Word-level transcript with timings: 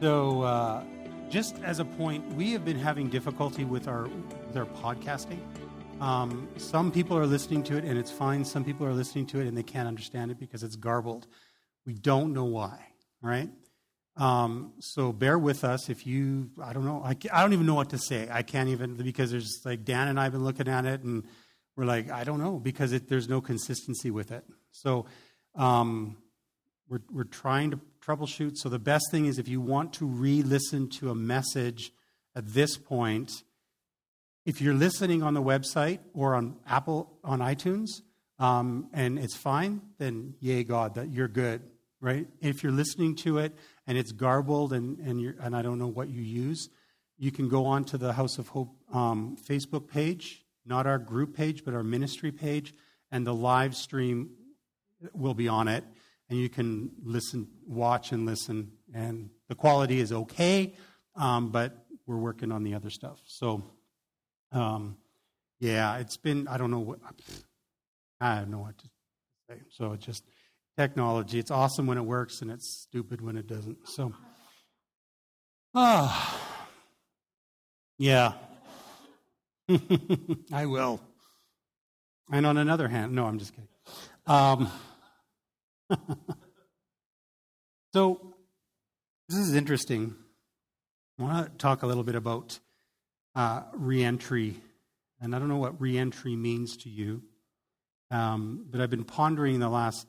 So, 0.00 0.40
uh, 0.40 0.84
just 1.28 1.56
as 1.62 1.80
a 1.80 1.84
point, 1.84 2.26
we 2.34 2.50
have 2.52 2.64
been 2.64 2.78
having 2.78 3.10
difficulty 3.10 3.66
with 3.66 3.88
our 3.88 4.04
with 4.04 4.56
our 4.56 4.64
podcasting. 4.64 5.40
Um, 6.00 6.48
some 6.56 6.90
people 6.90 7.18
are 7.18 7.26
listening 7.26 7.62
to 7.64 7.76
it 7.76 7.84
and 7.84 7.98
it's 7.98 8.10
fine. 8.10 8.42
Some 8.42 8.64
people 8.64 8.86
are 8.86 8.94
listening 8.94 9.26
to 9.26 9.40
it 9.40 9.46
and 9.46 9.54
they 9.54 9.62
can't 9.62 9.86
understand 9.86 10.30
it 10.30 10.40
because 10.40 10.62
it's 10.62 10.76
garbled. 10.76 11.26
We 11.84 11.92
don't 11.92 12.32
know 12.32 12.44
why, 12.44 12.93
right? 13.24 13.50
Um, 14.16 14.74
so 14.78 15.12
bear 15.12 15.38
with 15.38 15.64
us 15.64 15.88
if 15.88 16.06
you, 16.06 16.50
I 16.62 16.72
don't 16.72 16.84
know, 16.84 17.02
I, 17.04 17.16
I 17.32 17.42
don't 17.42 17.52
even 17.52 17.66
know 17.66 17.74
what 17.74 17.90
to 17.90 17.98
say. 17.98 18.28
I 18.30 18.42
can't 18.42 18.68
even, 18.68 18.94
because 18.94 19.32
there's 19.32 19.62
like 19.64 19.84
Dan 19.84 20.08
and 20.08 20.20
I 20.20 20.24
have 20.24 20.32
been 20.32 20.44
looking 20.44 20.68
at 20.68 20.84
it 20.84 21.02
and 21.02 21.24
we're 21.76 21.84
like, 21.84 22.10
I 22.10 22.22
don't 22.22 22.38
know, 22.38 22.60
because 22.60 22.92
it, 22.92 23.08
there's 23.08 23.28
no 23.28 23.40
consistency 23.40 24.12
with 24.12 24.30
it. 24.30 24.44
So 24.70 25.06
um, 25.56 26.16
we're, 26.88 27.02
we're 27.10 27.24
trying 27.24 27.72
to 27.72 27.80
troubleshoot. 28.06 28.56
So 28.56 28.68
the 28.68 28.78
best 28.78 29.10
thing 29.10 29.26
is 29.26 29.38
if 29.38 29.48
you 29.48 29.60
want 29.60 29.94
to 29.94 30.06
re 30.06 30.42
listen 30.42 30.88
to 30.90 31.10
a 31.10 31.14
message 31.14 31.90
at 32.36 32.46
this 32.46 32.76
point, 32.76 33.32
if 34.46 34.60
you're 34.60 34.74
listening 34.74 35.22
on 35.22 35.34
the 35.34 35.42
website 35.42 36.00
or 36.12 36.34
on 36.34 36.56
Apple, 36.68 37.18
on 37.24 37.40
iTunes, 37.40 37.88
um, 38.38 38.88
and 38.92 39.18
it's 39.18 39.36
fine, 39.36 39.80
then 39.98 40.34
yay, 40.40 40.64
God, 40.64 40.94
that 40.96 41.10
you're 41.10 41.28
good, 41.28 41.62
right? 42.04 42.26
If 42.42 42.62
you're 42.62 42.70
listening 42.70 43.16
to 43.16 43.38
it 43.38 43.56
and 43.86 43.96
it's 43.96 44.12
garbled 44.12 44.74
and, 44.74 44.98
and, 44.98 45.34
and 45.40 45.56
I 45.56 45.62
don't 45.62 45.78
know 45.78 45.88
what 45.88 46.10
you 46.10 46.20
use, 46.20 46.68
you 47.16 47.32
can 47.32 47.48
go 47.48 47.64
on 47.64 47.84
to 47.86 47.98
the 47.98 48.12
House 48.12 48.36
of 48.36 48.48
Hope 48.48 48.76
um, 48.92 49.38
Facebook 49.42 49.88
page, 49.88 50.44
not 50.66 50.86
our 50.86 50.98
group 50.98 51.34
page, 51.34 51.64
but 51.64 51.72
our 51.72 51.82
ministry 51.82 52.30
page, 52.30 52.74
and 53.10 53.26
the 53.26 53.32
live 53.32 53.74
stream 53.74 54.32
will 55.14 55.32
be 55.32 55.48
on 55.48 55.66
it. 55.66 55.82
And 56.28 56.38
you 56.38 56.50
can 56.50 56.90
listen, 57.02 57.48
watch, 57.66 58.12
and 58.12 58.26
listen. 58.26 58.72
And 58.92 59.30
the 59.48 59.54
quality 59.54 59.98
is 60.00 60.12
okay, 60.12 60.74
um, 61.16 61.50
but 61.50 61.86
we're 62.06 62.18
working 62.18 62.52
on 62.52 62.64
the 62.64 62.74
other 62.74 62.90
stuff. 62.90 63.18
So, 63.26 63.64
um, 64.52 64.98
yeah, 65.58 65.96
it's 65.98 66.18
been, 66.18 66.48
I 66.48 66.58
don't 66.58 66.70
know 66.70 66.80
what, 66.80 66.98
I 68.20 68.40
don't 68.40 68.50
know 68.50 68.58
what 68.58 68.76
to 68.76 68.84
say. 69.48 69.60
So 69.70 69.92
it's 69.92 70.04
just 70.04 70.24
technology. 70.76 71.38
It's 71.38 71.50
awesome 71.50 71.86
when 71.86 71.98
it 71.98 72.04
works 72.04 72.42
and 72.42 72.50
it's 72.50 72.82
stupid 72.82 73.20
when 73.20 73.36
it 73.36 73.46
doesn't. 73.46 73.88
So, 73.88 74.12
ah, 75.74 76.40
yeah. 77.98 78.32
I 80.52 80.66
will. 80.66 81.00
And 82.30 82.46
on 82.46 82.56
another 82.56 82.88
hand, 82.88 83.12
no, 83.14 83.26
I'm 83.26 83.38
just 83.38 83.52
kidding. 83.52 83.68
Um, 84.26 84.70
so, 87.92 88.34
this 89.28 89.38
is 89.38 89.54
interesting. 89.54 90.14
I 91.18 91.22
want 91.22 91.46
to 91.46 91.58
talk 91.58 91.82
a 91.82 91.86
little 91.86 92.02
bit 92.02 92.14
about 92.14 92.58
uh, 93.34 93.62
reentry. 93.72 94.56
And 95.20 95.34
I 95.34 95.38
don't 95.38 95.48
know 95.48 95.56
what 95.56 95.80
reentry 95.80 96.36
means 96.36 96.76
to 96.78 96.90
you, 96.90 97.22
um, 98.10 98.66
but 98.68 98.80
I've 98.80 98.90
been 98.90 99.04
pondering 99.04 99.60
the 99.60 99.68
last, 99.68 100.06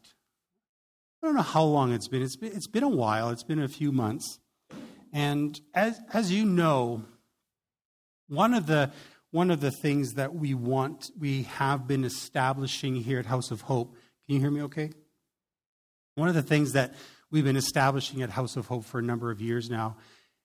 I 1.26 1.28
don't 1.28 1.38
know 1.38 1.42
how 1.42 1.64
long 1.64 1.92
it's 1.92 2.08
been. 2.08 2.22
It's 2.22 2.36
been, 2.36 2.56
it's 2.56 2.68
been 2.68 2.84
a 2.84 2.88
while, 2.88 3.32
it's 3.32 3.42
been 3.42 3.60
a 3.60 3.68
few 3.68 3.92
months. 3.92 4.38
And 5.12 5.60
as, 5.74 6.00
as 6.14 6.32
you 6.32 6.46
know, 6.46 7.02
one 8.28 8.54
of 8.54 8.68
the 8.68 8.92
one 9.32 9.50
of 9.50 9.60
the 9.60 9.72
things 9.72 10.14
that 10.14 10.36
we 10.36 10.54
want, 10.54 11.10
we 11.18 11.44
have 11.58 11.88
been 11.88 12.04
establishing 12.04 12.94
here 12.94 13.18
at 13.18 13.26
House 13.26 13.50
of 13.50 13.62
Hope. 13.62 13.96
Can 14.28 14.36
you 14.36 14.40
hear 14.40 14.52
me 14.52 14.62
okay? 14.62 14.92
One 16.14 16.30
of 16.30 16.36
the 16.36 16.44
things 16.44 16.74
that 16.74 16.94
we've 17.32 17.44
been 17.44 17.58
establishing 17.58 18.22
at 18.22 18.30
House 18.30 18.56
of 18.56 18.68
Hope 18.68 18.86
for 18.86 19.00
a 19.00 19.04
number 19.04 19.32
of 19.32 19.42
years 19.42 19.68
now 19.68 19.98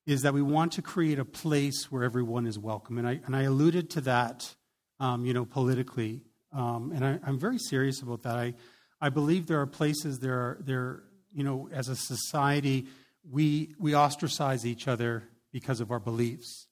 is 0.06 0.22
that 0.22 0.32
we 0.32 0.40
want 0.40 0.72
to 0.72 0.82
create 0.82 1.18
a 1.18 1.26
place 1.26 1.92
where 1.92 2.04
everyone 2.04 2.46
is 2.46 2.58
welcome. 2.58 2.96
And 2.96 3.06
I, 3.06 3.20
and 3.26 3.36
I 3.36 3.42
alluded 3.42 3.90
to 3.90 4.00
that, 4.00 4.54
um, 4.98 5.26
you 5.26 5.34
know, 5.34 5.44
politically. 5.44 6.22
Um, 6.54 6.90
and 6.94 7.04
I, 7.04 7.28
am 7.28 7.38
very 7.38 7.58
serious 7.58 8.00
about 8.00 8.22
that. 8.22 8.36
I, 8.36 8.54
I 9.00 9.08
believe 9.08 9.46
there 9.46 9.60
are 9.60 9.66
places, 9.66 10.20
there 10.20 10.34
are, 10.34 10.58
there, 10.60 11.02
you 11.32 11.44
know, 11.44 11.68
as 11.72 11.88
a 11.88 11.96
society, 11.96 12.86
we, 13.28 13.74
we 13.78 13.94
ostracize 13.94 14.66
each 14.66 14.88
other 14.88 15.24
because 15.52 15.80
of 15.80 15.90
our 15.90 16.00
beliefs. 16.00 16.66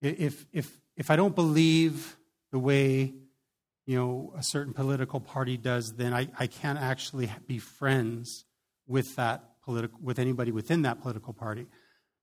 If, 0.00 0.46
if, 0.52 0.80
if 0.96 1.10
I 1.10 1.16
don't 1.16 1.34
believe 1.34 2.16
the 2.50 2.58
way, 2.58 3.12
you 3.86 3.96
know, 3.96 4.32
a 4.36 4.42
certain 4.42 4.72
political 4.72 5.20
party 5.20 5.56
does, 5.56 5.94
then 5.96 6.12
I, 6.12 6.28
I 6.38 6.46
can't 6.46 6.78
actually 6.78 7.30
be 7.46 7.58
friends 7.58 8.44
with 8.86 9.16
that 9.16 9.60
political, 9.62 9.98
with 10.02 10.18
anybody 10.18 10.52
within 10.52 10.82
that 10.82 11.00
political 11.00 11.32
party 11.32 11.66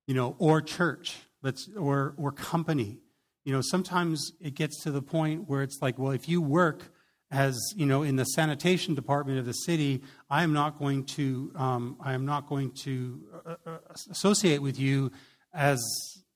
you 0.09 0.16
know, 0.16 0.36
or 0.40 0.59
church, 0.59 1.18
let's, 1.44 1.70
or, 1.78 2.16
or 2.18 2.31
company. 2.31 2.97
You 3.46 3.53
know, 3.53 3.62
sometimes 3.62 4.34
it 4.41 4.56
gets 4.56 4.81
to 4.81 4.90
the 4.90 5.03
point 5.03 5.47
where 5.47 5.62
it's 5.62 5.84
like, 5.84 6.00
well, 6.00 6.14
if 6.14 6.28
you 6.28 6.41
work 6.41 6.91
as, 7.31 7.57
you 7.75 7.85
know, 7.85 8.03
in 8.03 8.16
the 8.16 8.25
sanitation 8.25 8.95
department 8.95 9.38
of 9.38 9.45
the 9.45 9.53
city, 9.53 10.01
I 10.29 10.44
am 10.44 10.53
not 10.53 10.79
going 10.79 11.06
to, 11.06 11.51
um, 11.56 11.97
I 12.01 12.13
am 12.13 12.25
not 12.25 12.47
going 12.47 12.72
to 12.84 13.22
uh, 13.45 13.56
uh, 13.66 13.78
associate 14.09 14.62
with 14.62 14.79
you 14.79 15.12
as, 15.53 15.79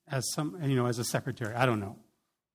as 0.08 0.24
some, 0.32 0.58
you 0.62 0.76
know, 0.76 0.86
as 0.86 0.98
a 0.98 1.04
secretary. 1.04 1.54
I 1.54 1.66
don't 1.66 1.80
know. 1.80 1.96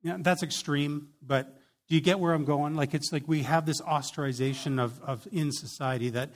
Yeah, 0.02 0.18
that's 0.20 0.44
extreme, 0.44 1.10
but 1.22 1.58
do 1.90 1.96
you 1.96 2.02
get 2.02 2.20
where 2.20 2.34
I'm 2.34 2.46
going? 2.46 2.76
Like 2.76 2.94
it's 2.94 3.12
like 3.12 3.28
we 3.28 3.44
have 3.44 3.66
this 3.66 3.82
ostracization 3.82 4.80
of, 4.80 5.02
of 5.02 5.28
in 5.32 5.52
society 5.52 6.10
that 6.12 6.30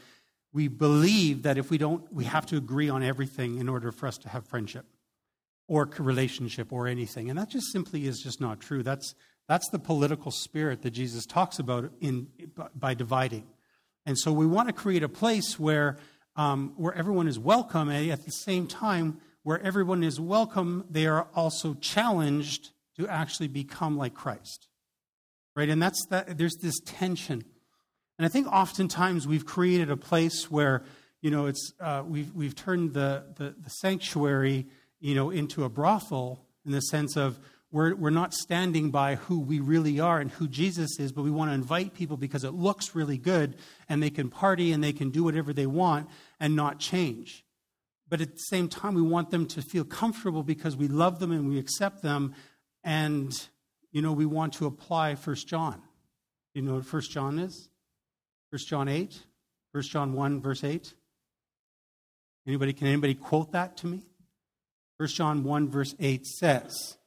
we 0.51 0.67
believe 0.67 1.43
that 1.43 1.57
if 1.57 1.69
we 1.69 1.77
don't, 1.77 2.11
we 2.11 2.25
have 2.25 2.45
to 2.47 2.57
agree 2.57 2.89
on 2.89 3.01
everything 3.01 3.59
in 3.59 3.69
order 3.69 3.91
for 3.91 4.07
us 4.07 4.17
to 4.19 4.29
have 4.29 4.45
friendship 4.45 4.85
or 5.67 5.89
relationship 5.97 6.73
or 6.73 6.87
anything. 6.87 7.29
And 7.29 7.39
that 7.39 7.49
just 7.49 7.71
simply 7.71 8.05
is 8.05 8.19
just 8.19 8.41
not 8.41 8.59
true. 8.59 8.83
That's, 8.83 9.15
that's 9.47 9.69
the 9.69 9.79
political 9.79 10.31
spirit 10.31 10.81
that 10.83 10.91
Jesus 10.91 11.25
talks 11.25 11.59
about 11.59 11.91
in, 11.99 12.27
by 12.75 12.93
dividing. 12.93 13.45
And 14.05 14.17
so 14.17 14.31
we 14.31 14.45
want 14.45 14.69
to 14.69 14.73
create 14.73 15.03
a 15.03 15.09
place 15.09 15.59
where, 15.59 15.97
um, 16.35 16.73
where 16.77 16.93
everyone 16.93 17.27
is 17.27 17.39
welcome, 17.39 17.89
and 17.89 18.11
at 18.11 18.25
the 18.25 18.31
same 18.31 18.67
time, 18.67 19.19
where 19.43 19.61
everyone 19.61 20.03
is 20.03 20.19
welcome, 20.19 20.85
they 20.89 21.05
are 21.05 21.27
also 21.35 21.73
challenged 21.75 22.71
to 22.97 23.07
actually 23.07 23.47
become 23.47 23.97
like 23.97 24.13
Christ. 24.13 24.67
Right? 25.55 25.69
And 25.69 25.81
that's 25.81 26.05
that, 26.09 26.37
there's 26.37 26.55
this 26.61 26.79
tension. 26.85 27.43
And 28.17 28.25
I 28.25 28.29
think 28.29 28.47
oftentimes 28.47 29.27
we've 29.27 29.45
created 29.45 29.89
a 29.89 29.97
place 29.97 30.49
where, 30.49 30.83
you 31.21 31.31
know, 31.31 31.47
it's, 31.47 31.73
uh, 31.79 32.03
we've, 32.05 32.33
we've 32.33 32.55
turned 32.55 32.93
the, 32.93 33.23
the, 33.37 33.55
the, 33.57 33.69
sanctuary, 33.69 34.67
you 34.99 35.15
know, 35.15 35.29
into 35.29 35.63
a 35.63 35.69
brothel 35.69 36.45
in 36.65 36.71
the 36.71 36.81
sense 36.81 37.15
of 37.17 37.39
we're, 37.73 37.95
we're 37.95 38.11
not 38.11 38.35
standing 38.35 38.91
by 38.91 39.15
who 39.15 39.39
we 39.39 39.59
really 39.59 39.99
are 39.99 40.19
and 40.19 40.29
who 40.29 40.47
Jesus 40.47 40.99
is, 40.99 41.11
but 41.11 41.23
we 41.23 41.31
want 41.31 41.49
to 41.49 41.55
invite 41.55 41.95
people 41.95 42.17
because 42.17 42.43
it 42.43 42.53
looks 42.53 42.93
really 42.93 43.17
good 43.17 43.55
and 43.89 44.01
they 44.01 44.11
can 44.11 44.29
party 44.29 44.71
and 44.71 44.83
they 44.83 44.93
can 44.93 45.09
do 45.09 45.23
whatever 45.23 45.53
they 45.53 45.65
want 45.65 46.07
and 46.39 46.55
not 46.55 46.79
change. 46.79 47.43
But 48.07 48.21
at 48.21 48.33
the 48.33 48.37
same 48.37 48.69
time, 48.69 48.93
we 48.93 49.01
want 49.01 49.31
them 49.31 49.47
to 49.47 49.63
feel 49.63 49.83
comfortable 49.83 50.43
because 50.43 50.77
we 50.77 50.87
love 50.87 51.17
them 51.17 51.31
and 51.31 51.49
we 51.49 51.57
accept 51.57 52.03
them 52.03 52.35
and, 52.83 53.33
you 53.91 54.03
know, 54.03 54.13
we 54.13 54.27
want 54.27 54.53
to 54.53 54.67
apply 54.67 55.15
First 55.15 55.47
John. 55.47 55.81
You 56.53 56.61
know 56.61 56.75
what 56.75 56.85
First 56.85 57.09
John 57.09 57.39
is? 57.39 57.69
1 58.51 58.59
John 58.67 58.87
8, 58.87 59.19
1 59.71 59.83
John 59.83 60.13
1, 60.13 60.41
verse 60.41 60.63
8. 60.63 60.93
Anybody, 62.45 62.73
can 62.73 62.85
anybody 62.85 63.15
quote 63.15 63.53
that 63.53 63.77
to 63.77 63.87
me? 63.87 64.03
1 64.97 65.09
John 65.09 65.43
1, 65.43 65.69
verse 65.69 65.95
8 65.99 66.27
says, 66.27 66.97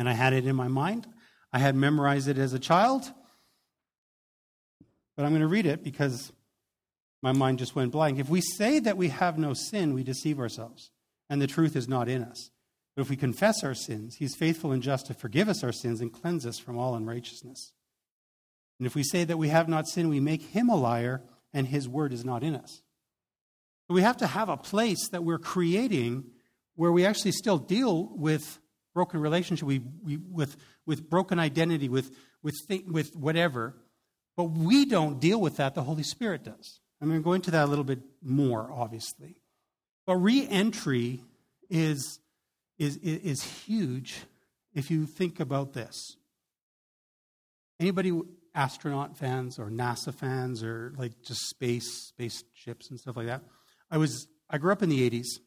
and 0.00 0.08
I 0.08 0.14
had 0.14 0.32
it 0.32 0.46
in 0.46 0.56
my 0.56 0.68
mind. 0.68 1.06
I 1.52 1.58
had 1.58 1.76
memorized 1.76 2.26
it 2.26 2.38
as 2.38 2.54
a 2.54 2.58
child, 2.58 3.04
but 5.14 5.26
I'm 5.26 5.30
going 5.32 5.42
to 5.42 5.46
read 5.46 5.66
it 5.66 5.84
because 5.84 6.32
my 7.22 7.32
mind 7.32 7.58
just 7.58 7.76
went 7.76 7.92
blank. 7.92 8.18
If 8.18 8.30
we 8.30 8.40
say 8.40 8.78
that 8.78 8.96
we 8.96 9.08
have 9.08 9.38
no 9.38 9.52
sin, 9.52 9.92
we 9.92 10.02
deceive 10.02 10.40
ourselves, 10.40 10.90
and 11.28 11.40
the 11.40 11.46
truth 11.46 11.76
is 11.76 11.86
not 11.86 12.08
in 12.08 12.22
us. 12.22 12.50
But 12.96 13.02
if 13.02 13.10
we 13.10 13.16
confess 13.16 13.62
our 13.62 13.74
sins, 13.74 14.16
He's 14.16 14.34
faithful 14.34 14.72
and 14.72 14.82
just 14.82 15.04
to 15.08 15.14
forgive 15.14 15.50
us 15.50 15.62
our 15.62 15.70
sins 15.70 16.00
and 16.00 16.10
cleanse 16.10 16.46
us 16.46 16.58
from 16.58 16.78
all 16.78 16.94
unrighteousness. 16.94 17.72
And 18.78 18.86
if 18.86 18.94
we 18.94 19.02
say 19.02 19.24
that 19.24 19.36
we 19.36 19.48
have 19.48 19.68
not 19.68 19.86
sinned, 19.86 20.08
we 20.08 20.18
make 20.18 20.40
him 20.40 20.70
a 20.70 20.76
liar, 20.76 21.20
and 21.52 21.66
his 21.66 21.86
word 21.86 22.14
is 22.14 22.24
not 22.24 22.42
in 22.42 22.56
us. 22.56 22.80
We 23.90 24.00
have 24.00 24.16
to 24.16 24.26
have 24.26 24.48
a 24.48 24.56
place 24.56 25.10
that 25.10 25.24
we're 25.24 25.38
creating 25.38 26.24
where 26.74 26.90
we 26.90 27.04
actually 27.04 27.32
still 27.32 27.58
deal 27.58 28.08
with 28.16 28.58
broken 28.94 29.20
relationship, 29.20 29.66
we, 29.66 29.80
we, 30.02 30.16
with, 30.16 30.56
with 30.86 31.08
broken 31.08 31.38
identity, 31.38 31.88
with, 31.88 32.14
with, 32.42 32.56
th- 32.68 32.84
with 32.86 33.16
whatever. 33.16 33.76
But 34.36 34.44
we 34.44 34.84
don't 34.84 35.20
deal 35.20 35.40
with 35.40 35.56
that, 35.56 35.74
the 35.74 35.82
Holy 35.82 36.02
Spirit 36.02 36.44
does. 36.44 36.80
I'm 37.00 37.08
going 37.08 37.20
to 37.20 37.24
go 37.24 37.32
into 37.32 37.50
that 37.52 37.64
a 37.64 37.66
little 37.66 37.84
bit 37.84 38.00
more, 38.22 38.70
obviously. 38.72 39.36
But 40.06 40.16
re-entry 40.16 41.20
is, 41.68 42.20
is, 42.78 42.96
is 42.98 43.42
huge 43.42 44.20
if 44.74 44.90
you 44.90 45.06
think 45.06 45.40
about 45.40 45.72
this. 45.72 46.16
Anybody 47.78 48.18
astronaut 48.54 49.16
fans 49.16 49.58
or 49.58 49.70
NASA 49.70 50.14
fans 50.14 50.62
or 50.62 50.92
like 50.98 51.12
just 51.22 51.48
space 51.48 52.08
spaceships 52.08 52.90
and 52.90 53.00
stuff 53.00 53.16
like 53.16 53.26
that? 53.26 53.42
I 53.90 53.96
was 53.96 54.26
I 54.50 54.58
grew 54.58 54.72
up 54.72 54.82
in 54.82 54.88
the 54.88 55.08
80s. 55.08 55.38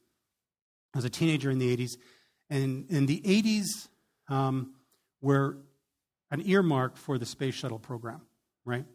I 0.93 0.97
was 0.97 1.05
a 1.05 1.09
teenager 1.09 1.51
in 1.51 1.59
the 1.59 1.75
80s, 1.75 1.97
and 2.53 2.85
in 2.89 3.07
the 3.07 3.19
80s 3.21 3.87
um, 4.29 4.73
were 5.21 5.57
an 6.29 6.43
earmark 6.45 6.97
for 6.97 7.17
the 7.17 7.25
space 7.25 7.55
shuttle 7.55 7.79
program, 7.79 8.21
right? 8.63 8.85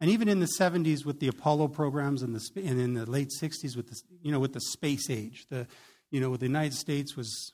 And 0.00 0.08
even 0.08 0.28
in 0.28 0.38
the 0.38 0.48
70s 0.58 1.04
with 1.04 1.18
the 1.18 1.26
Apollo 1.26 1.68
programs 1.68 2.22
and, 2.22 2.32
the, 2.32 2.62
and 2.64 2.80
in 2.80 2.94
the 2.94 3.10
late 3.10 3.30
60s 3.40 3.76
with 3.76 3.88
the, 3.88 4.00
you 4.22 4.30
know, 4.30 4.38
with 4.38 4.52
the 4.52 4.60
space 4.60 5.10
age, 5.10 5.46
the, 5.50 5.66
you 6.12 6.20
know, 6.20 6.36
the 6.36 6.46
United 6.46 6.74
States 6.74 7.16
was 7.16 7.52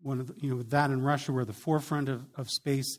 one 0.00 0.18
of 0.18 0.28
the, 0.28 0.34
you 0.38 0.54
know, 0.54 0.62
that 0.62 0.88
and 0.88 1.04
Russia 1.04 1.32
were 1.32 1.44
the 1.44 1.52
forefront 1.52 2.08
of, 2.08 2.24
of 2.34 2.48
space. 2.48 2.98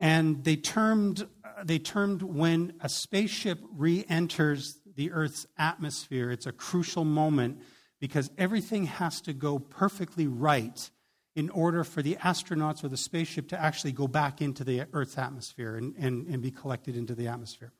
And 0.00 0.42
they 0.42 0.56
termed, 0.56 1.28
they 1.64 1.78
termed 1.78 2.22
when 2.22 2.72
a 2.80 2.88
spaceship 2.88 3.60
re 3.76 4.04
enters 4.08 4.80
the 4.96 5.12
Earth's 5.12 5.46
atmosphere, 5.56 6.32
it's 6.32 6.46
a 6.46 6.52
crucial 6.52 7.04
moment 7.04 7.60
because 8.00 8.30
everything 8.36 8.86
has 8.86 9.20
to 9.20 9.32
go 9.32 9.60
perfectly 9.60 10.26
right 10.26 10.90
in 11.36 11.48
order 11.50 11.84
for 11.84 12.02
the 12.02 12.16
astronauts 12.16 12.82
or 12.82 12.88
the 12.88 12.96
spaceship 12.96 13.48
to 13.48 13.60
actually 13.60 13.92
go 13.92 14.08
back 14.08 14.42
into 14.42 14.64
the 14.64 14.86
Earth's 14.92 15.16
atmosphere 15.16 15.76
and, 15.76 15.94
and, 15.96 16.26
and 16.26 16.42
be 16.42 16.50
collected 16.50 16.96
into 16.96 17.14
the 17.14 17.28
atmosphere. 17.28 17.72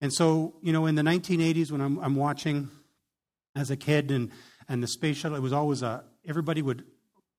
And 0.00 0.12
so, 0.12 0.54
you 0.62 0.72
know, 0.72 0.86
in 0.86 0.94
the 0.94 1.02
1980s, 1.02 1.72
when 1.72 1.80
I'm, 1.80 1.98
I'm 1.98 2.16
watching 2.16 2.70
as 3.56 3.70
a 3.70 3.76
kid 3.76 4.10
and, 4.10 4.30
and 4.68 4.82
the 4.82 4.88
space 4.88 5.16
shuttle, 5.16 5.36
it 5.36 5.40
was 5.40 5.52
always 5.52 5.82
a, 5.82 6.04
everybody 6.26 6.62
would 6.62 6.84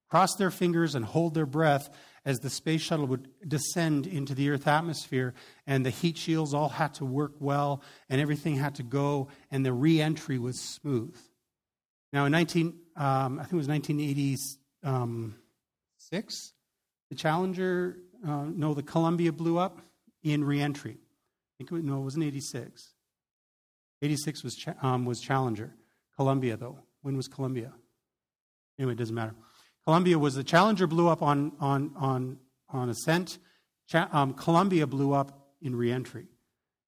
cross 0.10 0.36
their 0.36 0.52
fingers 0.52 0.96
and 0.96 1.06
hold 1.06 1.34
their 1.34 1.46
breath 1.46 1.90
as 2.26 2.40
the 2.40 2.50
space 2.50 2.82
shuttle 2.82 3.06
would 3.06 3.30
descend 3.48 4.08
into 4.08 4.34
the 4.34 4.50
Earth's 4.50 4.66
atmosphere, 4.66 5.34
and 5.68 5.86
the 5.86 5.92
heat 5.92 6.18
shields 6.18 6.54
all 6.54 6.70
had 6.70 6.94
to 6.96 7.06
work 7.06 7.34
well, 7.40 7.84
and 8.10 8.20
everything 8.20 8.56
had 8.56 8.76
to 8.76 8.84
go, 8.84 9.28
and 9.52 9.66
the 9.66 9.72
re 9.74 10.02
entry 10.02 10.40
was 10.40 10.60
smooth. 10.60 11.16
Now, 12.12 12.26
in 12.26 12.32
19, 12.32 12.74
um, 12.96 13.40
I 13.40 13.44
think 13.44 13.54
it 13.54 13.58
was 13.58 13.68
1986, 13.68 14.58
um, 14.84 15.36
the 17.10 17.16
Challenger, 17.16 17.98
uh, 18.28 18.46
no, 18.46 18.74
the 18.74 18.84
Columbia 18.84 19.32
blew 19.32 19.58
up 19.58 19.82
in 20.24 20.44
re 20.44 20.62
entry 20.62 20.98
think 21.58 21.72
it 21.72 21.74
was, 21.74 21.84
no, 21.84 21.98
it 21.98 22.04
wasn't 22.04 22.26
86. 22.26 22.94
86 24.02 24.44
was, 24.44 24.66
um, 24.82 25.06
was 25.06 25.20
Challenger. 25.20 25.74
Columbia, 26.16 26.58
though. 26.58 26.80
When 27.02 27.16
was 27.18 27.28
Columbia? 27.28 27.74
Anyway, 28.78 28.94
it 28.94 28.98
doesn't 28.98 29.16
matter. 29.16 29.36
Columbia 29.84 30.18
was 30.20 30.36
the 30.36 30.44
Challenger 30.44 30.88
blew 30.88 31.08
up 31.08 31.22
on, 31.22 31.54
on, 31.60 31.92
on, 31.96 32.38
on 32.70 32.90
ascent. 32.90 33.38
Cha- 33.88 34.10
um, 34.12 34.34
Columbia 34.34 34.88
blew 34.88 35.14
up 35.14 35.48
in 35.62 35.76
reentry. 35.76 36.28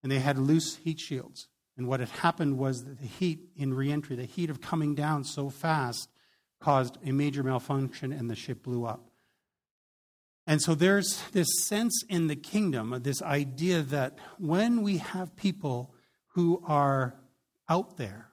And 0.03 0.11
they 0.11 0.19
had 0.19 0.37
loose 0.37 0.75
heat 0.75 0.99
shields. 0.99 1.47
And 1.77 1.87
what 1.87 1.99
had 1.99 2.09
happened 2.09 2.57
was 2.57 2.83
that 2.85 2.99
the 2.99 3.07
heat 3.07 3.49
in 3.55 3.73
reentry, 3.73 4.15
the 4.15 4.25
heat 4.25 4.49
of 4.49 4.61
coming 4.61 4.95
down 4.95 5.23
so 5.23 5.49
fast, 5.49 6.09
caused 6.59 6.97
a 7.05 7.11
major 7.11 7.43
malfunction 7.43 8.11
and 8.11 8.29
the 8.29 8.35
ship 8.35 8.63
blew 8.63 8.85
up. 8.85 9.06
And 10.47 10.61
so 10.61 10.73
there's 10.73 11.21
this 11.33 11.47
sense 11.65 12.03
in 12.07 12.27
the 12.27 12.35
kingdom, 12.35 12.93
of 12.93 13.03
this 13.03 13.21
idea 13.21 13.81
that 13.81 14.17
when 14.39 14.81
we 14.81 14.97
have 14.97 15.35
people 15.35 15.93
who 16.35 16.63
are 16.65 17.19
out 17.69 17.97
there, 17.97 18.31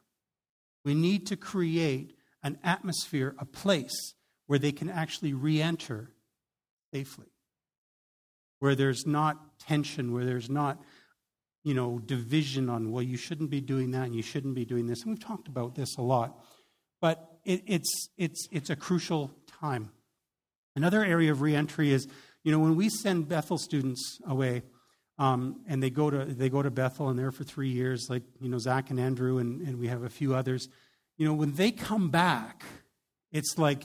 we 0.85 0.95
need 0.95 1.27
to 1.27 1.37
create 1.37 2.17
an 2.43 2.59
atmosphere, 2.63 3.35
a 3.39 3.45
place 3.45 4.15
where 4.47 4.59
they 4.59 4.71
can 4.71 4.89
actually 4.89 5.33
re 5.33 5.61
enter 5.61 6.13
safely, 6.93 7.33
where 8.61 8.77
there's 8.77 9.07
not 9.07 9.59
tension, 9.59 10.13
where 10.13 10.25
there's 10.25 10.49
not 10.49 10.81
you 11.65 11.73
know, 11.73 11.99
division 11.99 12.69
on, 12.69 12.93
well, 12.93 13.03
you 13.03 13.17
shouldn't 13.17 13.51
be 13.51 13.61
doing 13.61 13.91
that 13.93 14.05
and 14.05 14.15
you 14.15 14.23
shouldn't 14.23 14.55
be 14.55 14.67
doing 14.67 14.87
this. 14.87 15.03
And 15.03 15.11
we've 15.11 15.25
talked 15.25 15.49
about 15.49 15.75
this 15.75 15.97
a 15.97 16.03
lot. 16.03 16.39
But 17.01 17.27
it, 17.45 17.63
it's, 17.67 18.11
it's, 18.19 18.47
it's 18.53 18.71
a 18.71 18.77
crucial 18.77 19.35
time. 19.61 19.91
Another 20.77 21.05
area 21.05 21.31
of 21.31 21.41
reentry 21.41 21.93
is, 21.93 22.09
you 22.43 22.53
know, 22.53 22.59
when 22.59 22.77
we 22.77 22.89
send 22.89 23.29
Bethel 23.29 23.59
students 23.59 24.19
away, 24.27 24.63
um, 25.19 25.61
and 25.69 25.83
they 25.83 25.91
go 25.91 26.11
to 26.11 26.25
they 26.25 26.49
go 26.49 26.63
to 26.63 26.71
Bethel 26.71 27.09
and 27.09 27.19
they're 27.19 27.31
for 27.31 27.45
three 27.45 27.69
years, 27.69 28.09
like 28.11 28.25
you 28.41 28.49
know 28.49 28.59
Zach 28.59 28.91
and 28.91 28.99
Andrew, 28.99 29.39
and, 29.39 29.61
and 29.61 29.79
we 29.79 29.87
have 29.89 30.03
a 30.03 30.09
few 30.09 30.35
others. 30.35 30.69
You 31.17 31.27
know, 31.27 31.35
when 31.35 31.55
they 31.55 31.71
come 31.71 32.11
back, 32.11 32.65
it's 33.31 33.57
like 33.57 33.85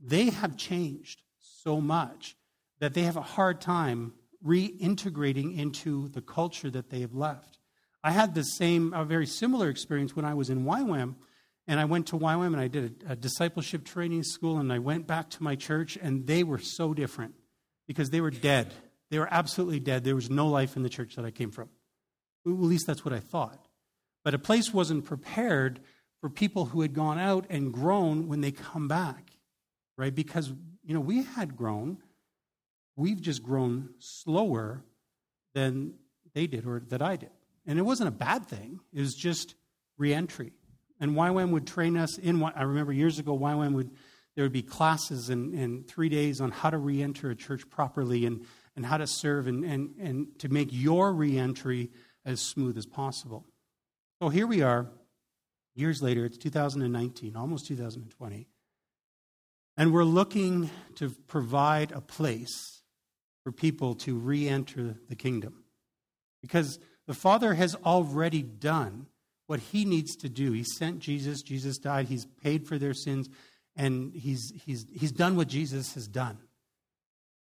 they 0.00 0.30
have 0.30 0.56
changed 0.56 1.20
so 1.38 1.80
much 1.80 2.36
that 2.78 2.94
they 2.94 3.02
have 3.02 3.16
a 3.16 3.22
hard 3.22 3.60
time 3.60 4.14
reintegrating 4.44 5.58
into 5.58 6.08
the 6.08 6.22
culture 6.22 6.70
that 6.70 6.88
they 6.88 7.00
have 7.00 7.14
left. 7.14 7.58
I 8.02 8.12
had 8.12 8.34
the 8.34 8.42
same, 8.42 8.94
a 8.94 9.04
very 9.04 9.26
similar 9.26 9.68
experience 9.68 10.16
when 10.16 10.24
I 10.24 10.32
was 10.32 10.48
in 10.48 10.64
YWAM 10.64 11.16
and 11.66 11.78
I 11.78 11.84
went 11.84 12.08
to 12.08 12.18
YWAM 12.18 12.48
and 12.48 12.60
I 12.60 12.68
did 12.68 13.04
a, 13.08 13.12
a, 13.12 13.16
discipleship 13.16 13.84
training 13.84 14.24
school, 14.24 14.58
and 14.58 14.72
I 14.72 14.78
went 14.78 15.06
back 15.06 15.30
to 15.30 15.42
my 15.42 15.56
church, 15.56 15.98
and 16.00 16.26
they 16.26 16.42
were 16.42 16.58
so 16.58 16.94
different 16.94 17.34
because 17.86 18.10
they 18.10 18.20
were 18.20 18.30
dead. 18.30 18.72
They 19.10 19.18
were 19.18 19.28
absolutely 19.30 19.80
dead. 19.80 20.04
There 20.04 20.14
was 20.14 20.30
no 20.30 20.48
life 20.48 20.76
in 20.76 20.82
the 20.82 20.88
church 20.88 21.16
that 21.16 21.24
I 21.24 21.30
came 21.30 21.50
from. 21.50 21.68
At 22.46 22.52
least 22.52 22.86
that's 22.86 23.04
what 23.04 23.14
I 23.14 23.20
thought. 23.20 23.66
But 24.24 24.34
a 24.34 24.38
place 24.38 24.72
wasn't 24.72 25.04
prepared 25.04 25.80
for 26.20 26.28
people 26.28 26.66
who 26.66 26.82
had 26.82 26.94
gone 26.94 27.18
out 27.18 27.46
and 27.48 27.72
grown 27.72 28.28
when 28.28 28.40
they 28.40 28.52
come 28.52 28.88
back, 28.88 29.30
right? 29.96 30.14
Because, 30.14 30.52
you 30.84 30.94
know, 30.94 31.00
we 31.00 31.22
had 31.22 31.56
grown. 31.56 31.98
We've 32.96 33.20
just 33.20 33.42
grown 33.42 33.90
slower 33.98 34.84
than 35.54 35.94
they 36.34 36.46
did 36.46 36.66
or 36.66 36.80
that 36.88 37.02
I 37.02 37.16
did. 37.16 37.30
And 37.66 37.78
it 37.78 37.82
wasn't 37.82 38.08
a 38.08 38.12
bad 38.12 38.46
thing, 38.46 38.80
it 38.92 39.00
was 39.00 39.14
just 39.14 39.54
reentry. 39.98 40.52
And 41.00 41.16
YWAM 41.16 41.50
would 41.50 41.66
train 41.66 41.96
us 41.96 42.18
in, 42.18 42.40
what 42.40 42.56
I 42.56 42.62
remember 42.62 42.92
years 42.92 43.18
ago, 43.18 43.36
YWAM 43.36 43.72
would, 43.72 43.90
there 44.36 44.44
would 44.44 44.52
be 44.52 44.62
classes 44.62 45.30
in, 45.30 45.84
three 45.88 46.10
days 46.10 46.40
on 46.40 46.50
how 46.50 46.70
to 46.70 46.78
re-enter 46.78 47.30
a 47.30 47.34
church 47.34 47.68
properly 47.70 48.26
and, 48.26 48.44
and 48.76 48.84
how 48.84 48.98
to 48.98 49.06
serve 49.06 49.46
and, 49.46 49.64
and, 49.64 49.94
and 49.98 50.38
to 50.38 50.48
make 50.48 50.68
your 50.70 51.12
re-entry 51.12 51.90
as 52.24 52.40
smooth 52.40 52.76
as 52.76 52.84
possible. 52.84 53.46
So 54.22 54.28
here 54.28 54.46
we 54.46 54.60
are, 54.60 54.86
years 55.74 56.02
later, 56.02 56.26
it's 56.26 56.36
2019, 56.36 57.34
almost 57.34 57.66
2020, 57.66 58.46
and 59.78 59.92
we're 59.94 60.04
looking 60.04 60.68
to 60.96 61.08
provide 61.26 61.92
a 61.92 62.02
place 62.02 62.82
for 63.42 63.52
people 63.52 63.94
to 63.94 64.18
re-enter 64.18 64.96
the 65.08 65.16
kingdom. 65.16 65.64
Because 66.42 66.78
the 67.06 67.14
Father 67.14 67.54
has 67.54 67.74
already 67.76 68.42
done 68.42 69.06
what 69.50 69.58
he 69.58 69.84
needs 69.84 70.14
to 70.14 70.28
do. 70.28 70.52
He 70.52 70.62
sent 70.62 71.00
Jesus, 71.00 71.42
Jesus 71.42 71.76
died, 71.76 72.06
he's 72.06 72.24
paid 72.24 72.68
for 72.68 72.78
their 72.78 72.94
sins, 72.94 73.28
and 73.74 74.14
he's, 74.14 74.52
he's, 74.64 74.86
he's 74.94 75.10
done 75.10 75.34
what 75.34 75.48
Jesus 75.48 75.92
has 75.94 76.06
done. 76.06 76.38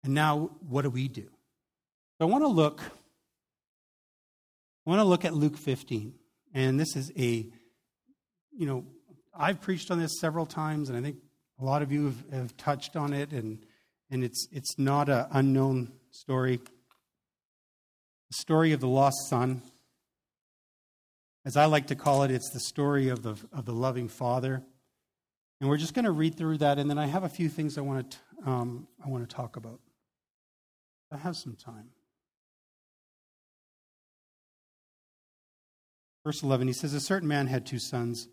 And 0.06 0.14
now, 0.14 0.52
what 0.70 0.84
do 0.84 0.90
we 0.90 1.10
do? 1.10 1.24
So 1.24 2.22
I 2.22 2.24
want 2.24 2.46
to 2.46 2.48
look. 2.48 2.80
I 4.86 4.90
want 4.90 5.02
to 5.02 5.04
look 5.04 5.26
at 5.26 5.34
Luke 5.34 5.58
15. 5.58 6.14
And 6.54 6.80
this 6.80 6.96
is 6.96 7.12
a, 7.18 7.46
you 8.58 8.66
know, 8.66 8.86
I've 9.38 9.60
preached 9.60 9.92
on 9.92 10.00
this 10.00 10.18
several 10.22 10.46
times, 10.46 10.88
and 10.88 10.98
I 10.98 11.02
think 11.02 11.18
a 11.60 11.66
lot 11.66 11.82
of 11.82 11.92
you 11.92 12.06
have, 12.06 12.24
have 12.32 12.56
touched 12.56 12.96
on 12.96 13.12
it, 13.12 13.34
and, 13.34 13.60
and 14.10 14.24
it's, 14.24 14.48
it's 14.54 14.80
not 14.80 15.10
an 15.10 15.26
unknown 15.32 15.92
story. 16.12 16.62
The 18.30 18.38
story 18.38 18.72
of 18.72 18.80
the 18.80 18.88
lost 18.88 19.18
son. 19.28 19.62
As 21.48 21.56
I 21.56 21.64
like 21.64 21.88
to 21.88 21.96
call 21.96 22.24
it, 22.24 22.32
it's 22.32 22.50
the 22.50 22.60
story 22.60 23.08
of 23.08 23.24
the, 23.24 23.38
of 23.54 23.64
the 23.64 23.72
loving 23.72 24.10
Father. 24.10 24.62
And 25.62 25.70
we're 25.70 25.78
just 25.78 25.94
going 25.94 26.04
to 26.04 26.12
read 26.12 26.36
through 26.36 26.58
that, 26.58 26.78
and 26.78 26.90
then 26.90 26.98
I 26.98 27.06
have 27.06 27.24
a 27.24 27.30
few 27.30 27.48
things 27.48 27.78
I 27.78 27.82
want 27.82 28.12
to, 28.12 28.50
um, 28.50 28.86
I 29.02 29.08
want 29.08 29.30
to 29.30 29.34
talk 29.34 29.56
about. 29.56 29.80
I 31.10 31.16
have 31.16 31.38
some 31.38 31.56
time. 31.56 31.92
Verse 36.26 36.44
11, 36.44 36.68
he 36.68 36.74
says, 36.74 36.94
A 36.94 37.00
certain 37.00 37.30
man 37.30 37.48
had 37.48 37.66
two 37.66 37.80
sons, 37.80 38.28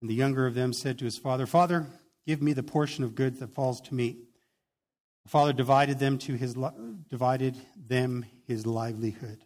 and 0.00 0.08
the 0.08 0.14
younger 0.14 0.46
of 0.46 0.54
them 0.54 0.72
said 0.72 1.00
to 1.00 1.04
his 1.04 1.18
father, 1.18 1.46
Father, 1.46 1.88
give 2.28 2.40
me 2.40 2.52
the 2.52 2.62
portion 2.62 3.02
of 3.02 3.16
goods 3.16 3.40
that 3.40 3.54
falls 3.56 3.80
to 3.80 3.94
me. 3.96 4.18
The 5.24 5.30
father 5.30 5.52
divided 5.52 5.98
them 5.98 6.16
to 6.18 6.34
his 6.34 6.54
divided 7.10 7.56
them 7.76 8.24
his 8.46 8.66
livelihood. 8.66 9.42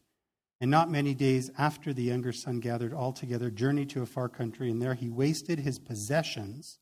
And 0.60 0.70
not 0.70 0.90
many 0.90 1.14
days 1.14 1.50
after 1.56 1.92
the 1.92 2.02
younger 2.02 2.32
son 2.32 2.60
gathered 2.60 2.92
all 2.92 3.12
together, 3.12 3.50
journeyed 3.50 3.90
to 3.90 4.02
a 4.02 4.06
far 4.06 4.28
country, 4.28 4.70
and 4.70 4.80
there 4.80 4.94
he 4.94 5.08
wasted 5.08 5.58
his 5.58 5.78
possessions 5.78 6.78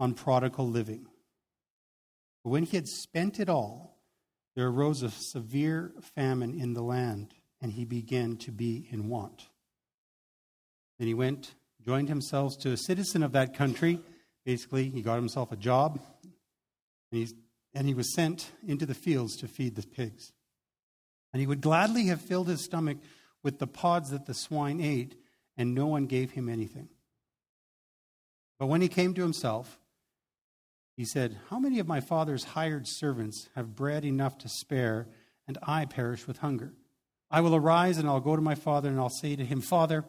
on 0.00 0.14
prodigal 0.14 0.68
living. 0.68 1.06
But 2.42 2.50
when 2.50 2.64
he 2.64 2.76
had 2.76 2.88
spent 2.88 3.38
it 3.38 3.48
all, 3.48 4.00
there 4.56 4.66
arose 4.66 5.02
a 5.02 5.10
severe 5.10 5.92
famine 6.16 6.58
in 6.58 6.74
the 6.74 6.82
land, 6.82 7.34
and 7.60 7.72
he 7.72 7.84
began 7.84 8.36
to 8.38 8.50
be 8.50 8.88
in 8.90 9.08
want. 9.08 9.48
Then 10.98 11.06
he 11.06 11.14
went, 11.14 11.54
joined 11.84 12.08
himself 12.08 12.58
to 12.60 12.72
a 12.72 12.76
citizen 12.76 13.22
of 13.22 13.32
that 13.32 13.54
country, 13.54 14.00
Basically, 14.44 14.90
he 14.90 15.00
got 15.00 15.16
himself 15.16 15.52
a 15.52 15.56
job, 15.56 16.00
and, 16.22 17.20
he's, 17.20 17.34
and 17.72 17.86
he 17.86 17.94
was 17.94 18.14
sent 18.14 18.52
into 18.66 18.84
the 18.84 18.94
fields 18.94 19.36
to 19.36 19.48
feed 19.48 19.74
the 19.74 19.86
pigs. 19.86 20.32
And 21.34 21.40
he 21.40 21.48
would 21.48 21.60
gladly 21.60 22.04
have 22.04 22.20
filled 22.20 22.46
his 22.46 22.64
stomach 22.64 22.98
with 23.42 23.58
the 23.58 23.66
pods 23.66 24.10
that 24.10 24.24
the 24.24 24.34
swine 24.34 24.80
ate, 24.80 25.16
and 25.56 25.74
no 25.74 25.86
one 25.86 26.06
gave 26.06 26.30
him 26.30 26.48
anything. 26.48 26.88
But 28.56 28.68
when 28.68 28.80
he 28.80 28.86
came 28.86 29.14
to 29.14 29.22
himself, 29.22 29.80
he 30.96 31.04
said, 31.04 31.36
How 31.50 31.58
many 31.58 31.80
of 31.80 31.88
my 31.88 31.98
father's 31.98 32.44
hired 32.44 32.86
servants 32.86 33.48
have 33.56 33.74
bread 33.74 34.04
enough 34.04 34.38
to 34.38 34.48
spare, 34.48 35.08
and 35.48 35.58
I 35.60 35.86
perish 35.86 36.28
with 36.28 36.38
hunger? 36.38 36.72
I 37.32 37.40
will 37.40 37.56
arise 37.56 37.98
and 37.98 38.08
I'll 38.08 38.20
go 38.20 38.36
to 38.36 38.40
my 38.40 38.54
father, 38.54 38.88
and 38.88 39.00
I'll 39.00 39.10
say 39.10 39.34
to 39.34 39.44
him, 39.44 39.60
Father, 39.60 40.04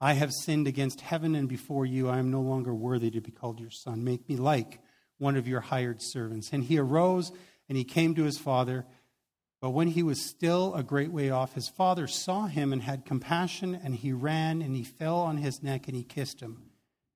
I 0.00 0.14
have 0.14 0.32
sinned 0.32 0.66
against 0.66 1.02
heaven 1.02 1.36
and 1.36 1.48
before 1.48 1.86
you. 1.86 2.08
I 2.08 2.18
am 2.18 2.32
no 2.32 2.40
longer 2.40 2.74
worthy 2.74 3.12
to 3.12 3.20
be 3.20 3.30
called 3.30 3.60
your 3.60 3.70
son. 3.70 4.02
Make 4.02 4.28
me 4.28 4.36
like 4.36 4.80
one 5.18 5.36
of 5.36 5.46
your 5.46 5.60
hired 5.60 6.02
servants. 6.02 6.50
And 6.52 6.64
he 6.64 6.78
arose 6.78 7.30
and 7.68 7.78
he 7.78 7.84
came 7.84 8.16
to 8.16 8.24
his 8.24 8.38
father. 8.38 8.86
But 9.64 9.70
when 9.70 9.88
he 9.88 10.02
was 10.02 10.20
still 10.20 10.74
a 10.74 10.82
great 10.82 11.10
way 11.10 11.30
off, 11.30 11.54
his 11.54 11.70
father 11.70 12.06
saw 12.06 12.44
him 12.44 12.70
and 12.70 12.82
had 12.82 13.06
compassion, 13.06 13.74
and 13.74 13.94
he 13.94 14.12
ran 14.12 14.60
and 14.60 14.76
he 14.76 14.84
fell 14.84 15.20
on 15.20 15.38
his 15.38 15.62
neck 15.62 15.88
and 15.88 15.96
he 15.96 16.04
kissed 16.04 16.40
him. 16.40 16.64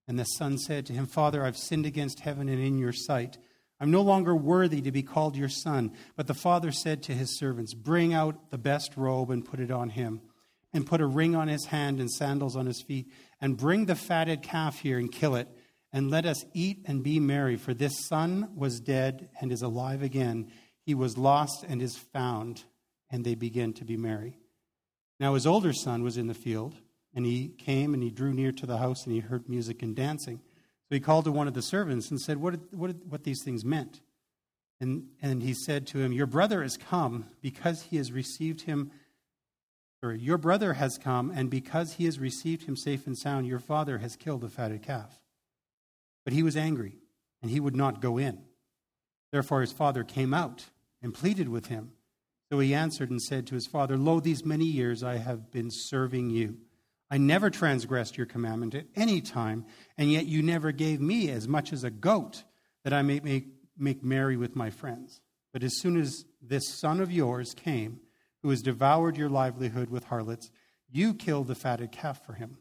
And 0.07 0.19
the 0.19 0.25
son 0.25 0.57
said 0.57 0.87
to 0.87 0.95
him, 0.95 1.05
Father, 1.05 1.45
I've 1.45 1.59
sinned 1.59 1.85
against 1.85 2.21
heaven 2.21 2.49
and 2.49 2.59
in 2.59 2.79
your 2.79 2.95
sight. 2.95 3.37
I'm 3.79 3.91
no 3.91 4.01
longer 4.01 4.35
worthy 4.35 4.81
to 4.81 4.91
be 4.91 5.03
called 5.03 5.37
your 5.37 5.51
son. 5.51 5.93
But 6.17 6.27
the 6.27 6.33
father 6.33 6.73
said 6.73 7.03
to 7.03 7.13
his 7.13 7.39
servants, 7.39 7.75
Bring 7.75 8.15
out 8.15 8.51
the 8.51 8.57
best 8.57 8.97
robe 8.97 9.31
and 9.31 9.45
put 9.45 9.61
it 9.61 9.71
on 9.71 9.91
him, 9.91 10.23
and 10.73 10.87
put 10.87 11.03
a 11.03 11.07
ring 11.07 11.37
on 11.37 11.49
his 11.49 11.67
hand 11.67 12.01
and 12.01 12.11
sandals 12.11 12.57
on 12.57 12.65
his 12.65 12.81
feet, 12.81 13.13
and 13.43 13.59
bring 13.59 13.85
the 13.85 13.95
fatted 13.95 14.41
calf 14.41 14.79
here 14.79 14.99
and 14.99 15.13
kill 15.13 15.35
it, 15.35 15.49
and 15.93 16.11
let 16.11 16.25
us 16.25 16.47
eat 16.55 16.81
and 16.87 17.05
be 17.05 17.21
merry. 17.21 17.57
For 17.57 17.75
this 17.75 18.07
son 18.07 18.53
was 18.57 18.81
dead 18.81 19.29
and 19.39 19.53
is 19.53 19.61
alive 19.61 20.03
again. 20.03 20.51
He 20.89 20.95
was 20.95 21.19
lost 21.19 21.67
and 21.69 21.83
is 21.83 21.99
found. 21.99 22.65
And 23.11 23.23
they 23.23 23.35
began 23.35 23.75
to 23.75 23.85
be 23.85 23.99
merry. 23.99 24.39
Now 25.21 25.35
his 25.35 25.47
older 25.47 25.75
son 25.75 26.03
was 26.03 26.17
in 26.17 26.29
the 26.29 26.35
field. 26.35 26.77
And 27.15 27.27
he 27.27 27.49
came 27.49 27.93
and 27.93 28.03
he 28.03 28.11
drew 28.11 28.33
near 28.33 28.53
to 28.53 28.65
the 28.65 28.79
house 28.79 29.05
and 29.05 29.13
he 29.13 29.21
heard 29.21 29.51
music 29.51 29.83
and 29.83 29.95
dancing. 29.95 30.39
So 30.39 30.95
he 30.95 31.01
called 31.01 31.27
to 31.27 31.31
one 31.31 31.47
of 31.47 31.53
the 31.53 31.61
servants 31.61 32.11
and 32.11 32.19
said, 32.19 32.39
What, 32.39 32.73
what, 32.73 33.05
what 33.05 33.25
these 33.25 33.43
things 33.45 33.67
meant. 33.67 34.01
And, 34.81 35.09
and 35.21 35.43
he 35.43 35.53
said 35.53 35.87
to 35.89 35.99
him, 35.99 36.11
Your 36.11 36.27
brother 36.27 36.63
has 36.63 36.79
come 36.79 37.27
because 37.43 37.83
he 37.83 37.99
has 37.99 38.11
received 38.11 38.63
him. 38.63 38.91
Or 40.03 40.15
your 40.15 40.39
brother 40.39 40.73
has 40.73 40.97
come, 40.97 41.31
and 41.35 41.51
because 41.51 41.95
he 41.95 42.07
has 42.07 42.19
received 42.19 42.63
him 42.63 42.79
safe 42.79 43.07
and 43.07 43.19
sound, 43.19 43.47
your 43.47 43.59
father 43.59 43.99
has 43.99 44.17
killed 44.17 44.41
the 44.41 44.49
fatted 44.49 44.83
calf. 44.83 45.21
But 46.25 46.33
he 46.33 46.43
was 46.43 46.57
angry, 46.57 46.95
and 47.43 47.51
he 47.51 47.61
would 47.61 47.77
not 47.77 48.01
go 48.01 48.17
in. 48.17 48.41
Therefore 49.33 49.61
his 49.61 49.73
father 49.73 50.03
came 50.03 50.33
out 50.33 50.65
and 51.03 51.15
pleaded 51.15 51.49
with 51.49 51.67
him. 51.67 51.93
So 52.51 52.59
he 52.59 52.75
answered 52.75 53.11
and 53.11 53.21
said 53.21 53.47
to 53.47 53.55
his 53.55 53.67
father, 53.67 53.97
Lo, 53.97 54.21
these 54.21 54.45
many 54.45 54.65
years 54.65 55.03
I 55.03 55.19
have 55.19 55.51
been 55.51 55.71
serving 55.71 56.31
you 56.31 56.59
I 57.11 57.19
never 57.19 57.49
transgressed 57.49 58.19
your 58.19 58.27
commandment 58.27 58.75
at 58.75 58.87
any 58.95 59.21
time, 59.21 59.65
and 59.97 60.13
yet 60.13 60.27
you 60.27 60.43
never 60.43 60.73
gave 60.73 61.01
me 61.01 61.31
as 61.31 61.49
much 61.49 61.73
as 61.73 61.83
a 61.83 61.91
goat 61.91 62.45
that 62.85 62.93
I 62.93 63.03
may 63.03 63.21
make, 63.21 63.47
make 63.79 64.05
merry 64.05 64.37
with 64.37 64.55
my 64.55 64.71
friends. 64.71 65.21
But 65.53 65.63
as 65.63 65.79
soon 65.81 65.99
as 65.99 66.25
this 66.43 66.69
son 66.69 67.01
of 67.01 67.11
yours 67.11 67.55
came, 67.55 68.01
who 68.43 68.51
has 68.51 68.61
devoured 68.61 69.17
your 69.17 69.31
livelihood 69.31 69.89
with 69.89 70.05
harlots, 70.05 70.51
you 70.91 71.15
killed 71.15 71.49
the 71.49 71.55
fatted 71.55 71.93
calf 71.93 72.25
for 72.25 72.35
him. 72.35 72.59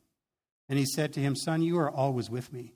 And 0.70 0.80
he 0.80 0.86
said 0.86 1.14
to 1.14 1.20
him, 1.20 1.36
Son, 1.36 1.62
you 1.62 1.78
are 1.78 1.92
always 1.92 2.30
with 2.30 2.52
me, 2.54 2.74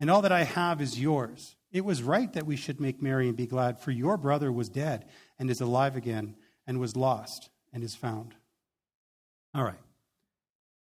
and 0.00 0.10
all 0.10 0.22
that 0.22 0.32
I 0.32 0.44
have 0.44 0.80
is 0.80 1.00
yours. 1.00 1.56
It 1.70 1.84
was 1.84 2.02
right 2.02 2.32
that 2.32 2.46
we 2.46 2.56
should 2.56 2.80
make 2.80 3.02
merry 3.02 3.28
and 3.28 3.36
be 3.36 3.46
glad, 3.46 3.78
for 3.80 3.90
your 3.90 4.16
brother 4.16 4.50
was 4.50 4.68
dead 4.68 5.04
and 5.38 5.50
is 5.50 5.60
alive 5.60 5.96
again, 5.96 6.34
and 6.66 6.80
was 6.80 6.96
lost 6.96 7.50
and 7.72 7.82
is 7.84 7.94
found. 7.94 8.34
All 9.54 9.64
right. 9.64 9.80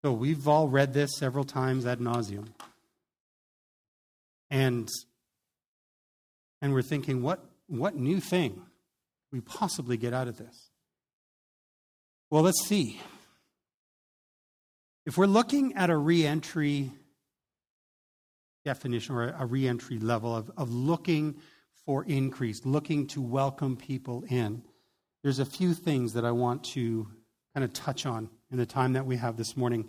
So 0.03 0.11
we've 0.11 0.47
all 0.47 0.67
read 0.67 0.93
this 0.93 1.11
several 1.17 1.43
times 1.43 1.85
ad 1.85 1.99
nauseum. 1.99 2.47
And, 4.49 4.89
and 6.61 6.73
we're 6.73 6.81
thinking, 6.81 7.21
what, 7.21 7.43
what 7.67 7.95
new 7.95 8.19
thing 8.19 8.63
we 9.31 9.39
possibly 9.39 9.97
get 9.97 10.13
out 10.13 10.27
of 10.27 10.37
this? 10.37 10.69
Well, 12.29 12.41
let's 12.41 12.65
see. 12.65 12.99
If 15.05 15.17
we're 15.17 15.25
looking 15.25 15.75
at 15.75 15.89
a 15.89 15.97
reentry 15.97 16.91
definition 18.63 19.15
or 19.15 19.35
a 19.37 19.45
reentry 19.45 19.99
level 19.99 20.35
of, 20.35 20.51
of 20.57 20.71
looking 20.71 21.35
for 21.85 22.03
increase, 22.03 22.65
looking 22.65 23.07
to 23.07 23.21
welcome 23.21 23.75
people 23.75 24.23
in, 24.29 24.63
there's 25.23 25.39
a 25.39 25.45
few 25.45 25.73
things 25.73 26.13
that 26.13 26.25
I 26.25 26.31
want 26.31 26.63
to 26.75 27.07
kind 27.53 27.63
of 27.63 27.73
touch 27.73 28.05
on 28.05 28.29
in 28.51 28.57
the 28.57 28.65
time 28.65 28.93
that 28.93 29.05
we 29.05 29.17
have 29.17 29.37
this 29.37 29.55
morning. 29.55 29.87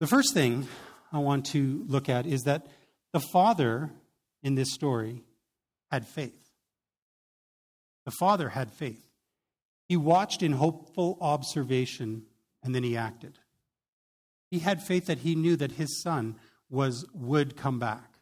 The 0.00 0.06
first 0.06 0.32
thing 0.32 0.66
I 1.12 1.18
want 1.18 1.46
to 1.46 1.84
look 1.86 2.08
at 2.08 2.26
is 2.26 2.42
that 2.42 2.66
the 3.12 3.20
father 3.20 3.90
in 4.42 4.54
this 4.54 4.72
story 4.72 5.22
had 5.90 6.06
faith. 6.06 6.50
The 8.06 8.12
father 8.18 8.48
had 8.48 8.72
faith. 8.72 9.04
He 9.88 9.96
watched 9.96 10.42
in 10.42 10.52
hopeful 10.52 11.18
observation 11.20 12.22
and 12.62 12.74
then 12.74 12.82
he 12.82 12.96
acted. 12.96 13.39
He 14.50 14.60
had 14.60 14.82
faith 14.82 15.06
that 15.06 15.18
he 15.18 15.34
knew 15.34 15.56
that 15.56 15.72
his 15.72 16.02
son 16.02 16.36
was 16.68 17.04
would 17.12 17.56
come 17.56 17.78
back. 17.78 18.18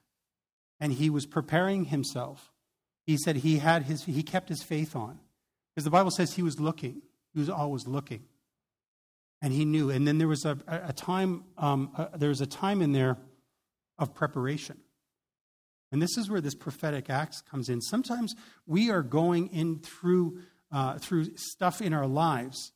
And 0.80 0.92
he 0.92 1.10
was 1.10 1.26
preparing 1.26 1.86
himself. 1.86 2.52
He 3.04 3.16
said 3.16 3.36
he 3.36 3.58
had 3.58 3.84
his 3.84 4.04
he 4.04 4.22
kept 4.22 4.48
his 4.48 4.62
faith 4.62 4.94
on. 4.94 5.18
Because 5.74 5.84
the 5.84 5.90
Bible 5.90 6.10
says 6.10 6.34
he 6.34 6.42
was 6.42 6.60
looking. 6.60 7.02
He 7.32 7.40
was 7.40 7.50
always 7.50 7.86
looking 7.86 8.24
and 9.40 9.52
he 9.52 9.64
knew. 9.64 9.90
And 9.90 10.06
then 10.06 10.18
there 10.18 10.28
was 10.28 10.44
a, 10.44 10.58
a 10.66 10.92
time, 10.92 11.44
um, 11.56 11.90
uh, 11.96 12.06
there 12.16 12.28
was 12.28 12.40
a 12.40 12.46
time 12.46 12.82
in 12.82 12.92
there 12.92 13.18
of 13.98 14.14
preparation. 14.14 14.78
And 15.90 16.02
this 16.02 16.16
is 16.18 16.28
where 16.28 16.40
this 16.40 16.54
prophetic 16.54 17.08
acts 17.08 17.40
comes 17.40 17.68
in. 17.68 17.80
Sometimes 17.80 18.34
we 18.66 18.90
are 18.90 19.02
going 19.02 19.48
in 19.48 19.78
through 19.78 20.40
uh, 20.70 20.98
through 20.98 21.34
stuff 21.36 21.80
in 21.80 21.94
our 21.94 22.06
lives, 22.06 22.72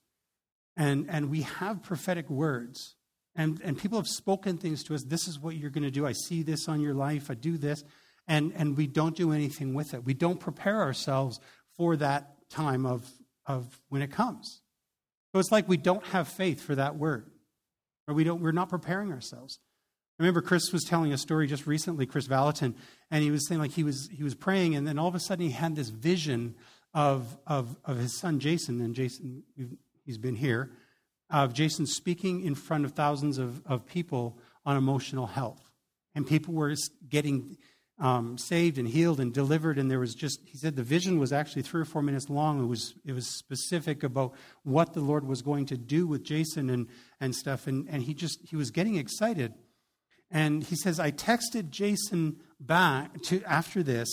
and 0.78 1.06
and 1.10 1.28
we 1.28 1.42
have 1.42 1.82
prophetic 1.82 2.30
words, 2.30 2.94
and 3.34 3.60
and 3.64 3.78
people 3.78 3.98
have 3.98 4.08
spoken 4.08 4.58
things 4.58 4.82
to 4.84 4.94
us. 4.94 5.02
This 5.04 5.28
is 5.28 5.38
what 5.38 5.56
you're 5.56 5.70
going 5.70 5.84
to 5.84 5.90
do. 5.90 6.06
I 6.06 6.12
see 6.12 6.42
this 6.42 6.68
on 6.68 6.80
your 6.80 6.94
life. 6.94 7.30
I 7.30 7.34
do 7.34 7.56
this, 7.56 7.84
and 8.28 8.52
and 8.54 8.76
we 8.76 8.86
don't 8.86 9.16
do 9.16 9.32
anything 9.32 9.74
with 9.74 9.94
it. 9.94 10.04
We 10.04 10.14
don't 10.14 10.38
prepare 10.38 10.80
ourselves 10.80 11.40
for 11.76 11.96
that 11.96 12.48
time 12.50 12.86
of 12.86 13.10
of 13.46 13.80
when 13.88 14.02
it 14.02 14.10
comes. 14.10 14.60
So 15.32 15.38
it's 15.38 15.50
like 15.50 15.68
we 15.68 15.78
don't 15.78 16.04
have 16.06 16.28
faith 16.28 16.60
for 16.60 16.74
that 16.74 16.96
word, 16.96 17.30
or 18.06 18.14
we 18.14 18.22
don't, 18.22 18.42
we're 18.42 18.52
not 18.52 18.68
preparing 18.68 19.12
ourselves. 19.12 19.58
I 20.18 20.22
remember 20.22 20.42
Chris 20.42 20.70
was 20.72 20.84
telling 20.84 21.12
a 21.12 21.18
story 21.18 21.46
just 21.46 21.66
recently, 21.66 22.04
Chris 22.04 22.26
Valentin, 22.26 22.74
and 23.10 23.24
he 23.24 23.30
was 23.30 23.48
saying 23.48 23.60
like 23.60 23.72
he 23.72 23.82
was 23.82 24.08
he 24.12 24.22
was 24.22 24.34
praying, 24.34 24.76
and 24.76 24.86
then 24.86 24.98
all 24.98 25.08
of 25.08 25.14
a 25.14 25.20
sudden 25.20 25.44
he 25.44 25.50
had 25.50 25.74
this 25.74 25.88
vision 25.88 26.54
of 26.92 27.38
of 27.46 27.76
of 27.84 27.96
his 27.96 28.18
son 28.20 28.38
Jason, 28.38 28.80
and 28.82 28.94
Jason 28.94 29.42
he's 30.04 30.18
been 30.18 30.36
here, 30.36 30.70
of 31.32 31.54
Jason 31.54 31.86
speaking 31.86 32.44
in 32.44 32.54
front 32.54 32.84
of 32.84 32.92
thousands 32.92 33.38
of, 33.38 33.66
of 33.66 33.86
people 33.86 34.38
on 34.64 34.76
emotional 34.76 35.26
health, 35.26 35.70
and 36.14 36.26
people 36.26 36.54
were 36.54 36.74
getting 37.08 37.56
um, 37.98 38.36
saved 38.36 38.78
and 38.78 38.88
healed 38.88 39.20
and 39.20 39.32
delivered. 39.32 39.78
And 39.78 39.90
there 39.90 39.98
was 39.98 40.14
just, 40.14 40.40
he 40.44 40.58
said 40.58 40.76
the 40.76 40.82
vision 40.82 41.18
was 41.18 41.32
actually 41.32 41.62
three 41.62 41.80
or 41.80 41.84
four 41.84 42.02
minutes 42.02 42.28
long. 42.28 42.62
It 42.62 42.66
was, 42.66 42.94
it 43.04 43.12
was 43.12 43.38
specific 43.38 44.02
about 44.02 44.34
what 44.62 44.92
the 44.92 45.00
Lord 45.00 45.26
was 45.26 45.40
going 45.40 45.66
to 45.66 45.76
do 45.76 46.06
with 46.06 46.22
Jason 46.22 46.68
and, 46.68 46.88
and 47.20 47.34
stuff. 47.34 47.66
And, 47.66 47.88
and 47.88 48.02
he 48.02 48.12
just, 48.12 48.40
he 48.48 48.56
was 48.56 48.70
getting 48.70 48.96
excited. 48.96 49.54
And 50.30 50.64
he 50.64 50.76
says, 50.76 50.98
I 50.98 51.12
texted 51.12 51.70
Jason 51.70 52.36
back 52.58 53.22
to 53.22 53.42
after 53.44 53.82
this. 53.82 54.08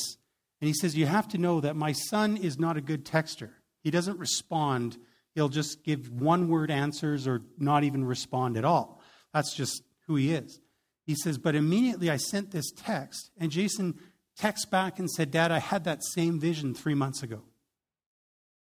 And 0.62 0.68
he 0.68 0.74
says, 0.74 0.96
You 0.96 1.06
have 1.06 1.28
to 1.30 1.38
know 1.38 1.62
that 1.62 1.76
my 1.76 1.94
son 1.94 2.38
is 2.38 2.60
not 2.60 2.78
a 2.78 2.82
good 2.82 3.06
texter. 3.06 3.52
He 3.82 3.92
doesn't 3.92 4.20
respond. 4.20 4.98
He'll 5.40 5.48
just 5.48 5.86
give 5.86 6.12
one 6.12 6.50
word 6.50 6.70
answers 6.70 7.26
or 7.26 7.42
not 7.58 7.86
even 7.86 8.04
respond 8.04 8.58
at 8.58 8.66
all. 8.66 9.02
That's 9.34 9.56
just 9.56 9.84
who 10.06 10.18
he 10.18 10.34
is. 10.34 10.60
He 11.06 11.16
says, 11.16 11.38
But 11.38 11.56
immediately 11.56 12.10
I 12.10 12.18
sent 12.18 12.52
this 12.52 12.72
text, 12.72 13.32
and 13.40 13.50
Jason 13.50 13.98
texts 14.36 14.66
back 14.66 15.00
and 15.00 15.10
said, 15.10 15.32
Dad, 15.32 15.50
I 15.50 15.60
had 15.60 15.86
that 15.86 16.04
same 16.04 16.42
vision 16.42 16.74
three 16.74 16.94
months 16.94 17.24
ago. 17.24 17.44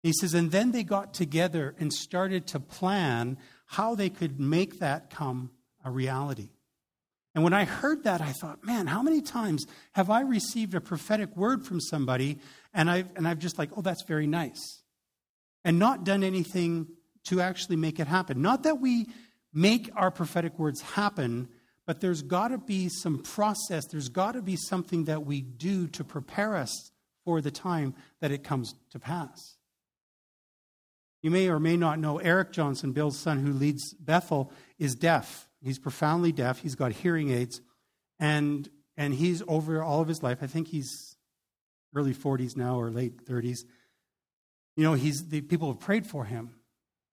He 0.01 0.11
says, 0.11 0.33
and 0.33 0.49
then 0.49 0.71
they 0.71 0.83
got 0.83 1.13
together 1.13 1.75
and 1.77 1.93
started 1.93 2.47
to 2.47 2.59
plan 2.59 3.37
how 3.67 3.93
they 3.93 4.09
could 4.09 4.39
make 4.39 4.79
that 4.79 5.11
come 5.11 5.51
a 5.83 5.91
reality. 5.91 6.49
And 7.35 7.43
when 7.43 7.53
I 7.53 7.65
heard 7.65 8.05
that, 8.05 8.21
I 8.21 8.31
thought, 8.31 8.63
man, 8.63 8.87
how 8.87 9.03
many 9.03 9.21
times 9.21 9.67
have 9.91 10.09
I 10.09 10.21
received 10.21 10.73
a 10.73 10.81
prophetic 10.81 11.37
word 11.37 11.63
from 11.63 11.79
somebody 11.79 12.39
and 12.73 12.89
I've, 12.89 13.09
and 13.15 13.27
I've 13.27 13.37
just 13.37 13.59
like, 13.59 13.69
oh, 13.77 13.81
that's 13.81 14.01
very 14.01 14.25
nice, 14.25 14.81
and 15.65 15.77
not 15.77 16.05
done 16.05 16.23
anything 16.23 16.87
to 17.25 17.41
actually 17.41 17.75
make 17.75 17.99
it 17.99 18.07
happen? 18.07 18.41
Not 18.41 18.63
that 18.63 18.79
we 18.79 19.07
make 19.53 19.89
our 19.95 20.11
prophetic 20.11 20.57
words 20.57 20.81
happen, 20.81 21.49
but 21.85 21.99
there's 21.99 22.21
got 22.21 22.49
to 22.49 22.57
be 22.57 22.87
some 22.87 23.19
process, 23.19 23.85
there's 23.87 24.09
got 24.09 24.33
to 24.33 24.41
be 24.41 24.55
something 24.55 25.05
that 25.05 25.25
we 25.25 25.41
do 25.41 25.87
to 25.87 26.03
prepare 26.03 26.55
us 26.55 26.91
for 27.25 27.41
the 27.41 27.51
time 27.51 27.95
that 28.21 28.31
it 28.31 28.43
comes 28.43 28.75
to 28.91 28.99
pass. 28.99 29.57
You 31.21 31.31
may 31.31 31.47
or 31.47 31.59
may 31.59 31.75
not 31.75 31.97
know 31.97 32.19
Eric 32.19 32.51
Johnson, 32.51 32.91
Bill's 32.91 33.17
son 33.17 33.39
who 33.39 33.51
leads 33.51 33.95
Bethel, 33.95 34.51
is 34.77 34.93
deaf. 34.93 35.47
He's 35.63 35.79
profoundly 35.79 36.31
deaf. 36.31 36.59
He's 36.59 36.75
got 36.75 36.91
hearing 36.91 37.31
aids. 37.31 37.61
And, 38.19 38.69
and 38.95 39.13
he's 39.13 39.41
over 39.47 39.81
all 39.81 40.01
of 40.01 40.07
his 40.07 40.21
life, 40.21 40.39
I 40.41 40.47
think 40.47 40.67
he's 40.67 41.15
early 41.95 42.13
40s 42.13 42.55
now 42.55 42.79
or 42.79 42.91
late 42.91 43.25
30s. 43.25 43.59
You 44.75 44.83
know, 44.83 44.93
he's, 44.93 45.27
the 45.29 45.41
people 45.41 45.69
have 45.71 45.79
prayed 45.79 46.05
for 46.05 46.25
him. 46.25 46.55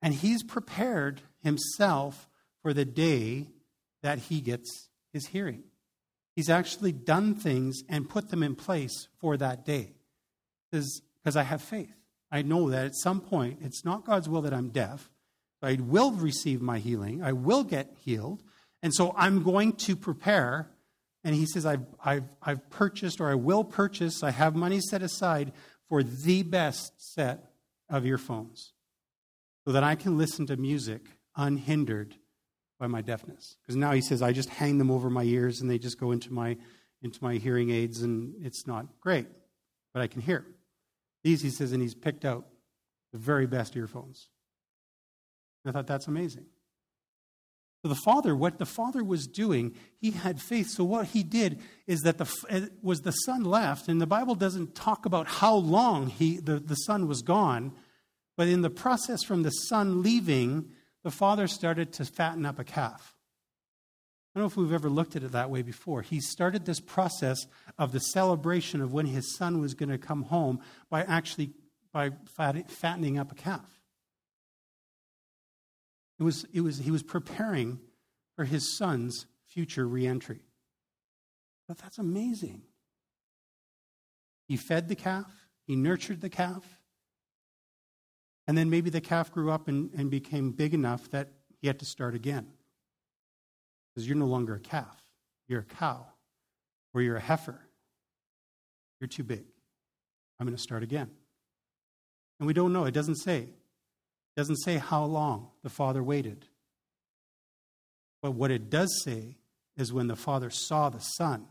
And 0.00 0.12
he's 0.12 0.42
prepared 0.42 1.22
himself 1.42 2.28
for 2.60 2.72
the 2.72 2.84
day 2.84 3.48
that 4.02 4.18
he 4.18 4.40
gets 4.40 4.88
his 5.12 5.26
hearing. 5.26 5.62
He's 6.34 6.50
actually 6.50 6.92
done 6.92 7.34
things 7.34 7.82
and 7.88 8.08
put 8.08 8.30
them 8.30 8.42
in 8.42 8.56
place 8.56 9.08
for 9.18 9.36
that 9.36 9.64
day. 9.64 9.92
Because 10.70 11.36
I 11.36 11.42
have 11.42 11.62
faith. 11.62 11.94
I 12.30 12.42
know 12.42 12.70
that 12.70 12.86
at 12.86 12.96
some 12.96 13.20
point, 13.20 13.58
it's 13.62 13.84
not 13.84 14.06
God's 14.06 14.28
will 14.28 14.42
that 14.42 14.54
I'm 14.54 14.70
deaf. 14.70 15.10
I 15.62 15.74
will 15.80 16.12
receive 16.12 16.60
my 16.60 16.78
healing. 16.78 17.22
I 17.22 17.32
will 17.32 17.62
get 17.62 17.94
healed. 18.00 18.42
And 18.82 18.92
so 18.92 19.14
I'm 19.16 19.44
going 19.44 19.74
to 19.74 19.94
prepare. 19.94 20.70
And 21.22 21.36
he 21.36 21.46
says, 21.46 21.64
I've, 21.64 21.86
I've, 22.04 22.24
I've 22.42 22.68
purchased 22.70 23.20
or 23.20 23.30
I 23.30 23.36
will 23.36 23.62
purchase, 23.62 24.24
I 24.24 24.30
have 24.30 24.56
money 24.56 24.80
set 24.80 25.02
aside 25.02 25.52
for 25.88 26.02
the 26.02 26.42
best 26.42 26.92
set 27.14 27.51
of 27.92 28.04
earphones 28.06 28.72
so 29.64 29.72
that 29.72 29.84
I 29.84 29.94
can 29.94 30.18
listen 30.18 30.46
to 30.46 30.56
music 30.56 31.02
unhindered 31.36 32.16
by 32.80 32.88
my 32.88 33.02
deafness. 33.02 33.56
Because 33.62 33.76
now 33.76 33.92
he 33.92 34.00
says, 34.00 34.22
I 34.22 34.32
just 34.32 34.48
hang 34.48 34.78
them 34.78 34.90
over 34.90 35.08
my 35.08 35.22
ears 35.22 35.60
and 35.60 35.70
they 35.70 35.78
just 35.78 36.00
go 36.00 36.10
into 36.10 36.32
my, 36.32 36.56
into 37.02 37.22
my 37.22 37.34
hearing 37.34 37.70
aids 37.70 38.02
and 38.02 38.34
it's 38.40 38.66
not 38.66 38.86
great, 39.00 39.26
but 39.94 40.02
I 40.02 40.08
can 40.08 40.20
hear. 40.20 40.44
These, 41.22 41.42
he 41.42 41.50
says, 41.50 41.70
and 41.70 41.80
he's 41.80 41.94
picked 41.94 42.24
out 42.24 42.46
the 43.12 43.18
very 43.18 43.46
best 43.46 43.76
earphones. 43.76 44.28
I 45.64 45.70
thought 45.70 45.86
that's 45.86 46.08
amazing. 46.08 46.46
So 47.82 47.88
the 47.88 47.96
father, 47.96 48.36
what 48.36 48.58
the 48.58 48.66
father 48.66 49.02
was 49.02 49.26
doing, 49.26 49.74
he 50.00 50.12
had 50.12 50.40
faith. 50.40 50.70
So 50.70 50.84
what 50.84 51.06
he 51.06 51.24
did 51.24 51.60
is 51.88 52.02
that 52.02 52.18
the 52.18 52.70
was 52.80 53.00
the 53.00 53.10
son 53.10 53.42
left, 53.42 53.88
and 53.88 54.00
the 54.00 54.06
Bible 54.06 54.36
doesn't 54.36 54.76
talk 54.76 55.04
about 55.04 55.26
how 55.26 55.56
long 55.56 56.06
he 56.06 56.36
the, 56.36 56.60
the 56.60 56.76
son 56.76 57.08
was 57.08 57.22
gone, 57.22 57.72
but 58.36 58.46
in 58.46 58.62
the 58.62 58.70
process 58.70 59.24
from 59.24 59.42
the 59.42 59.50
son 59.50 60.02
leaving, 60.02 60.70
the 61.02 61.10
father 61.10 61.48
started 61.48 61.92
to 61.94 62.04
fatten 62.04 62.46
up 62.46 62.60
a 62.60 62.64
calf. 62.64 63.16
I 64.34 64.38
don't 64.38 64.44
know 64.44 64.46
if 64.46 64.56
we've 64.56 64.72
ever 64.72 64.88
looked 64.88 65.16
at 65.16 65.24
it 65.24 65.32
that 65.32 65.50
way 65.50 65.62
before. 65.62 66.02
He 66.02 66.20
started 66.20 66.64
this 66.64 66.80
process 66.80 67.38
of 67.78 67.92
the 67.92 67.98
celebration 67.98 68.80
of 68.80 68.92
when 68.92 69.06
his 69.06 69.36
son 69.36 69.60
was 69.60 69.74
going 69.74 69.90
to 69.90 69.98
come 69.98 70.22
home 70.22 70.60
by 70.88 71.02
actually 71.02 71.50
by 71.92 72.12
fattening 72.34 73.18
up 73.18 73.32
a 73.32 73.34
calf. 73.34 73.81
It 76.22 76.24
was, 76.24 76.46
it 76.52 76.60
was, 76.60 76.78
he 76.78 76.92
was 76.92 77.02
preparing 77.02 77.80
for 78.36 78.44
his 78.44 78.76
son's 78.78 79.26
future 79.48 79.88
reentry. 79.88 80.38
But 81.66 81.78
that's 81.78 81.98
amazing. 81.98 82.62
He 84.46 84.56
fed 84.56 84.86
the 84.86 84.94
calf, 84.94 85.32
he 85.66 85.74
nurtured 85.74 86.20
the 86.20 86.28
calf, 86.28 86.62
and 88.46 88.56
then 88.56 88.70
maybe 88.70 88.88
the 88.88 89.00
calf 89.00 89.32
grew 89.32 89.50
up 89.50 89.66
and, 89.66 89.90
and 89.96 90.12
became 90.12 90.52
big 90.52 90.74
enough 90.74 91.10
that 91.10 91.32
he 91.60 91.66
had 91.66 91.80
to 91.80 91.84
start 91.84 92.14
again. 92.14 92.46
Because 93.92 94.06
you're 94.06 94.16
no 94.16 94.26
longer 94.26 94.54
a 94.54 94.60
calf, 94.60 95.02
you're 95.48 95.62
a 95.62 95.74
cow, 95.74 96.06
or 96.94 97.02
you're 97.02 97.16
a 97.16 97.20
heifer. 97.20 97.58
You're 99.00 99.08
too 99.08 99.24
big. 99.24 99.42
I'm 100.38 100.46
going 100.46 100.56
to 100.56 100.62
start 100.62 100.84
again. 100.84 101.10
And 102.38 102.46
we 102.46 102.52
don't 102.52 102.72
know. 102.72 102.84
It 102.84 102.94
doesn't 102.94 103.16
say. 103.16 103.48
Doesn't 104.36 104.56
say 104.56 104.78
how 104.78 105.04
long 105.04 105.48
the 105.62 105.68
father 105.68 106.02
waited. 106.02 106.46
But 108.22 108.32
what 108.32 108.50
it 108.50 108.70
does 108.70 109.02
say 109.04 109.36
is 109.76 109.92
when 109.92 110.06
the 110.06 110.16
father 110.16 110.48
saw 110.50 110.88
the 110.88 111.00
son, 111.00 111.46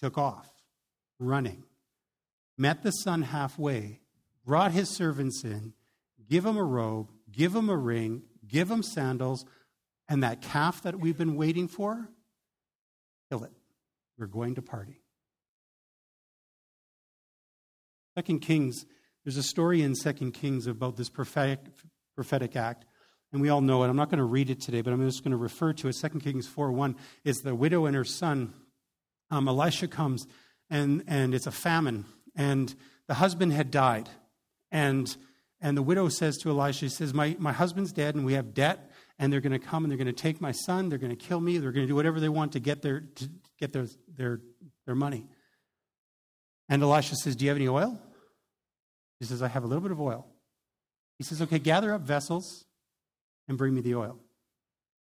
took 0.00 0.18
off, 0.18 0.48
running, 1.18 1.64
met 2.56 2.82
the 2.82 2.90
son 2.90 3.22
halfway, 3.22 4.00
brought 4.44 4.72
his 4.72 4.94
servants 4.94 5.42
in, 5.44 5.72
give 6.28 6.44
him 6.44 6.56
a 6.56 6.64
robe, 6.64 7.10
give 7.32 7.54
him 7.54 7.68
a 7.68 7.76
ring, 7.76 8.22
give 8.46 8.70
him 8.70 8.82
sandals, 8.82 9.44
and 10.08 10.22
that 10.22 10.42
calf 10.42 10.82
that 10.82 10.98
we've 10.98 11.18
been 11.18 11.36
waiting 11.36 11.68
for, 11.68 12.08
kill 13.30 13.44
it. 13.44 13.52
We're 14.18 14.26
going 14.26 14.54
to 14.56 14.62
party. 14.62 15.00
Second 18.16 18.40
Kings, 18.40 18.84
there's 19.28 19.36
a 19.36 19.42
story 19.42 19.82
in 19.82 19.94
Second 19.94 20.32
Kings 20.32 20.66
about 20.66 20.96
this 20.96 21.10
prophetic, 21.10 21.58
prophetic 22.14 22.56
act, 22.56 22.86
and 23.30 23.42
we 23.42 23.50
all 23.50 23.60
know 23.60 23.84
it. 23.84 23.88
I'm 23.88 23.94
not 23.94 24.08
going 24.08 24.20
to 24.20 24.24
read 24.24 24.48
it 24.48 24.58
today, 24.58 24.80
but 24.80 24.90
I'm 24.90 25.04
just 25.06 25.22
going 25.22 25.32
to 25.32 25.36
refer 25.36 25.74
to 25.74 25.88
it. 25.88 25.96
Second 25.96 26.20
Kings 26.20 26.48
4 26.48 26.72
1 26.72 26.96
is 27.24 27.36
the 27.40 27.54
widow 27.54 27.84
and 27.84 27.94
her 27.94 28.06
son. 28.06 28.54
Um, 29.30 29.46
Elisha 29.46 29.86
comes, 29.86 30.26
and, 30.70 31.04
and 31.06 31.34
it's 31.34 31.46
a 31.46 31.50
famine, 31.50 32.06
and 32.34 32.74
the 33.06 33.12
husband 33.12 33.52
had 33.52 33.70
died. 33.70 34.08
And, 34.72 35.14
and 35.60 35.76
the 35.76 35.82
widow 35.82 36.08
says 36.08 36.38
to 36.38 36.48
Elisha, 36.48 36.86
she 36.86 36.88
says, 36.88 37.12
my, 37.12 37.36
my 37.38 37.52
husband's 37.52 37.92
dead, 37.92 38.14
and 38.14 38.24
we 38.24 38.32
have 38.32 38.54
debt, 38.54 38.90
and 39.18 39.30
they're 39.30 39.42
going 39.42 39.52
to 39.52 39.58
come 39.58 39.84
and 39.84 39.90
they're 39.90 39.98
going 39.98 40.06
to 40.06 40.12
take 40.14 40.40
my 40.40 40.52
son, 40.52 40.88
they're 40.88 40.96
going 40.96 41.14
to 41.14 41.22
kill 41.22 41.40
me, 41.40 41.58
they're 41.58 41.72
going 41.72 41.84
to 41.84 41.90
do 41.90 41.94
whatever 41.94 42.18
they 42.18 42.30
want 42.30 42.52
to 42.52 42.60
get 42.60 42.80
their, 42.80 43.00
to 43.00 43.28
get 43.60 43.74
their, 43.74 43.88
their, 44.16 44.40
their 44.86 44.94
money. 44.94 45.26
And 46.66 46.82
Elisha 46.82 47.14
says, 47.16 47.36
Do 47.36 47.44
you 47.44 47.50
have 47.50 47.58
any 47.58 47.68
oil? 47.68 48.00
He 49.20 49.26
says, 49.26 49.42
I 49.42 49.48
have 49.48 49.64
a 49.64 49.66
little 49.66 49.82
bit 49.82 49.90
of 49.90 50.00
oil. 50.00 50.26
He 51.18 51.24
says, 51.24 51.42
Okay, 51.42 51.58
gather 51.58 51.92
up 51.92 52.02
vessels 52.02 52.66
and 53.48 53.58
bring 53.58 53.74
me 53.74 53.80
the 53.80 53.94
oil. 53.94 54.18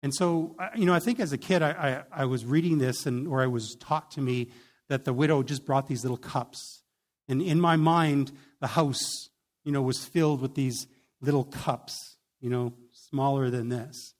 And 0.02 0.14
so, 0.14 0.56
you 0.74 0.86
know, 0.86 0.94
I 0.94 0.98
think 0.98 1.20
as 1.20 1.32
a 1.32 1.38
kid, 1.38 1.62
I, 1.62 1.70
I, 1.70 2.22
I 2.22 2.24
was 2.24 2.46
reading 2.46 2.78
this, 2.78 3.04
and 3.04 3.28
or 3.28 3.42
I 3.42 3.46
was 3.46 3.76
taught 3.78 4.10
to 4.12 4.20
me 4.20 4.48
that 4.88 5.04
the 5.04 5.12
widow 5.12 5.42
just 5.42 5.66
brought 5.66 5.88
these 5.88 6.02
little 6.02 6.16
cups. 6.16 6.82
And 7.28 7.42
in 7.42 7.60
my 7.60 7.76
mind, 7.76 8.32
the 8.60 8.68
house, 8.68 9.28
you 9.62 9.72
know, 9.72 9.82
was 9.82 10.04
filled 10.04 10.40
with 10.40 10.54
these 10.54 10.86
little 11.20 11.44
cups, 11.44 12.16
you 12.40 12.48
know, 12.48 12.72
smaller 12.92 13.50
than 13.50 13.68
this. 13.68 14.14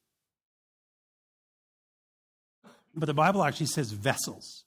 But 2.94 3.06
the 3.06 3.14
Bible 3.14 3.42
actually 3.42 3.66
says 3.66 3.92
vessels. 3.92 4.64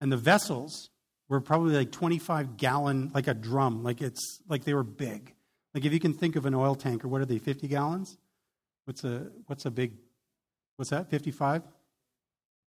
And 0.00 0.12
the 0.12 0.16
vessels 0.16 0.90
were 1.32 1.40
probably 1.40 1.74
like 1.74 1.90
25 1.90 2.56
gallon, 2.58 3.10
like 3.14 3.26
a 3.26 3.34
drum, 3.34 3.82
like 3.82 4.02
it's 4.02 4.40
like 4.48 4.64
they 4.64 4.74
were 4.74 4.82
big. 4.82 5.34
Like 5.74 5.84
if 5.84 5.92
you 5.92 5.98
can 5.98 6.12
think 6.12 6.36
of 6.36 6.44
an 6.44 6.54
oil 6.54 6.74
tanker, 6.74 7.08
what 7.08 7.22
are 7.22 7.24
they, 7.24 7.38
50 7.38 7.68
gallons? 7.68 8.18
What's 8.84 9.02
a 9.02 9.28
what's 9.46 9.64
a 9.64 9.70
big 9.70 9.94
what's 10.76 10.90
that? 10.90 11.08
55? 11.08 11.62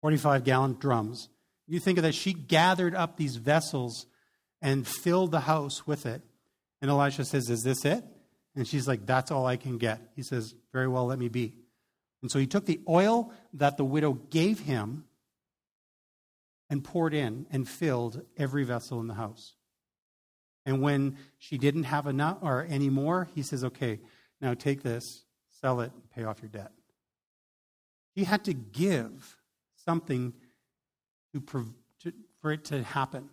45 0.02 0.44
gallon 0.44 0.78
drums. 0.80 1.30
You 1.68 1.80
think 1.80 1.98
of 1.98 2.04
that, 2.04 2.14
she 2.14 2.34
gathered 2.34 2.94
up 2.94 3.18
these 3.18 3.36
vessels 3.36 4.06
and 4.62 4.88
filled 4.88 5.32
the 5.32 5.42
house 5.42 5.88
with 5.88 6.06
it. 6.06 6.22
And 6.82 6.92
Elisha 6.92 7.26
says, 7.26 7.50
Is 7.50 7.64
this 7.64 7.84
it? 7.86 8.04
And 8.56 8.68
she's 8.68 8.88
like, 8.88 9.06
That's 9.06 9.32
all 9.32 9.46
I 9.46 9.58
can 9.58 9.78
get. 9.78 10.02
He 10.16 10.22
says, 10.22 10.54
Very 10.72 10.88
well, 10.88 11.06
let 11.06 11.18
me 11.18 11.30
be. 11.30 11.54
And 12.22 12.30
so 12.30 12.38
he 12.38 12.46
took 12.46 12.66
the 12.66 12.82
oil 12.88 13.34
that 13.54 13.78
the 13.78 13.86
widow 13.86 14.14
gave 14.14 14.60
him 14.60 15.06
and 16.72 16.84
poured 16.84 17.14
in 17.14 17.46
and 17.52 17.70
filled 17.70 18.24
every 18.36 18.64
vessel 18.64 19.00
in 19.00 19.06
the 19.06 19.14
house. 19.14 19.54
And 20.66 20.82
when 20.82 21.18
she 21.38 21.60
didn't 21.60 21.84
have 21.84 22.08
enough 22.08 22.40
or 22.42 22.66
any 22.68 22.90
more, 22.90 23.28
he 23.36 23.44
says, 23.44 23.64
Okay, 23.64 24.00
now 24.42 24.56
take 24.56 24.82
this, 24.82 25.26
sell 25.62 25.82
it, 25.82 25.92
and 25.94 26.10
pay 26.10 26.24
off 26.24 26.42
your 26.42 26.50
debt. 26.50 26.72
He 28.16 28.24
had 28.24 28.44
to 28.46 28.54
give 28.54 29.38
something 29.86 30.34
to, 31.34 31.42
to, 32.02 32.14
for 32.42 32.52
it 32.52 32.66
to 32.66 32.82
happen 32.82 33.30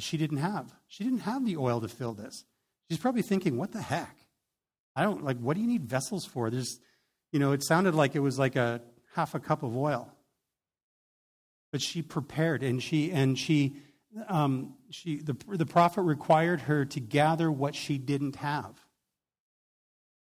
she 0.00 0.16
didn't 0.16 0.38
have. 0.38 0.72
She 0.88 1.04
didn't 1.04 1.20
have 1.20 1.44
the 1.44 1.56
oil 1.56 1.80
to 1.80 1.88
fill 1.88 2.14
this. 2.14 2.44
She's 2.88 2.98
probably 2.98 3.22
thinking, 3.22 3.56
What 3.56 3.72
the 3.72 3.82
heck? 3.82 4.16
I 4.96 5.02
don't 5.02 5.24
like, 5.24 5.38
what 5.38 5.54
do 5.54 5.60
you 5.60 5.68
need 5.68 5.84
vessels 5.84 6.24
for? 6.24 6.50
There's, 6.50 6.80
you 7.32 7.38
know, 7.38 7.52
it 7.52 7.62
sounded 7.62 7.94
like 7.94 8.16
it 8.16 8.20
was 8.20 8.38
like 8.38 8.56
a 8.56 8.80
half 9.14 9.34
a 9.34 9.40
cup 9.40 9.62
of 9.62 9.76
oil. 9.76 10.12
But 11.72 11.82
she 11.82 12.02
prepared 12.02 12.62
and 12.62 12.82
she, 12.82 13.12
and 13.12 13.38
she, 13.38 13.76
um, 14.28 14.74
she, 14.90 15.18
the, 15.18 15.36
the 15.48 15.66
prophet 15.66 16.02
required 16.02 16.62
her 16.62 16.84
to 16.86 17.00
gather 17.00 17.50
what 17.50 17.74
she 17.74 17.98
didn't 17.98 18.36
have. 18.36 18.74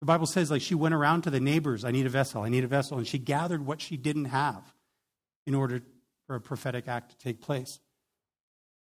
The 0.01 0.05
Bible 0.05 0.25
says, 0.25 0.49
like, 0.49 0.61
she 0.61 0.75
went 0.75 0.95
around 0.95 1.23
to 1.23 1.29
the 1.29 1.39
neighbors, 1.39 1.85
I 1.85 1.91
need 1.91 2.05
a 2.07 2.09
vessel, 2.09 2.41
I 2.41 2.49
need 2.49 2.63
a 2.63 2.67
vessel, 2.67 2.97
and 2.97 3.07
she 3.07 3.19
gathered 3.19 3.65
what 3.65 3.81
she 3.81 3.97
didn't 3.97 4.25
have 4.25 4.73
in 5.45 5.53
order 5.53 5.81
for 6.25 6.35
a 6.35 6.41
prophetic 6.41 6.87
act 6.87 7.11
to 7.11 7.17
take 7.17 7.41
place. 7.41 7.79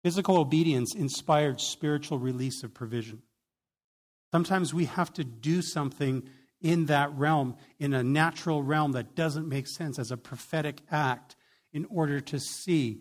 Physical 0.02 0.36
obedience 0.36 0.94
inspired 0.94 1.60
spiritual 1.60 2.18
release 2.18 2.62
of 2.62 2.74
provision. 2.74 3.22
Sometimes 4.30 4.74
we 4.74 4.84
have 4.84 5.12
to 5.14 5.24
do 5.24 5.62
something 5.62 6.28
in 6.60 6.86
that 6.86 7.12
realm, 7.16 7.56
in 7.78 7.94
a 7.94 8.02
natural 8.02 8.62
realm 8.62 8.92
that 8.92 9.14
doesn't 9.14 9.48
make 9.48 9.66
sense, 9.66 9.98
as 9.98 10.10
a 10.10 10.16
prophetic 10.16 10.82
act 10.90 11.36
in 11.72 11.86
order 11.86 12.20
to 12.20 12.40
see 12.40 13.00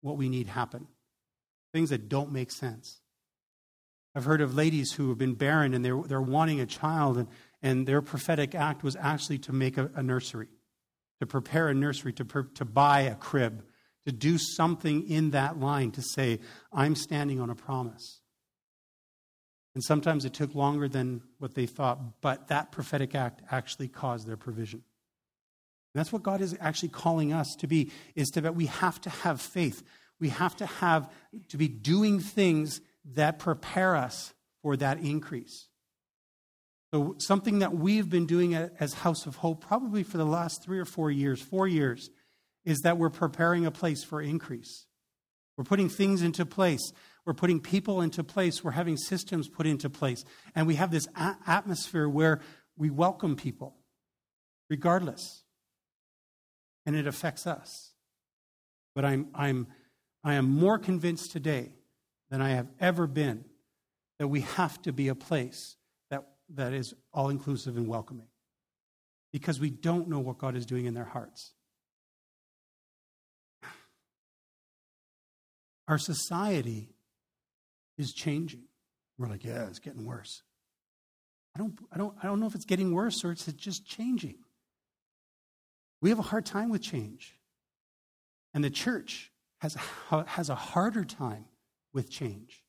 what 0.00 0.16
we 0.16 0.28
need 0.28 0.46
happen. 0.46 0.86
Things 1.72 1.90
that 1.90 2.08
don't 2.08 2.32
make 2.32 2.50
sense. 2.50 3.00
I've 4.14 4.24
heard 4.24 4.40
of 4.40 4.54
ladies 4.54 4.92
who 4.92 5.10
have 5.10 5.18
been 5.18 5.34
barren 5.34 5.74
and 5.74 5.84
they're, 5.84 6.02
they're 6.02 6.20
wanting 6.20 6.60
a 6.60 6.66
child, 6.66 7.18
and, 7.18 7.28
and 7.62 7.86
their 7.86 8.02
prophetic 8.02 8.54
act 8.54 8.82
was 8.82 8.96
actually 8.96 9.38
to 9.40 9.52
make 9.52 9.76
a, 9.76 9.90
a 9.94 10.02
nursery, 10.02 10.48
to 11.20 11.26
prepare 11.26 11.68
a 11.68 11.74
nursery, 11.74 12.12
to, 12.14 12.24
to 12.54 12.64
buy 12.64 13.02
a 13.02 13.14
crib, 13.14 13.64
to 14.06 14.12
do 14.12 14.38
something 14.38 15.08
in 15.08 15.30
that 15.30 15.60
line 15.60 15.90
to 15.92 16.02
say, 16.02 16.40
I'm 16.72 16.96
standing 16.96 17.40
on 17.40 17.50
a 17.50 17.54
promise. 17.54 18.20
And 19.74 19.84
sometimes 19.84 20.24
it 20.24 20.32
took 20.32 20.54
longer 20.54 20.88
than 20.88 21.22
what 21.38 21.54
they 21.54 21.66
thought, 21.66 22.20
but 22.20 22.48
that 22.48 22.72
prophetic 22.72 23.14
act 23.14 23.42
actually 23.50 23.88
caused 23.88 24.26
their 24.26 24.36
provision. 24.36 24.82
That's 25.94 26.12
what 26.12 26.22
God 26.22 26.40
is 26.40 26.56
actually 26.60 26.90
calling 26.90 27.32
us 27.32 27.54
to 27.58 27.66
be, 27.66 27.90
is 28.14 28.28
to 28.30 28.40
that 28.42 28.54
we 28.54 28.66
have 28.66 29.00
to 29.02 29.10
have 29.10 29.40
faith. 29.40 29.82
We 30.20 30.28
have 30.30 30.56
to 30.56 30.66
have 30.66 31.10
to 31.48 31.56
be 31.56 31.68
doing 31.68 32.20
things 32.20 32.80
that 33.14 33.38
prepare 33.38 33.96
us 33.96 34.34
for 34.62 34.76
that 34.76 34.98
increase. 34.98 35.68
So, 36.92 37.16
something 37.18 37.58
that 37.58 37.74
we've 37.74 38.08
been 38.08 38.26
doing 38.26 38.54
as 38.54 38.94
House 38.94 39.26
of 39.26 39.36
Hope 39.36 39.64
probably 39.66 40.02
for 40.02 40.16
the 40.16 40.24
last 40.24 40.64
three 40.64 40.78
or 40.78 40.86
four 40.86 41.10
years, 41.10 41.40
four 41.40 41.68
years, 41.68 42.10
is 42.64 42.80
that 42.80 42.98
we're 42.98 43.10
preparing 43.10 43.66
a 43.66 43.70
place 43.70 44.02
for 44.02 44.22
increase. 44.22 44.86
We're 45.56 45.64
putting 45.64 45.88
things 45.88 46.22
into 46.22 46.46
place. 46.46 46.92
We're 47.26 47.34
putting 47.34 47.60
people 47.60 48.00
into 48.00 48.24
place. 48.24 48.64
We're 48.64 48.70
having 48.70 48.96
systems 48.96 49.48
put 49.48 49.66
into 49.66 49.90
place. 49.90 50.24
And 50.54 50.66
we 50.66 50.76
have 50.76 50.90
this 50.90 51.06
a- 51.14 51.36
atmosphere 51.46 52.08
where 52.08 52.40
we 52.76 52.88
welcome 52.88 53.36
people, 53.36 53.76
regardless. 54.70 55.44
And 56.88 56.96
it 56.96 57.06
affects 57.06 57.46
us. 57.46 57.92
But 58.94 59.04
I'm, 59.04 59.28
I'm, 59.34 59.66
I 60.24 60.36
am 60.36 60.48
more 60.48 60.78
convinced 60.78 61.32
today 61.32 61.72
than 62.30 62.40
I 62.40 62.52
have 62.52 62.68
ever 62.80 63.06
been 63.06 63.44
that 64.18 64.28
we 64.28 64.40
have 64.40 64.80
to 64.82 64.92
be 64.92 65.08
a 65.08 65.14
place 65.14 65.76
that, 66.08 66.24
that 66.54 66.72
is 66.72 66.94
all 67.12 67.28
inclusive 67.28 67.76
and 67.76 67.86
welcoming 67.86 68.28
because 69.34 69.60
we 69.60 69.68
don't 69.68 70.08
know 70.08 70.18
what 70.18 70.38
God 70.38 70.56
is 70.56 70.64
doing 70.64 70.86
in 70.86 70.94
their 70.94 71.04
hearts. 71.04 71.52
Our 75.88 75.98
society 75.98 76.88
is 77.98 78.14
changing. 78.14 78.62
We're 79.18 79.28
like, 79.28 79.44
yeah, 79.44 79.66
it's 79.66 79.78
getting 79.78 80.06
worse. 80.06 80.40
I 81.54 81.58
don't, 81.58 81.78
I 81.92 81.98
don't, 81.98 82.14
I 82.22 82.26
don't 82.26 82.40
know 82.40 82.46
if 82.46 82.54
it's 82.54 82.64
getting 82.64 82.94
worse 82.94 83.22
or 83.26 83.30
it's 83.30 83.44
just 83.44 83.86
changing. 83.86 84.36
We 86.00 86.10
have 86.10 86.18
a 86.18 86.22
hard 86.22 86.46
time 86.46 86.70
with 86.70 86.82
change. 86.82 87.34
And 88.54 88.62
the 88.62 88.70
church 88.70 89.30
has, 89.58 89.76
has 90.26 90.48
a 90.48 90.54
harder 90.54 91.04
time 91.04 91.44
with 91.92 92.10
change. 92.10 92.64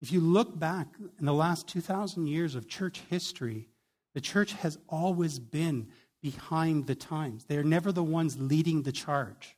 If 0.00 0.12
you 0.12 0.20
look 0.20 0.58
back 0.58 0.88
in 1.18 1.26
the 1.26 1.32
last 1.32 1.68
2,000 1.68 2.26
years 2.26 2.54
of 2.54 2.68
church 2.68 3.02
history, 3.08 3.68
the 4.14 4.20
church 4.20 4.52
has 4.54 4.78
always 4.88 5.38
been 5.38 5.88
behind 6.20 6.86
the 6.86 6.94
times. 6.94 7.44
They're 7.44 7.64
never 7.64 7.92
the 7.92 8.02
ones 8.02 8.36
leading 8.38 8.82
the 8.82 8.92
charge. 8.92 9.56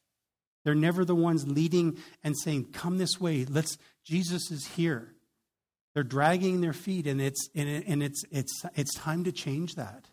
They're 0.65 0.75
never 0.75 1.05
the 1.05 1.15
ones 1.15 1.47
leading 1.47 1.99
and 2.23 2.37
saying, 2.39 2.73
Come 2.73 2.99
this 2.99 3.21
way, 3.21 3.45
let's, 3.45 3.77
Jesus 4.05 4.51
is 4.51 4.67
here. 4.67 5.15
They're 5.93 6.03
dragging 6.03 6.61
their 6.61 6.73
feet, 6.73 7.07
and 7.07 7.21
it's, 7.21 7.49
and, 7.55 7.69
it, 7.69 7.85
and 7.87 8.03
it's, 8.03 8.25
it's, 8.31 8.65
it's 8.75 8.95
time 8.95 9.25
to 9.25 9.33
change 9.33 9.77
that. 9.77 10.07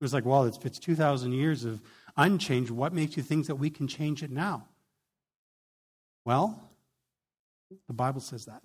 It 0.00 0.04
was 0.04 0.12
like, 0.12 0.24
well, 0.24 0.44
it's, 0.44 0.58
it's 0.64 0.78
2,000 0.78 1.32
years 1.32 1.64
of 1.64 1.80
unchanged. 2.16 2.70
What 2.70 2.92
makes 2.92 3.16
you 3.16 3.22
think 3.22 3.46
that 3.46 3.56
we 3.56 3.70
can 3.70 3.88
change 3.88 4.22
it 4.22 4.30
now? 4.30 4.66
Well, 6.24 6.60
the 7.86 7.94
Bible 7.94 8.20
says 8.20 8.44
that. 8.44 8.62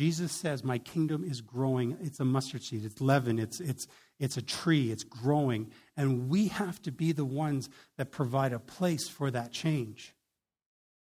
Jesus 0.00 0.32
says, 0.32 0.64
My 0.64 0.78
kingdom 0.78 1.24
is 1.24 1.40
growing. 1.40 1.96
It's 2.02 2.20
a 2.20 2.24
mustard 2.24 2.62
seed, 2.62 2.84
it's 2.84 3.00
leaven, 3.00 3.38
it's, 3.38 3.60
it's, 3.60 3.86
it's 4.18 4.36
a 4.36 4.42
tree, 4.42 4.90
it's 4.90 5.04
growing. 5.04 5.70
And 5.96 6.28
we 6.28 6.48
have 6.48 6.80
to 6.82 6.92
be 6.92 7.12
the 7.12 7.24
ones 7.24 7.68
that 7.98 8.10
provide 8.10 8.52
a 8.52 8.58
place 8.58 9.08
for 9.08 9.30
that 9.30 9.52
change. 9.52 10.14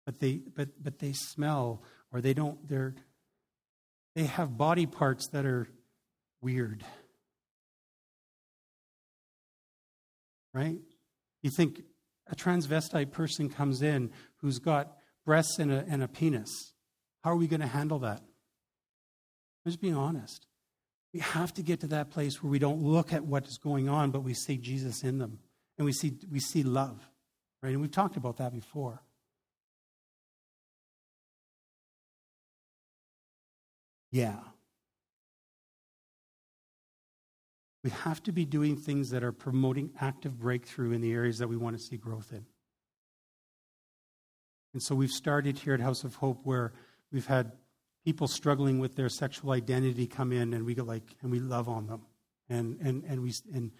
But 0.06 0.20
they, 0.20 0.42
but, 0.56 0.70
but 0.82 1.00
they 1.00 1.14
smell 1.14 1.84
or 2.12 2.22
they 2.22 2.34
don't, 2.34 2.68
they're, 2.68 2.96
they 4.16 4.24
have 4.24 4.58
body 4.58 4.88
parts 4.88 5.28
that 5.30 5.46
are 5.46 5.68
weird. 6.42 6.84
Right? 10.54 10.80
You 11.42 11.50
think 11.50 11.82
a 12.28 12.36
transvestite 12.36 13.12
person 13.12 13.50
comes 13.50 13.82
in 13.82 14.12
who's 14.38 14.60
got 14.60 14.98
breasts 15.26 15.60
and 15.60 15.72
a, 15.72 15.86
and 15.88 16.04
a 16.04 16.08
penis. 16.08 16.74
How 17.24 17.32
are 17.32 17.36
we 17.36 17.48
going 17.48 17.62
to 17.62 17.68
handle 17.68 18.00
that? 18.00 18.22
I'm 19.66 19.72
just 19.72 19.82
being 19.82 19.96
honest. 19.96 20.48
We 21.14 21.20
have 21.20 21.54
to 21.56 21.62
get 21.62 21.82
to 21.82 21.88
that 21.88 22.10
place 22.10 22.42
where 22.42 22.50
we 22.50 22.60
don't 22.60 22.82
look 22.82 23.14
at 23.14 23.26
what 23.26 23.46
is 23.46 23.60
going 23.62 23.90
on, 23.90 24.12
but 24.12 24.24
we 24.24 24.34
see 24.34 24.58
Jesus 24.58 25.04
in 25.04 25.18
them. 25.18 25.40
And 25.78 25.86
we 25.86 25.94
see, 25.94 26.14
we 26.32 26.40
see 26.40 26.64
love. 26.64 27.00
Right? 27.62 27.72
And 27.72 27.82
we've 27.82 27.92
talked 27.92 28.18
about 28.18 28.38
that 28.38 28.54
before. 28.54 29.02
Yeah. 34.12 34.40
We 37.84 37.90
have 37.90 38.22
to 38.24 38.32
be 38.32 38.46
doing 38.46 38.78
things 38.78 39.10
that 39.10 39.24
are 39.24 39.32
promoting 39.32 39.92
active 40.00 40.40
breakthrough 40.40 40.92
in 40.92 41.02
the 41.02 41.14
areas 41.14 41.40
that 41.40 41.48
we 41.48 41.58
want 41.58 41.78
to 41.78 41.84
see 41.84 41.98
growth 41.98 42.32
in. 42.32 42.46
And 44.74 44.82
so 44.82 44.96
we've 44.96 45.12
started 45.12 45.58
here 45.58 45.74
at 45.74 45.80
House 45.80 46.04
of 46.04 46.16
Hope 46.16 46.42
where 46.44 46.74
we've 47.12 47.26
had 47.26 47.54
people 48.06 48.28
struggling 48.28 48.80
with 48.80 48.96
their 48.96 49.10
sexual 49.10 49.52
identity 49.52 50.08
come 50.08 50.32
in 50.32 50.54
and 50.54 50.66
we 50.66 50.76
go 50.76 50.84
like 50.84 51.16
and 51.22 51.32
we 51.32 51.40
love 51.40 51.68
on 51.68 51.88
them. 51.88 52.02
And 52.50 52.78
and, 52.82 53.04
and 53.06 53.22
we 53.22 53.34
and 53.54 53.72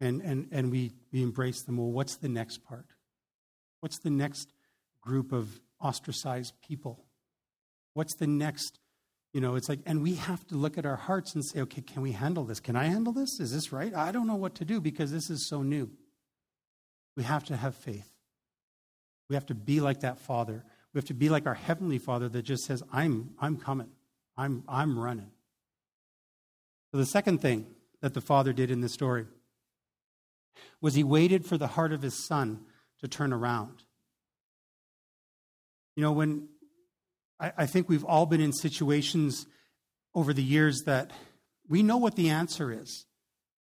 and 0.00 0.20
and, 0.22 0.48
and 0.50 0.70
we, 0.70 0.92
we 1.12 1.22
embrace 1.22 1.62
them. 1.62 1.76
Well, 1.76 1.90
what's 1.90 2.16
the 2.16 2.28
next 2.28 2.64
part? 2.64 2.86
What's 3.80 3.98
the 3.98 4.10
next 4.10 4.52
group 5.00 5.32
of 5.32 5.60
ostracized 5.80 6.54
people? 6.66 7.04
What's 7.94 8.14
the 8.14 8.26
next 8.26 8.78
you 9.36 9.42
know, 9.42 9.54
it's 9.54 9.68
like, 9.68 9.80
and 9.84 10.02
we 10.02 10.14
have 10.14 10.46
to 10.46 10.54
look 10.54 10.78
at 10.78 10.86
our 10.86 10.96
hearts 10.96 11.34
and 11.34 11.44
say, 11.44 11.60
okay, 11.60 11.82
can 11.82 12.00
we 12.00 12.12
handle 12.12 12.44
this? 12.44 12.58
Can 12.58 12.74
I 12.74 12.84
handle 12.84 13.12
this? 13.12 13.38
Is 13.38 13.52
this 13.52 13.70
right? 13.70 13.94
I 13.94 14.10
don't 14.10 14.26
know 14.26 14.36
what 14.36 14.54
to 14.54 14.64
do 14.64 14.80
because 14.80 15.12
this 15.12 15.28
is 15.28 15.46
so 15.46 15.60
new. 15.60 15.90
We 17.18 17.22
have 17.22 17.44
to 17.44 17.56
have 17.56 17.74
faith. 17.74 18.10
We 19.28 19.36
have 19.36 19.44
to 19.44 19.54
be 19.54 19.80
like 19.80 20.00
that 20.00 20.18
Father. 20.18 20.64
We 20.94 20.98
have 20.98 21.04
to 21.08 21.14
be 21.14 21.28
like 21.28 21.46
our 21.46 21.52
Heavenly 21.52 21.98
Father 21.98 22.30
that 22.30 22.44
just 22.44 22.64
says, 22.64 22.82
I'm, 22.90 23.34
I'm 23.38 23.58
coming, 23.58 23.90
I'm, 24.38 24.62
I'm 24.66 24.98
running. 24.98 25.30
So, 26.90 26.96
the 26.96 27.04
second 27.04 27.42
thing 27.42 27.66
that 28.00 28.14
the 28.14 28.22
Father 28.22 28.54
did 28.54 28.70
in 28.70 28.80
this 28.80 28.94
story 28.94 29.26
was 30.80 30.94
he 30.94 31.04
waited 31.04 31.44
for 31.44 31.58
the 31.58 31.66
heart 31.66 31.92
of 31.92 32.00
his 32.00 32.14
son 32.14 32.60
to 33.00 33.06
turn 33.06 33.34
around. 33.34 33.82
You 35.94 36.04
know, 36.04 36.12
when 36.12 36.48
I, 37.40 37.52
I 37.58 37.66
think 37.66 37.88
we've 37.88 38.04
all 38.04 38.26
been 38.26 38.40
in 38.40 38.52
situations 38.52 39.46
over 40.14 40.32
the 40.32 40.42
years 40.42 40.82
that 40.86 41.10
we 41.68 41.82
know 41.82 41.96
what 41.96 42.16
the 42.16 42.30
answer 42.30 42.72
is, 42.72 43.06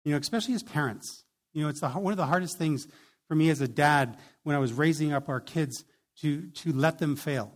you 0.04 0.12
know, 0.12 0.18
especially 0.18 0.54
as 0.54 0.62
parents. 0.62 1.24
You 1.52 1.62
know, 1.62 1.68
it's 1.68 1.80
the, 1.80 1.88
one 1.88 2.12
of 2.12 2.16
the 2.16 2.26
hardest 2.26 2.58
things 2.58 2.86
for 3.26 3.34
me 3.34 3.50
as 3.50 3.60
a 3.60 3.68
dad 3.68 4.16
when 4.42 4.56
I 4.56 4.58
was 4.58 4.72
raising 4.72 5.12
up 5.12 5.28
our 5.28 5.40
kids 5.40 5.84
to, 6.20 6.48
to 6.50 6.72
let 6.72 6.98
them 6.98 7.16
fail. 7.16 7.52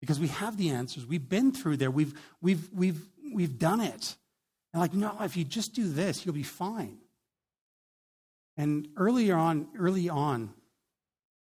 Because 0.00 0.20
we 0.20 0.28
have 0.28 0.56
the 0.56 0.70
answers. 0.70 1.06
We've 1.06 1.28
been 1.28 1.52
through 1.52 1.78
there. 1.78 1.90
We've, 1.90 2.14
we've, 2.40 2.68
we've, 2.72 3.00
we've 3.32 3.58
done 3.58 3.80
it. 3.80 4.16
And 4.72 4.80
like, 4.80 4.94
no, 4.94 5.16
if 5.20 5.36
you 5.36 5.44
just 5.44 5.74
do 5.74 5.88
this, 5.88 6.24
you'll 6.24 6.34
be 6.34 6.42
fine. 6.42 6.98
And 8.56 8.88
earlier 8.96 9.36
on, 9.36 9.68
early 9.78 10.08
on 10.08 10.52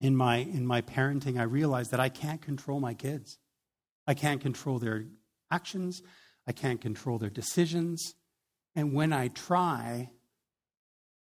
in 0.01 0.15
my, 0.15 0.37
in 0.37 0.65
my 0.65 0.81
parenting, 0.81 1.39
I 1.39 1.43
realized 1.43 1.91
that 1.91 1.99
I 1.99 2.09
can't 2.09 2.41
control 2.41 2.79
my 2.79 2.93
kids. 2.93 3.37
I 4.07 4.13
can't 4.13 4.41
control 4.41 4.79
their 4.79 5.05
actions. 5.51 6.01
I 6.47 6.51
can't 6.51 6.81
control 6.81 7.17
their 7.17 7.29
decisions. 7.29 8.15
And 8.75 8.93
when 8.93 9.11
I 9.13 9.27
try, 9.27 10.09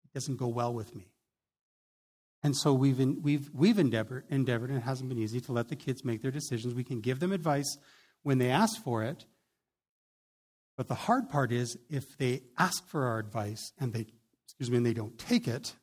it 0.05 0.13
doesn't 0.13 0.37
go 0.37 0.47
well 0.47 0.73
with 0.73 0.95
me. 0.95 1.09
And 2.41 2.55
so 2.55 2.73
we've, 2.73 2.99
in, 2.99 3.21
we've, 3.21 3.49
we've 3.53 3.79
endeavored, 3.79 4.25
endeavored, 4.29 4.69
and 4.69 4.79
it 4.79 4.83
hasn't 4.83 5.09
been 5.09 5.17
easy, 5.17 5.39
to 5.41 5.51
let 5.53 5.69
the 5.69 5.75
kids 5.75 6.03
make 6.03 6.21
their 6.21 6.31
decisions. 6.31 6.73
We 6.73 6.83
can 6.83 6.99
give 6.99 7.19
them 7.19 7.31
advice 7.31 7.77
when 8.23 8.37
they 8.37 8.49
ask 8.49 8.81
for 8.83 9.03
it. 9.03 9.25
But 10.75 10.87
the 10.87 10.95
hard 10.95 11.29
part 11.29 11.51
is 11.51 11.77
if 11.89 12.17
they 12.17 12.41
ask 12.57 12.87
for 12.87 13.05
our 13.05 13.19
advice 13.19 13.71
and 13.79 13.93
they, 13.93 14.07
excuse 14.45 14.71
me, 14.71 14.77
and 14.77 14.85
they 14.85 14.93
don't 14.93 15.17
take 15.17 15.47
it, 15.47 15.73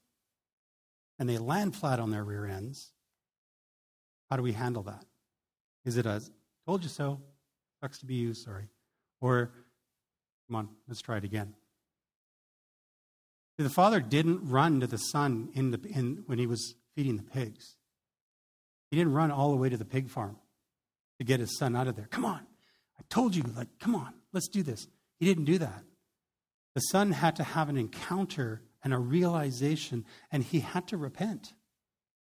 and 1.21 1.29
they 1.29 1.39
land 1.39 1.77
flat 1.77 2.01
on 2.01 2.11
their 2.11 2.25
rear 2.25 2.47
ends, 2.47 2.93
how 4.31 4.37
do 4.37 4.43
we 4.43 4.53
handle 4.53 4.83
that? 4.85 5.05
Is 5.85 5.99
it 5.99 6.07
a 6.07 6.23
told 6.67 6.83
you 6.83 6.89
so, 6.89 7.21
sucks 7.81 7.99
to 7.99 8.07
be 8.07 8.15
you, 8.15 8.33
sorry? 8.33 8.71
Or, 9.21 9.51
come 10.49 10.57
on, 10.57 10.69
let's 10.89 11.03
try 11.03 11.19
it 11.19 11.25
again. 11.25 11.55
The 13.59 13.69
father 13.69 14.01
didn't 14.01 14.49
run 14.49 14.81
to 14.81 14.87
the 14.87 14.97
son 14.97 15.51
in 15.53 15.73
the, 15.73 15.81
in, 15.95 16.23
when 16.25 16.39
he 16.39 16.47
was 16.47 16.75
feeding 16.97 17.19
the 17.19 17.23
pigs. 17.23 17.77
He 18.91 18.97
didn't 18.97 19.13
run 19.13 19.31
all 19.31 19.51
the 19.51 19.57
way 19.57 19.69
to 19.69 19.77
the 19.77 19.85
pig 19.85 20.09
farm 20.09 20.37
to 21.19 21.25
get 21.25 21.41
his 21.41 21.59
son 21.59 21.77
out 21.77 21.87
of 21.87 21.97
there. 21.97 22.09
Come 22.11 22.25
on. 22.25 22.47
I 22.99 23.03
told 23.11 23.37
you, 23.37 23.43
like, 23.55 23.69
come 23.79 23.95
on, 23.95 24.15
let's 24.33 24.49
do 24.49 24.63
this. 24.63 24.89
He 25.19 25.27
didn't 25.27 25.45
do 25.45 25.59
that. 25.59 25.83
The 26.75 26.81
son 26.81 27.13
had 27.13 27.37
to 27.37 27.43
have 27.43 27.69
an 27.69 27.77
encounter 27.77 28.63
and 28.83 28.95
a 28.95 28.99
realization, 28.99 30.05
and 30.33 30.43
he 30.43 30.61
had 30.61 30.89
to 30.89 30.97
repent. 30.97 31.53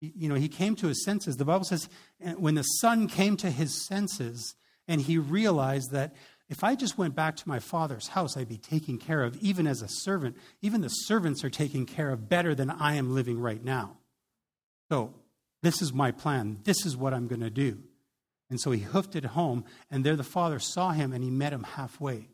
You 0.01 0.29
know, 0.29 0.35
he 0.35 0.49
came 0.49 0.77
to 0.77 0.89
his 0.89 1.05
senses. 1.05 1.37
The 1.37 1.45
Bible 1.45 1.65
says 1.65 1.89
when 2.37 2.55
the 2.55 2.63
son 2.63 3.07
came 3.07 3.37
to 3.39 3.51
his 3.51 3.87
senses 3.87 4.55
and 4.89 5.01
he 5.01 5.19
realized 5.19 5.91
that 5.93 6.15
if 6.49 6.65
I 6.65 6.75
just 6.75 6.99
went 6.99 7.15
back 7.15 7.37
to 7.37 7.49
my 7.49 7.61
father's 7.61 8.09
house, 8.09 8.37
I'd 8.37 8.49
be 8.49 8.57
taken 8.57 8.99
care 8.99 9.23
of, 9.23 9.37
even 9.37 9.67
as 9.67 9.83
a 9.83 9.89
servant. 9.89 10.37
Even 10.63 10.81
the 10.81 10.89
servants 10.89 11.45
are 11.45 11.51
taken 11.51 11.87
care 11.87 12.11
of 12.11 12.29
better 12.29 12.55
than 12.55 12.71
I 12.71 12.95
am 12.95 13.15
living 13.15 13.39
right 13.39 13.63
now. 13.63 13.99
So, 14.91 15.15
this 15.63 15.81
is 15.81 15.93
my 15.93 16.11
plan. 16.11 16.59
This 16.65 16.85
is 16.85 16.97
what 16.97 17.15
I'm 17.15 17.29
going 17.29 17.43
to 17.43 17.51
do. 17.51 17.79
And 18.49 18.61
so 18.61 18.73
he 18.73 18.81
hoofed 18.81 19.15
it 19.15 19.25
home, 19.25 19.65
and 19.91 20.03
there 20.03 20.17
the 20.17 20.25
father 20.25 20.59
saw 20.59 20.91
him 20.91 21.13
and 21.13 21.23
he 21.23 21.31
met 21.31 21.53
him 21.53 21.63
halfway. 21.63 22.30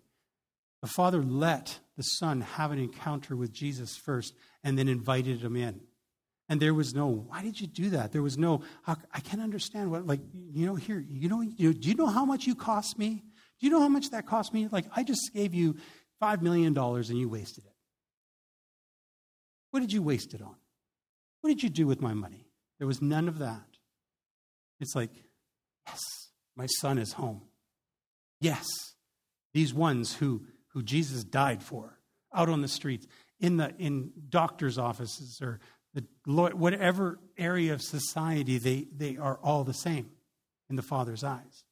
The 0.87 0.92
father 0.92 1.20
let 1.20 1.81
the 1.96 2.05
son 2.05 2.42
have 2.42 2.70
an 2.70 2.79
encounter 2.79 3.35
with 3.35 3.53
Jesus 3.53 3.96
first 3.96 4.35
and 4.62 4.79
then 4.79 4.87
invited 4.87 5.40
him 5.40 5.57
in. 5.57 5.81
And 6.49 6.62
there 6.62 6.75
was 6.75 6.94
no, 6.94 7.09
why 7.09 7.42
did 7.42 7.61
you 7.61 7.66
do 7.66 7.90
that? 7.90 8.12
There 8.12 8.22
was 8.22 8.38
no, 8.38 8.62
I 8.87 9.18
can't 9.18 9.42
understand 9.42 9.90
what, 9.90 10.07
like, 10.07 10.20
you 10.33 10.64
know, 10.64 10.77
here, 10.77 11.05
you 11.11 11.29
know, 11.29 11.42
do 11.42 11.88
you 11.88 11.96
know 11.96 12.07
how 12.07 12.25
much 12.25 12.46
you 12.46 12.55
cost 12.55 13.01
me? 13.01 13.25
Do 13.59 13.66
you 13.66 13.70
know 13.70 13.81
how 13.81 13.88
much 13.88 14.11
that 14.11 14.29
cost 14.29 14.55
me? 14.55 14.68
Like, 14.70 14.85
I 14.94 15.03
just 15.03 15.33
gave 15.35 15.55
you 15.55 15.75
$5 16.22 16.40
million 16.40 16.79
and 16.79 17.18
you 17.18 17.29
wasted 17.29 17.64
it. 17.64 17.75
What 19.72 19.81
did 19.81 19.92
you 19.92 20.03
waste 20.03 20.35
it 20.35 20.40
on? 20.40 20.55
What 21.40 21.51
did 21.51 21.64
you 21.64 21.68
do 21.68 21.88
with 21.88 22.01
my 22.01 22.14
money? 22.14 22.46
There 22.79 22.87
was 22.87 23.03
none 23.03 23.27
of 23.27 23.40
that. 23.40 23.66
It's 24.79 24.94
like, 24.94 25.11
yes, 25.88 26.01
my 26.55 26.66
son 26.66 26.99
is 26.99 27.14
home. 27.14 27.42
Yes, 28.40 28.64
these 29.53 29.75
ones 29.75 30.14
who, 30.14 30.42
who 30.77 30.83
Jesus 30.83 31.25
died 31.25 31.62
for 31.62 31.99
out 32.35 32.51
on 32.51 32.61
the 32.61 32.69
streets, 32.69 33.07
in, 33.41 33.57
the, 33.57 33.73
in 33.79 34.12
doctor's 34.29 34.77
offices 34.77 35.41
or 35.41 35.59
the, 35.95 36.05
whatever 36.27 37.19
area 37.39 37.73
of 37.73 37.81
society, 37.81 38.59
they, 38.59 38.87
they 38.95 39.17
are 39.17 39.39
all 39.43 39.65
the 39.65 39.73
same 39.73 40.11
in 40.69 40.77
the 40.77 40.83
Father's 40.83 41.25
eyes. 41.25 41.65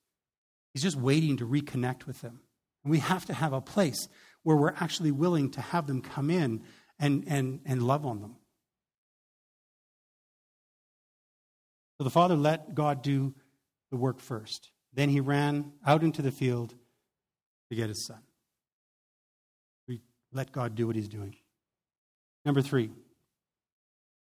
He's 0.73 0.83
just 0.83 0.97
waiting 0.97 1.37
to 1.37 1.47
reconnect 1.47 2.07
with 2.07 2.23
them. 2.23 2.41
And 2.83 2.91
we 2.91 3.01
have 3.01 3.27
to 3.27 3.35
have 3.35 3.53
a 3.53 3.61
place 3.61 4.09
where 4.43 4.57
we're 4.57 4.75
actually 4.81 5.11
willing 5.11 5.51
to 5.51 5.61
have 5.61 5.87
them 5.87 6.01
come 6.01 6.31
in 6.31 6.63
and, 6.99 7.25
and, 7.27 7.61
and 7.67 7.83
love 7.83 8.07
on 8.07 8.23
them. 8.23 8.37
So 11.99 12.05
the 12.05 12.11
father 12.11 12.37
let 12.37 12.75
God 12.75 13.03
do 13.03 13.35
the 13.91 13.99
work 13.99 14.19
first. 14.19 14.71
Then 14.95 15.11
he 15.11 15.21
ran 15.21 15.73
out 15.87 16.03
into 16.03 16.23
the 16.23 16.33
field 16.33 16.75
to 17.69 17.77
get 17.77 17.91
his 17.91 18.07
son. 18.07 18.21
Let 20.35 20.53
God 20.53 20.75
do 20.75 20.87
what 20.87 20.97
he's 20.97 21.09
doing. 21.09 21.37
Number 22.45 22.61
three, 22.61 22.91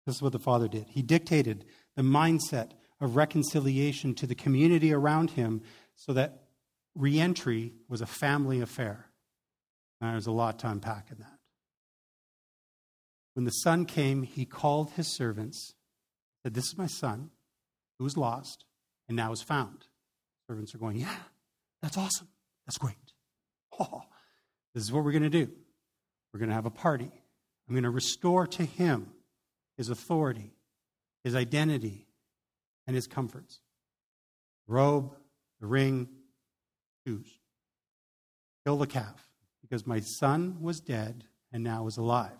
this 0.04 0.16
is 0.16 0.22
what 0.22 0.32
the 0.32 0.38
father 0.38 0.68
did. 0.68 0.86
He 0.88 1.00
dictated 1.00 1.64
the 1.96 2.02
mindset 2.02 2.72
of 3.00 3.16
reconciliation 3.16 4.14
to 4.16 4.26
the 4.26 4.34
community 4.34 4.92
around 4.92 5.30
him 5.30 5.62
so 5.96 6.12
that 6.12 6.42
reentry 6.94 7.72
was 7.88 8.00
a 8.00 8.06
family 8.06 8.60
affair. 8.60 9.06
And 10.00 10.12
there's 10.12 10.26
a 10.26 10.32
lot 10.32 10.58
to 10.60 10.68
unpack 10.68 11.10
in 11.10 11.18
that. 11.18 11.38
When 13.34 13.44
the 13.44 13.50
son 13.50 13.86
came, 13.86 14.24
he 14.24 14.44
called 14.44 14.90
his 14.90 15.06
servants, 15.06 15.74
said, 16.42 16.54
This 16.54 16.66
is 16.66 16.76
my 16.76 16.86
son 16.86 17.30
who 17.98 18.04
was 18.04 18.16
lost 18.16 18.64
and 19.08 19.16
now 19.16 19.32
is 19.32 19.42
found. 19.42 19.86
Servants 20.48 20.74
are 20.74 20.78
going, 20.78 20.96
Yeah, 20.96 21.16
that's 21.80 21.96
awesome. 21.96 22.28
That's 22.66 22.78
great. 22.78 22.96
Oh, 23.78 24.02
this 24.74 24.82
is 24.82 24.92
what 24.92 25.04
we're 25.04 25.12
going 25.12 25.22
to 25.22 25.30
do. 25.30 25.50
We're 26.32 26.38
going 26.38 26.48
to 26.48 26.54
have 26.54 26.66
a 26.66 26.70
party. 26.70 27.10
I'm 27.68 27.74
going 27.74 27.84
to 27.84 27.90
restore 27.90 28.46
to 28.46 28.64
him 28.64 29.12
his 29.76 29.88
authority, 29.88 30.52
his 31.24 31.34
identity, 31.34 32.06
and 32.86 32.96
his 32.96 33.06
comforts. 33.06 33.60
robe, 34.66 35.14
the 35.60 35.66
ring, 35.66 36.08
shoes. 37.06 37.26
Kill 38.64 38.76
the 38.76 38.86
calf, 38.86 39.28
because 39.60 39.86
my 39.86 40.00
son 40.00 40.58
was 40.60 40.80
dead 40.80 41.24
and 41.52 41.62
now 41.62 41.86
is 41.86 41.96
alive. 41.96 42.30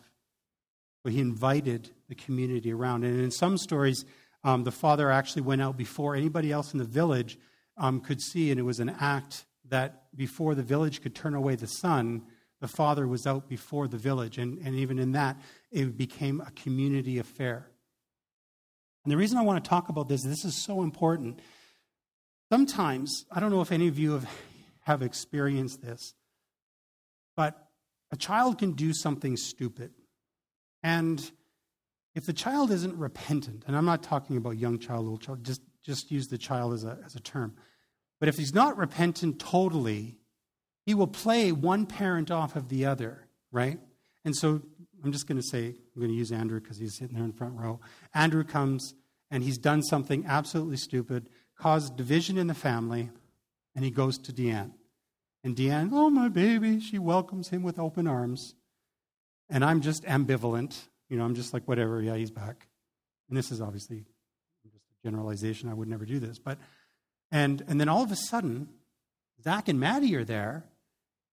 So 1.04 1.10
he 1.10 1.20
invited 1.20 1.90
the 2.08 2.14
community 2.14 2.72
around. 2.72 3.04
And 3.04 3.20
in 3.20 3.30
some 3.30 3.58
stories, 3.58 4.04
um, 4.44 4.64
the 4.64 4.70
father 4.70 5.10
actually 5.10 5.42
went 5.42 5.62
out 5.62 5.76
before 5.76 6.14
anybody 6.14 6.52
else 6.52 6.72
in 6.72 6.78
the 6.78 6.84
village 6.84 7.38
um, 7.76 8.00
could 8.00 8.20
see, 8.20 8.50
and 8.50 8.60
it 8.60 8.64
was 8.64 8.80
an 8.80 8.94
act 9.00 9.44
that 9.68 10.04
before 10.14 10.54
the 10.54 10.62
village 10.62 11.02
could 11.02 11.14
turn 11.14 11.34
away 11.34 11.54
the 11.54 11.66
son, 11.66 12.22
the 12.62 12.68
father 12.68 13.08
was 13.08 13.26
out 13.26 13.48
before 13.48 13.88
the 13.88 13.96
village. 13.98 14.38
And, 14.38 14.56
and 14.64 14.76
even 14.76 15.00
in 15.00 15.12
that, 15.12 15.36
it 15.72 15.98
became 15.98 16.40
a 16.40 16.52
community 16.52 17.18
affair. 17.18 17.66
And 19.04 19.10
the 19.10 19.16
reason 19.16 19.36
I 19.36 19.42
want 19.42 19.62
to 19.62 19.68
talk 19.68 19.88
about 19.88 20.08
this, 20.08 20.22
this 20.22 20.44
is 20.44 20.54
so 20.54 20.82
important. 20.82 21.40
Sometimes, 22.52 23.26
I 23.32 23.40
don't 23.40 23.50
know 23.50 23.62
if 23.62 23.72
any 23.72 23.88
of 23.88 23.98
you 23.98 24.12
have, 24.12 24.30
have 24.82 25.02
experienced 25.02 25.82
this, 25.82 26.14
but 27.36 27.68
a 28.12 28.16
child 28.16 28.58
can 28.58 28.72
do 28.72 28.92
something 28.92 29.36
stupid. 29.36 29.90
And 30.84 31.32
if 32.14 32.26
the 32.26 32.32
child 32.32 32.70
isn't 32.70 32.96
repentant, 32.96 33.64
and 33.66 33.76
I'm 33.76 33.86
not 33.86 34.04
talking 34.04 34.36
about 34.36 34.56
young 34.56 34.78
child, 34.78 35.02
little 35.02 35.18
child, 35.18 35.42
just, 35.42 35.62
just 35.82 36.12
use 36.12 36.28
the 36.28 36.38
child 36.38 36.74
as 36.74 36.84
a, 36.84 36.96
as 37.04 37.16
a 37.16 37.20
term. 37.20 37.56
But 38.20 38.28
if 38.28 38.36
he's 38.36 38.54
not 38.54 38.78
repentant 38.78 39.40
totally, 39.40 40.20
he 40.84 40.94
will 40.94 41.06
play 41.06 41.52
one 41.52 41.86
parent 41.86 42.30
off 42.30 42.56
of 42.56 42.68
the 42.68 42.84
other, 42.84 43.26
right? 43.50 43.78
And 44.24 44.36
so 44.36 44.62
I'm 45.04 45.12
just 45.12 45.26
going 45.26 45.40
to 45.40 45.46
say, 45.46 45.66
I'm 45.66 46.00
going 46.00 46.10
to 46.10 46.16
use 46.16 46.32
Andrew 46.32 46.60
because 46.60 46.78
he's 46.78 46.96
sitting 46.96 47.14
there 47.14 47.24
in 47.24 47.30
the 47.30 47.36
front 47.36 47.58
row. 47.58 47.80
Andrew 48.14 48.44
comes 48.44 48.94
and 49.30 49.42
he's 49.42 49.58
done 49.58 49.82
something 49.82 50.24
absolutely 50.26 50.76
stupid, 50.76 51.28
caused 51.58 51.96
division 51.96 52.36
in 52.38 52.46
the 52.46 52.54
family, 52.54 53.10
and 53.74 53.84
he 53.84 53.90
goes 53.90 54.18
to 54.18 54.32
Deanne. 54.32 54.72
And 55.42 55.56
Deanne, 55.56 55.90
oh, 55.92 56.10
my 56.10 56.28
baby, 56.28 56.80
she 56.80 56.98
welcomes 56.98 57.48
him 57.48 57.62
with 57.62 57.78
open 57.78 58.06
arms. 58.06 58.54
And 59.50 59.64
I'm 59.64 59.80
just 59.80 60.04
ambivalent. 60.04 60.88
You 61.08 61.16
know, 61.16 61.24
I'm 61.24 61.34
just 61.34 61.52
like, 61.52 61.66
whatever, 61.66 62.00
yeah, 62.00 62.14
he's 62.14 62.30
back. 62.30 62.68
And 63.28 63.36
this 63.36 63.50
is 63.50 63.60
obviously 63.60 64.04
just 64.62 64.76
a 64.76 65.08
generalization. 65.08 65.68
I 65.68 65.74
would 65.74 65.88
never 65.88 66.04
do 66.04 66.20
this. 66.20 66.38
But, 66.38 66.58
and, 67.30 67.62
and 67.66 67.80
then 67.80 67.88
all 67.88 68.02
of 68.02 68.12
a 68.12 68.16
sudden, 68.16 68.68
Zach 69.42 69.68
and 69.68 69.80
Maddie 69.80 70.14
are 70.14 70.24
there, 70.24 70.64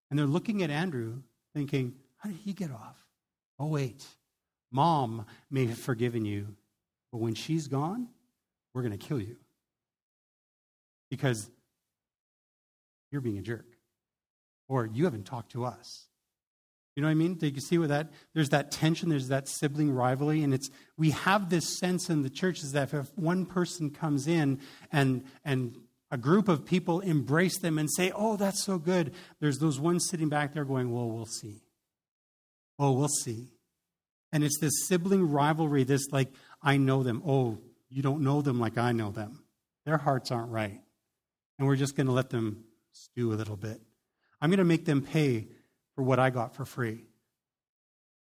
and 0.10 0.17
they're 0.17 0.26
looking 0.26 0.63
at 0.63 0.69
Andrew 0.69 1.22
thinking, 1.54 1.95
how 2.17 2.30
did 2.30 2.39
he 2.39 2.54
get 2.54 2.72
off? 2.72 2.98
Oh, 3.60 3.67
wait. 3.67 4.06
Mom 4.72 5.26
may 5.50 5.65
have 5.65 5.78
forgiven 5.78 6.26
you, 6.26 6.56
but 7.12 7.19
when 7.19 7.36
she's 7.36 7.67
gone, 7.67 8.08
we're 8.74 8.84
going 8.84 8.98
to 8.98 9.06
kill 9.06 9.19
you 9.19 9.38
because 11.10 11.50
you're 13.12 13.22
being 13.22 13.38
a 13.39 13.41
jerk 13.41 13.65
or 14.67 14.86
you 14.86 15.06
haven't 15.06 15.26
talked 15.26 15.52
to 15.54 15.65
us. 15.65 16.06
You 16.95 17.02
know 17.02 17.08
what 17.08 17.12
I 17.12 17.15
mean? 17.15 17.36
Do 17.36 17.48
you 17.48 17.62
see 17.62 17.78
where 17.78 17.88
that? 17.88 18.12
There's 18.34 18.50
that 18.50 18.72
tension. 18.72 19.10
There's 19.10 19.30
that 19.30 19.48
sibling 19.48 19.89
rivalry, 19.89 20.43
and 20.43 20.54
it's 20.54 20.69
we 20.98 21.12
have 21.12 21.50
this 21.50 21.78
sense 21.80 22.10
in 22.10 22.24
the 22.24 22.30
church 22.30 22.62
is 22.62 22.74
that 22.74 22.93
if 22.93 23.17
one 23.17 23.45
person 23.45 23.89
comes 23.89 24.28
in 24.28 24.60
and 24.91 25.24
and 25.45 25.78
a 26.12 26.17
group 26.17 26.48
of 26.48 26.65
people 26.65 27.00
embrace 27.02 27.60
them 27.60 27.78
and 27.78 27.89
say, 27.91 28.12
"Oh, 28.15 28.36
that's 28.36 28.63
so 28.63 28.78
good," 28.78 29.13
there's 29.39 29.60
those 29.60 29.80
ones 29.80 30.08
sitting 30.08 30.30
back 30.30 30.54
there 30.54 30.65
going, 30.65 30.91
"Well, 30.91 31.10
we'll 31.10 31.26
see." 31.26 31.62
Oh, 32.80 32.93
we'll 32.93 33.10
see. 33.10 33.50
And 34.32 34.43
it's 34.43 34.58
this 34.60 34.88
sibling 34.88 35.30
rivalry, 35.30 35.84
this 35.84 36.08
like, 36.12 36.32
I 36.62 36.78
know 36.78 37.04
them. 37.04 37.22
Oh, 37.28 37.58
you 37.89 38.02
don't 38.02 38.22
know 38.22 38.41
them 38.41 38.60
like 38.60 38.78
I 38.78 38.93
know 38.93 39.12
them. 39.12 39.43
Their 39.86 39.98
hearts 39.98 40.32
aren't 40.32 40.52
right. 40.52 40.80
And 41.58 41.67
we're 41.67 41.76
just 41.76 41.98
going 41.98 42.08
to 42.08 42.13
let 42.13 42.30
them 42.30 42.63
stew 42.93 43.34
a 43.34 43.36
little 43.36 43.58
bit. 43.58 43.82
I'm 44.41 44.50
going 44.50 44.60
to 44.60 44.63
make 44.63 44.86
them 44.86 45.02
pay 45.02 45.48
for 45.95 46.04
what 46.04 46.19
I 46.19 46.30
got 46.30 46.56
for 46.56 46.63
free. 46.63 47.09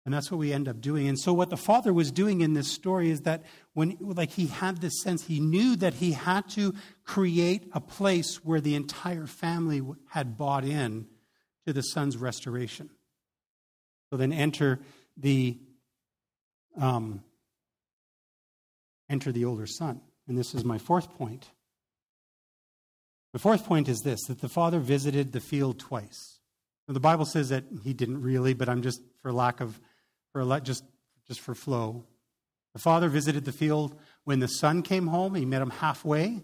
And 0.06 0.14
that's 0.14 0.30
what 0.30 0.38
we 0.38 0.52
end 0.52 0.68
up 0.68 0.80
doing. 0.80 1.08
And 1.08 1.18
so, 1.18 1.32
what 1.32 1.50
the 1.50 1.56
father 1.56 1.92
was 1.92 2.12
doing 2.12 2.40
in 2.40 2.54
this 2.54 2.70
story 2.70 3.10
is 3.10 3.22
that 3.22 3.42
when, 3.74 3.96
like, 4.00 4.30
he 4.30 4.46
had 4.46 4.80
this 4.80 5.02
sense, 5.02 5.24
he 5.24 5.40
knew 5.40 5.74
that 5.76 5.94
he 5.94 6.12
had 6.12 6.48
to 6.50 6.74
create 7.04 7.68
a 7.72 7.80
place 7.80 8.36
where 8.44 8.60
the 8.60 8.76
entire 8.76 9.26
family 9.26 9.82
had 10.10 10.36
bought 10.36 10.64
in 10.64 11.08
to 11.66 11.72
the 11.72 11.82
son's 11.82 12.16
restoration. 12.16 12.88
So 14.10 14.16
then 14.16 14.32
enter 14.32 14.78
the 15.16 15.58
um, 16.80 17.24
enter 19.10 19.32
the 19.32 19.44
older 19.44 19.66
son. 19.66 20.00
And 20.28 20.38
this 20.38 20.54
is 20.54 20.64
my 20.64 20.78
fourth 20.78 21.16
point. 21.16 21.50
The 23.32 23.40
fourth 23.40 23.66
point 23.66 23.88
is 23.88 24.02
this 24.02 24.22
that 24.28 24.40
the 24.40 24.48
father 24.48 24.78
visited 24.78 25.32
the 25.32 25.40
field 25.40 25.80
twice. 25.80 26.38
Now, 26.86 26.94
the 26.94 27.00
Bible 27.00 27.24
says 27.24 27.48
that 27.48 27.64
he 27.82 27.92
didn't 27.92 28.22
really, 28.22 28.54
but 28.54 28.68
I'm 28.68 28.82
just, 28.82 29.02
for 29.20 29.32
lack 29.32 29.60
of 29.60 29.80
for 30.36 30.60
just, 30.60 30.84
just 31.26 31.40
for 31.40 31.54
flow. 31.54 32.04
The 32.74 32.78
father 32.78 33.08
visited 33.08 33.46
the 33.46 33.52
field 33.52 33.98
when 34.24 34.40
the 34.40 34.48
son 34.48 34.82
came 34.82 35.06
home. 35.06 35.34
He 35.34 35.46
met 35.46 35.62
him 35.62 35.70
halfway. 35.70 36.42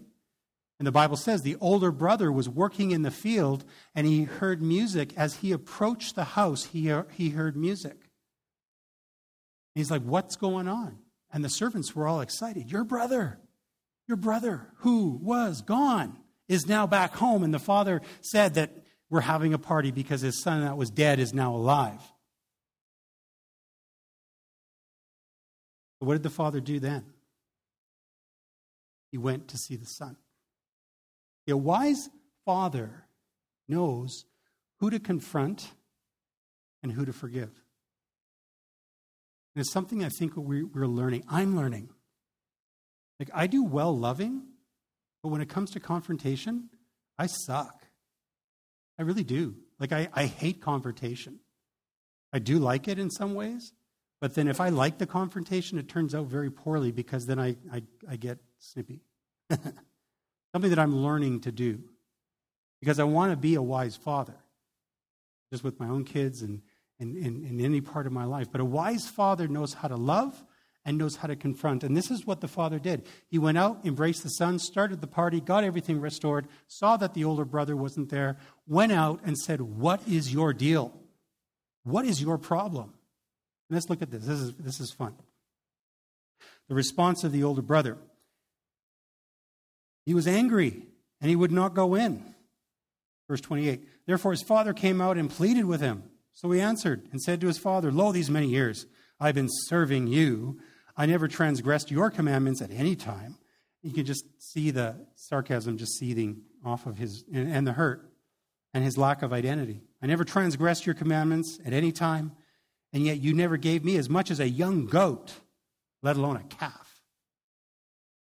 And 0.79 0.87
the 0.87 0.91
Bible 0.91 1.15
says 1.15 1.41
the 1.41 1.57
older 1.61 1.91
brother 1.91 2.31
was 2.31 2.49
working 2.49 2.89
in 2.89 3.03
the 3.03 3.11
field 3.11 3.63
and 3.93 4.07
he 4.07 4.23
heard 4.23 4.63
music. 4.63 5.13
As 5.15 5.35
he 5.35 5.51
approached 5.51 6.15
the 6.15 6.23
house, 6.23 6.65
he, 6.65 6.91
he 7.11 7.29
heard 7.29 7.55
music. 7.55 8.09
He's 9.75 9.91
like, 9.91 10.01
What's 10.01 10.35
going 10.37 10.67
on? 10.67 10.97
And 11.31 11.45
the 11.45 11.49
servants 11.49 11.95
were 11.95 12.07
all 12.07 12.21
excited. 12.21 12.71
Your 12.71 12.83
brother, 12.83 13.39
your 14.07 14.17
brother 14.17 14.69
who 14.77 15.19
was 15.21 15.61
gone 15.61 16.17
is 16.47 16.65
now 16.65 16.87
back 16.87 17.13
home. 17.13 17.43
And 17.43 17.53
the 17.53 17.59
father 17.59 18.01
said 18.21 18.55
that 18.55 18.71
we're 19.11 19.21
having 19.21 19.53
a 19.53 19.59
party 19.59 19.91
because 19.91 20.21
his 20.21 20.41
son 20.41 20.61
that 20.61 20.77
was 20.77 20.89
dead 20.89 21.19
is 21.19 21.31
now 21.31 21.55
alive. 21.55 22.01
But 26.03 26.07
what 26.07 26.13
did 26.15 26.23
the 26.23 26.29
father 26.29 26.59
do 26.59 26.81
then? 26.81 27.05
He 29.09 29.17
went 29.17 29.47
to 29.47 29.57
see 29.57 29.77
the 29.77 29.85
son. 29.85 30.17
A 31.47 31.55
wise 31.55 32.09
father 32.43 33.05
knows 33.69 34.25
who 34.81 34.89
to 34.89 34.99
confront 34.99 35.71
and 36.81 36.91
who 36.91 37.05
to 37.05 37.13
forgive. 37.13 37.51
And 39.55 39.61
it's 39.61 39.71
something 39.71 40.03
I 40.03 40.09
think 40.09 40.33
we're 40.35 40.87
learning. 40.87 41.23
I'm 41.29 41.55
learning. 41.55 41.87
Like, 43.17 43.29
I 43.33 43.47
do 43.47 43.63
well 43.63 43.97
loving, 43.97 44.41
but 45.21 45.29
when 45.29 45.39
it 45.39 45.47
comes 45.47 45.71
to 45.71 45.79
confrontation, 45.79 46.69
I 47.17 47.27
suck. 47.27 47.81
I 48.99 49.03
really 49.03 49.23
do. 49.23 49.55
Like, 49.79 49.93
I, 49.93 50.09
I 50.13 50.25
hate 50.25 50.61
confrontation. 50.61 51.39
I 52.33 52.39
do 52.39 52.59
like 52.59 52.89
it 52.89 52.99
in 52.99 53.09
some 53.09 53.35
ways, 53.35 53.71
but 54.23 54.35
then 54.35 54.47
if 54.47 54.61
I 54.61 54.69
like 54.69 54.99
the 54.99 55.05
confrontation, 55.05 55.77
it 55.77 55.89
turns 55.89 56.15
out 56.15 56.27
very 56.27 56.49
poorly 56.49 56.93
because 56.93 57.25
then 57.25 57.39
I, 57.39 57.57
I, 57.69 57.83
I 58.09 58.15
get 58.15 58.37
snippy. 58.57 59.01
Something 59.49 60.69
that 60.69 60.79
I'm 60.79 60.95
learning 60.95 61.41
to 61.41 61.51
do 61.51 61.81
because 62.79 63.01
I 63.01 63.03
want 63.03 63.33
to 63.33 63.35
be 63.35 63.55
a 63.55 63.61
wise 63.61 63.97
father, 63.97 64.37
just 65.51 65.61
with 65.61 65.77
my 65.77 65.89
own 65.89 66.05
kids 66.05 66.41
and 66.41 66.61
in, 66.99 67.17
in, 67.17 67.43
in 67.43 67.59
any 67.59 67.81
part 67.81 68.07
of 68.07 68.13
my 68.13 68.23
life. 68.23 68.49
But 68.49 68.61
a 68.61 68.65
wise 68.65 69.09
father 69.09 69.49
knows 69.49 69.73
how 69.73 69.89
to 69.89 69.97
love 69.97 70.41
and 70.85 70.97
knows 70.97 71.17
how 71.17 71.27
to 71.27 71.35
confront. 71.35 71.83
And 71.83 71.97
this 71.97 72.09
is 72.09 72.25
what 72.25 72.39
the 72.39 72.47
father 72.47 72.79
did. 72.79 73.05
He 73.27 73.37
went 73.37 73.57
out, 73.57 73.81
embraced 73.83 74.23
the 74.23 74.29
son, 74.29 74.57
started 74.57 75.01
the 75.01 75.05
party, 75.05 75.41
got 75.41 75.65
everything 75.65 75.99
restored, 75.99 76.47
saw 76.69 76.95
that 76.95 77.13
the 77.13 77.25
older 77.25 77.43
brother 77.43 77.75
wasn't 77.75 78.07
there, 78.07 78.37
went 78.67 78.93
out 78.93 79.19
and 79.25 79.37
said, 79.37 79.59
What 79.59 80.07
is 80.07 80.31
your 80.31 80.53
deal? 80.53 80.97
What 81.83 82.05
is 82.05 82.21
your 82.21 82.37
problem? 82.37 82.93
Let's 83.69 83.89
look 83.89 84.01
at 84.01 84.11
this. 84.11 84.25
This 84.25 84.39
is, 84.39 84.53
this 84.55 84.79
is 84.79 84.91
fun. 84.91 85.15
The 86.69 86.75
response 86.75 87.23
of 87.23 87.31
the 87.31 87.43
older 87.43 87.61
brother 87.61 87.97
he 90.05 90.13
was 90.13 90.27
angry 90.27 90.83
and 91.21 91.29
he 91.29 91.35
would 91.35 91.51
not 91.51 91.73
go 91.73 91.95
in. 91.95 92.23
Verse 93.27 93.41
28 93.41 93.87
Therefore 94.05 94.31
his 94.31 94.43
father 94.43 94.73
came 94.73 95.01
out 95.01 95.17
and 95.17 95.29
pleaded 95.29 95.65
with 95.65 95.81
him. 95.81 96.03
So 96.33 96.51
he 96.51 96.59
answered 96.59 97.07
and 97.11 97.21
said 97.21 97.39
to 97.41 97.47
his 97.47 97.57
father, 97.57 97.91
Lo, 97.91 98.11
these 98.11 98.29
many 98.29 98.47
years 98.47 98.85
I've 99.19 99.35
been 99.35 99.49
serving 99.49 100.07
you. 100.07 100.59
I 100.95 101.05
never 101.05 101.27
transgressed 101.27 101.89
your 101.89 102.09
commandments 102.09 102.61
at 102.61 102.71
any 102.71 102.95
time. 102.95 103.37
You 103.81 103.91
can 103.91 104.05
just 104.05 104.25
see 104.39 104.71
the 104.71 105.07
sarcasm 105.15 105.77
just 105.77 105.97
seething 105.97 106.41
off 106.63 106.85
of 106.85 106.97
his, 106.97 107.23
and, 107.33 107.51
and 107.51 107.67
the 107.67 107.73
hurt 107.73 108.09
and 108.73 108.83
his 108.83 108.97
lack 108.97 109.21
of 109.21 109.33
identity. 109.33 109.81
I 110.01 110.07
never 110.07 110.23
transgressed 110.23 110.85
your 110.85 110.95
commandments 110.95 111.59
at 111.65 111.73
any 111.73 111.91
time, 111.91 112.33
and 112.93 113.05
yet 113.05 113.19
you 113.19 113.33
never 113.33 113.57
gave 113.57 113.83
me 113.83 113.97
as 113.97 114.07
much 114.07 114.29
as 114.29 114.39
a 114.39 114.47
young 114.47 114.85
goat, 114.85 115.33
let 116.03 116.15
alone 116.15 116.37
a 116.37 116.43
calf, 116.43 117.01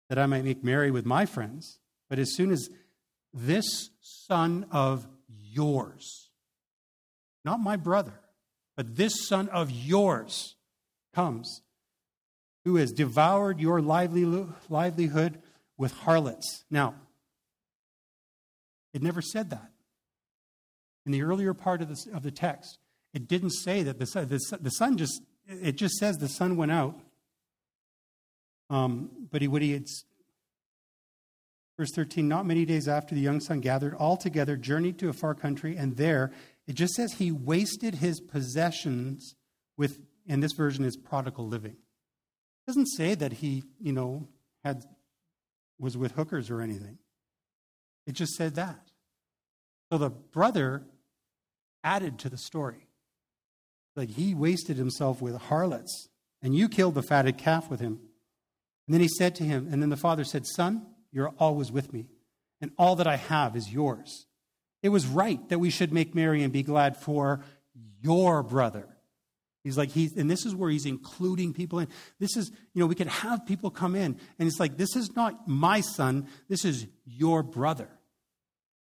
that 0.08 0.18
I 0.18 0.26
might 0.26 0.44
make 0.44 0.64
merry 0.64 0.90
with 0.90 1.06
my 1.06 1.24
friends. 1.24 1.78
But 2.10 2.18
as 2.18 2.34
soon 2.34 2.50
as 2.50 2.68
this 3.32 3.90
son 4.00 4.66
of 4.72 5.06
yours, 5.28 6.30
not 7.44 7.60
my 7.60 7.76
brother, 7.76 8.20
but 8.76 8.96
this 8.96 9.26
son 9.26 9.48
of 9.48 9.70
yours 9.70 10.56
comes, 11.14 11.62
who 12.64 12.76
has 12.76 12.92
devoured 12.92 13.60
your 13.60 13.80
livelihood 13.80 15.40
with 15.78 15.92
harlots. 15.92 16.64
Now, 16.70 16.94
it 18.92 19.02
never 19.02 19.22
said 19.22 19.50
that. 19.50 19.70
In 21.04 21.12
the 21.12 21.22
earlier 21.22 21.54
part 21.54 21.82
of 21.82 21.88
the, 21.88 22.12
of 22.12 22.24
the 22.24 22.32
text, 22.32 22.78
it 23.16 23.26
didn't 23.26 23.52
say 23.52 23.82
that 23.82 23.98
the 23.98 24.04
son, 24.04 24.28
the, 24.28 24.58
the 24.60 24.70
son 24.70 24.98
just, 24.98 25.22
it 25.46 25.76
just 25.76 25.94
says 25.94 26.18
the 26.18 26.28
son 26.28 26.58
went 26.58 26.70
out. 26.70 27.00
Um, 28.68 29.08
but 29.30 29.40
he, 29.40 29.48
would 29.48 29.62
he, 29.62 29.72
it's, 29.72 30.04
verse 31.78 31.88
13, 31.94 32.28
not 32.28 32.44
many 32.44 32.66
days 32.66 32.88
after 32.88 33.14
the 33.14 33.22
young 33.22 33.40
son 33.40 33.60
gathered 33.60 33.94
all 33.94 34.18
together, 34.18 34.54
journeyed 34.54 34.98
to 34.98 35.08
a 35.08 35.14
far 35.14 35.34
country, 35.34 35.78
and 35.78 35.96
there 35.96 36.30
it 36.66 36.74
just 36.74 36.92
says 36.92 37.14
he 37.14 37.32
wasted 37.32 37.94
his 37.94 38.20
possessions 38.20 39.34
with, 39.78 39.98
and 40.28 40.42
this 40.42 40.52
version, 40.52 40.84
is 40.84 40.98
prodigal 40.98 41.48
living. 41.48 41.72
It 41.72 42.66
doesn't 42.66 42.88
say 42.98 43.14
that 43.14 43.32
he, 43.32 43.62
you 43.80 43.92
know, 43.92 44.28
had 44.62 44.84
was 45.78 45.96
with 45.96 46.12
hookers 46.12 46.50
or 46.50 46.60
anything. 46.60 46.98
It 48.06 48.12
just 48.12 48.34
said 48.34 48.56
that. 48.56 48.90
So 49.90 49.96
the 49.96 50.10
brother 50.10 50.82
added 51.82 52.18
to 52.18 52.28
the 52.28 52.36
story. 52.36 52.85
Like 53.96 54.10
he 54.10 54.34
wasted 54.34 54.76
himself 54.76 55.22
with 55.22 55.36
harlots, 55.36 56.08
and 56.42 56.54
you 56.54 56.68
killed 56.68 56.94
the 56.94 57.02
fatted 57.02 57.38
calf 57.38 57.70
with 57.70 57.80
him. 57.80 57.98
And 58.86 58.94
then 58.94 59.00
he 59.00 59.08
said 59.08 59.34
to 59.36 59.44
him, 59.44 59.68
and 59.72 59.82
then 59.82 59.88
the 59.88 59.96
father 59.96 60.22
said, 60.22 60.46
Son, 60.46 60.86
you're 61.10 61.32
always 61.38 61.72
with 61.72 61.92
me, 61.92 62.06
and 62.60 62.70
all 62.78 62.96
that 62.96 63.06
I 63.06 63.16
have 63.16 63.56
is 63.56 63.72
yours. 63.72 64.26
It 64.82 64.90
was 64.90 65.06
right 65.06 65.48
that 65.48 65.58
we 65.58 65.70
should 65.70 65.92
make 65.92 66.14
merry 66.14 66.42
and 66.42 66.52
be 66.52 66.62
glad 66.62 66.96
for 66.96 67.40
your 68.02 68.42
brother. 68.42 68.86
He's 69.64 69.76
like, 69.76 69.90
he's, 69.90 70.16
and 70.16 70.30
this 70.30 70.46
is 70.46 70.54
where 70.54 70.70
he's 70.70 70.86
including 70.86 71.52
people 71.52 71.80
in. 71.80 71.88
This 72.20 72.36
is, 72.36 72.52
you 72.72 72.80
know, 72.80 72.86
we 72.86 72.94
could 72.94 73.08
have 73.08 73.46
people 73.46 73.70
come 73.70 73.96
in, 73.96 74.16
and 74.38 74.46
it's 74.46 74.60
like, 74.60 74.76
this 74.76 74.94
is 74.94 75.16
not 75.16 75.48
my 75.48 75.80
son, 75.80 76.28
this 76.48 76.64
is 76.64 76.86
your 77.04 77.42
brother. 77.42 77.88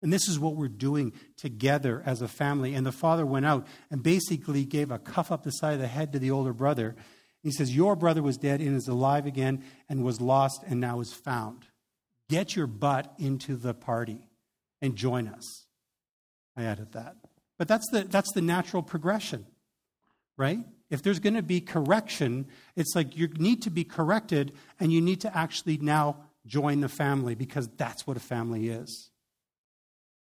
And 0.02 0.12
this 0.12 0.28
is 0.28 0.38
what 0.38 0.56
we're 0.56 0.68
doing 0.68 1.12
together 1.36 2.02
as 2.04 2.20
a 2.20 2.28
family. 2.28 2.74
And 2.74 2.84
the 2.84 2.92
father 2.92 3.24
went 3.24 3.46
out 3.46 3.66
and 3.90 4.02
basically 4.02 4.64
gave 4.64 4.90
a 4.90 4.98
cuff 4.98 5.32
up 5.32 5.42
the 5.44 5.50
side 5.50 5.74
of 5.74 5.80
the 5.80 5.86
head 5.86 6.12
to 6.12 6.18
the 6.18 6.30
older 6.30 6.52
brother. 6.52 6.94
He 7.42 7.50
says, 7.50 7.74
Your 7.74 7.96
brother 7.96 8.22
was 8.22 8.36
dead 8.36 8.60
and 8.60 8.76
is 8.76 8.88
alive 8.88 9.26
again 9.26 9.64
and 9.88 10.04
was 10.04 10.20
lost 10.20 10.62
and 10.66 10.80
now 10.80 11.00
is 11.00 11.12
found. 11.12 11.66
Get 12.28 12.56
your 12.56 12.66
butt 12.66 13.14
into 13.18 13.56
the 13.56 13.74
party 13.74 14.28
and 14.80 14.96
join 14.96 15.28
us. 15.28 15.66
I 16.56 16.64
added 16.64 16.92
that. 16.92 17.16
But 17.58 17.68
that's 17.68 17.88
the, 17.90 18.04
that's 18.04 18.32
the 18.32 18.40
natural 18.42 18.82
progression, 18.82 19.46
right? 20.36 20.58
If 20.90 21.02
there's 21.02 21.20
going 21.20 21.34
to 21.34 21.42
be 21.42 21.60
correction, 21.60 22.46
it's 22.76 22.94
like 22.94 23.16
you 23.16 23.28
need 23.28 23.62
to 23.62 23.70
be 23.70 23.84
corrected 23.84 24.52
and 24.78 24.92
you 24.92 25.00
need 25.00 25.20
to 25.22 25.36
actually 25.36 25.78
now 25.78 26.18
join 26.46 26.80
the 26.80 26.88
family 26.88 27.34
because 27.34 27.68
that's 27.76 28.06
what 28.06 28.16
a 28.16 28.20
family 28.20 28.68
is. 28.68 29.10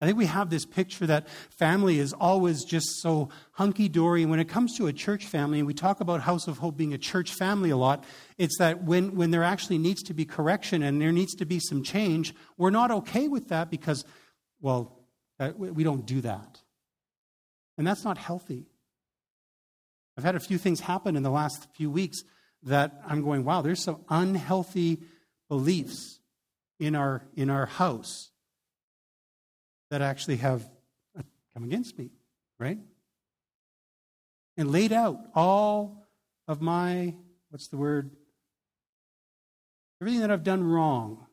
I 0.02 0.06
think 0.06 0.18
we 0.18 0.28
have 0.28 0.50
this 0.50 0.66
picture 0.66 1.06
that 1.08 1.28
family 1.50 2.00
is 2.00 2.14
always 2.14 2.64
just 2.64 3.02
so 3.02 3.30
hunky 3.52 3.90
dory. 3.90 4.22
And 4.22 4.32
when 4.32 4.40
it 4.40 4.48
comes 4.48 4.78
to 4.78 4.88
a 4.88 4.94
church 4.94 5.26
family, 5.26 5.60
and 5.60 5.68
we 5.68 5.74
talk 5.74 6.00
about 6.00 6.22
House 6.22 6.48
of 6.48 6.60
Hope 6.60 6.78
being 6.78 6.94
a 6.94 6.98
church 6.98 7.34
family 7.34 7.70
a 7.70 7.76
lot, 7.78 8.06
it's 8.38 8.58
that 8.60 8.84
when, 8.84 9.16
when 9.16 9.32
there 9.32 9.44
actually 9.44 9.78
needs 9.78 10.02
to 10.04 10.14
be 10.14 10.24
correction 10.24 10.84
and 10.84 11.02
there 11.02 11.12
needs 11.12 11.36
to 11.36 11.46
be 11.46 11.60
some 11.60 11.84
change, 11.84 12.34
we're 12.58 12.70
not 12.70 12.92
okay 12.92 13.28
with 13.28 13.50
that 13.50 13.70
because, 13.70 14.06
well, 14.62 15.00
uh, 15.38 15.52
we 15.58 15.84
don't 15.84 16.06
do 16.06 16.22
that. 16.22 16.62
And 17.78 17.86
that's 17.86 18.06
not 18.06 18.18
healthy. 18.18 18.68
I've 20.18 20.24
had 20.24 20.36
a 20.36 20.40
few 20.40 20.58
things 20.58 20.80
happen 20.80 21.18
in 21.18 21.24
the 21.24 21.30
last 21.30 21.68
few 21.76 21.92
weeks 21.92 22.24
that 22.64 23.02
I'm 23.06 23.22
going, 23.22 23.44
wow, 23.44 23.62
there's 23.62 23.84
some 23.84 24.06
unhealthy 24.10 25.02
beliefs 25.50 26.20
in 26.80 26.96
our, 26.96 27.24
in 27.36 27.50
our 27.50 27.66
house 27.66 28.32
that 29.90 30.02
actually 30.02 30.38
have 30.38 30.70
come 31.54 31.64
against 31.64 31.98
me, 31.98 32.12
right? 32.60 32.78
And 34.58 34.72
laid 34.72 34.92
out 34.92 35.20
all 35.36 36.08
of 36.48 36.62
my, 36.62 37.16
what's 37.50 37.68
the 37.68 37.78
word? 37.78 38.12
Everything 40.02 40.22
that 40.22 40.32
I've 40.32 40.44
done 40.44 40.64
wrong. 40.64 41.26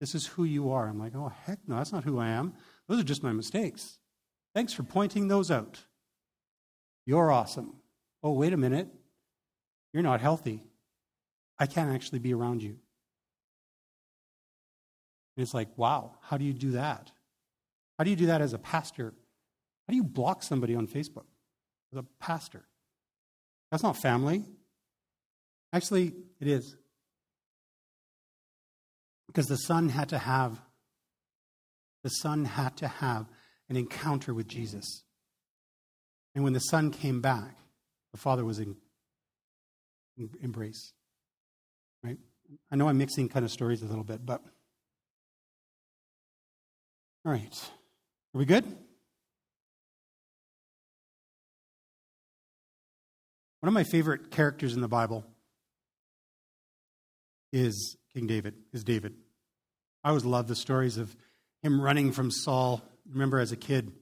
This 0.00 0.14
is 0.14 0.26
who 0.26 0.44
you 0.44 0.72
are. 0.72 0.88
I'm 0.88 0.98
like, 0.98 1.14
oh, 1.14 1.32
heck 1.44 1.60
no, 1.66 1.76
that's 1.76 1.92
not 1.92 2.04
who 2.04 2.18
I 2.18 2.28
am. 2.28 2.54
Those 2.88 3.00
are 3.00 3.04
just 3.04 3.22
my 3.22 3.32
mistakes. 3.32 3.98
Thanks 4.54 4.72
for 4.72 4.82
pointing 4.82 5.28
those 5.28 5.50
out. 5.50 5.80
You're 7.06 7.30
awesome. 7.30 7.74
Oh, 8.22 8.32
wait 8.32 8.52
a 8.52 8.56
minute. 8.56 8.88
You're 9.92 10.02
not 10.02 10.20
healthy. 10.20 10.64
I 11.58 11.66
can't 11.66 11.94
actually 11.94 12.18
be 12.18 12.34
around 12.34 12.62
you. 12.62 12.76
And 15.36 15.42
it's 15.42 15.54
like, 15.54 15.68
wow, 15.76 16.16
how 16.20 16.36
do 16.36 16.44
you 16.44 16.52
do 16.52 16.72
that? 16.72 17.10
How 18.02 18.04
do 18.04 18.10
you 18.10 18.16
do 18.16 18.26
that 18.26 18.40
as 18.40 18.52
a 18.52 18.58
pastor? 18.58 19.14
How 19.86 19.92
do 19.92 19.94
you 19.94 20.02
block 20.02 20.42
somebody 20.42 20.74
on 20.74 20.88
Facebook 20.88 21.26
as 21.92 22.00
a 22.00 22.04
pastor? 22.18 22.64
That's 23.70 23.84
not 23.84 23.96
family. 23.96 24.42
Actually, 25.72 26.12
it 26.40 26.48
is. 26.48 26.74
Because 29.28 29.46
the 29.46 29.54
son 29.54 29.88
had 29.88 30.08
to 30.08 30.18
have 30.18 30.60
the 32.02 32.08
son 32.08 32.44
had 32.44 32.76
to 32.78 32.88
have 32.88 33.26
an 33.68 33.76
encounter 33.76 34.34
with 34.34 34.48
Jesus. 34.48 35.04
And 36.34 36.42
when 36.42 36.54
the 36.54 36.58
son 36.58 36.90
came 36.90 37.20
back, 37.20 37.56
the 38.10 38.18
father 38.18 38.44
was 38.44 38.58
in, 38.58 38.74
in 40.18 40.28
embrace. 40.40 40.92
Right? 42.02 42.18
I 42.68 42.74
know 42.74 42.88
I'm 42.88 42.98
mixing 42.98 43.28
kind 43.28 43.44
of 43.44 43.52
stories 43.52 43.80
a 43.80 43.86
little 43.86 44.02
bit, 44.02 44.26
but 44.26 44.42
all 47.24 47.30
right. 47.30 47.70
Are 48.34 48.38
we 48.38 48.46
good? 48.46 48.64
One 53.60 53.68
of 53.68 53.74
my 53.74 53.84
favorite 53.84 54.30
characters 54.30 54.74
in 54.74 54.80
the 54.80 54.88
Bible 54.88 55.26
is 57.52 57.98
King 58.14 58.26
David, 58.26 58.54
is 58.72 58.84
David. 58.84 59.14
I 60.02 60.08
always 60.08 60.24
love 60.24 60.48
the 60.48 60.56
stories 60.56 60.96
of 60.96 61.14
him 61.62 61.78
running 61.78 62.10
from 62.10 62.30
Saul. 62.30 62.80
remember 63.06 63.38
as 63.38 63.52
a 63.52 63.56
kid, 63.56 63.92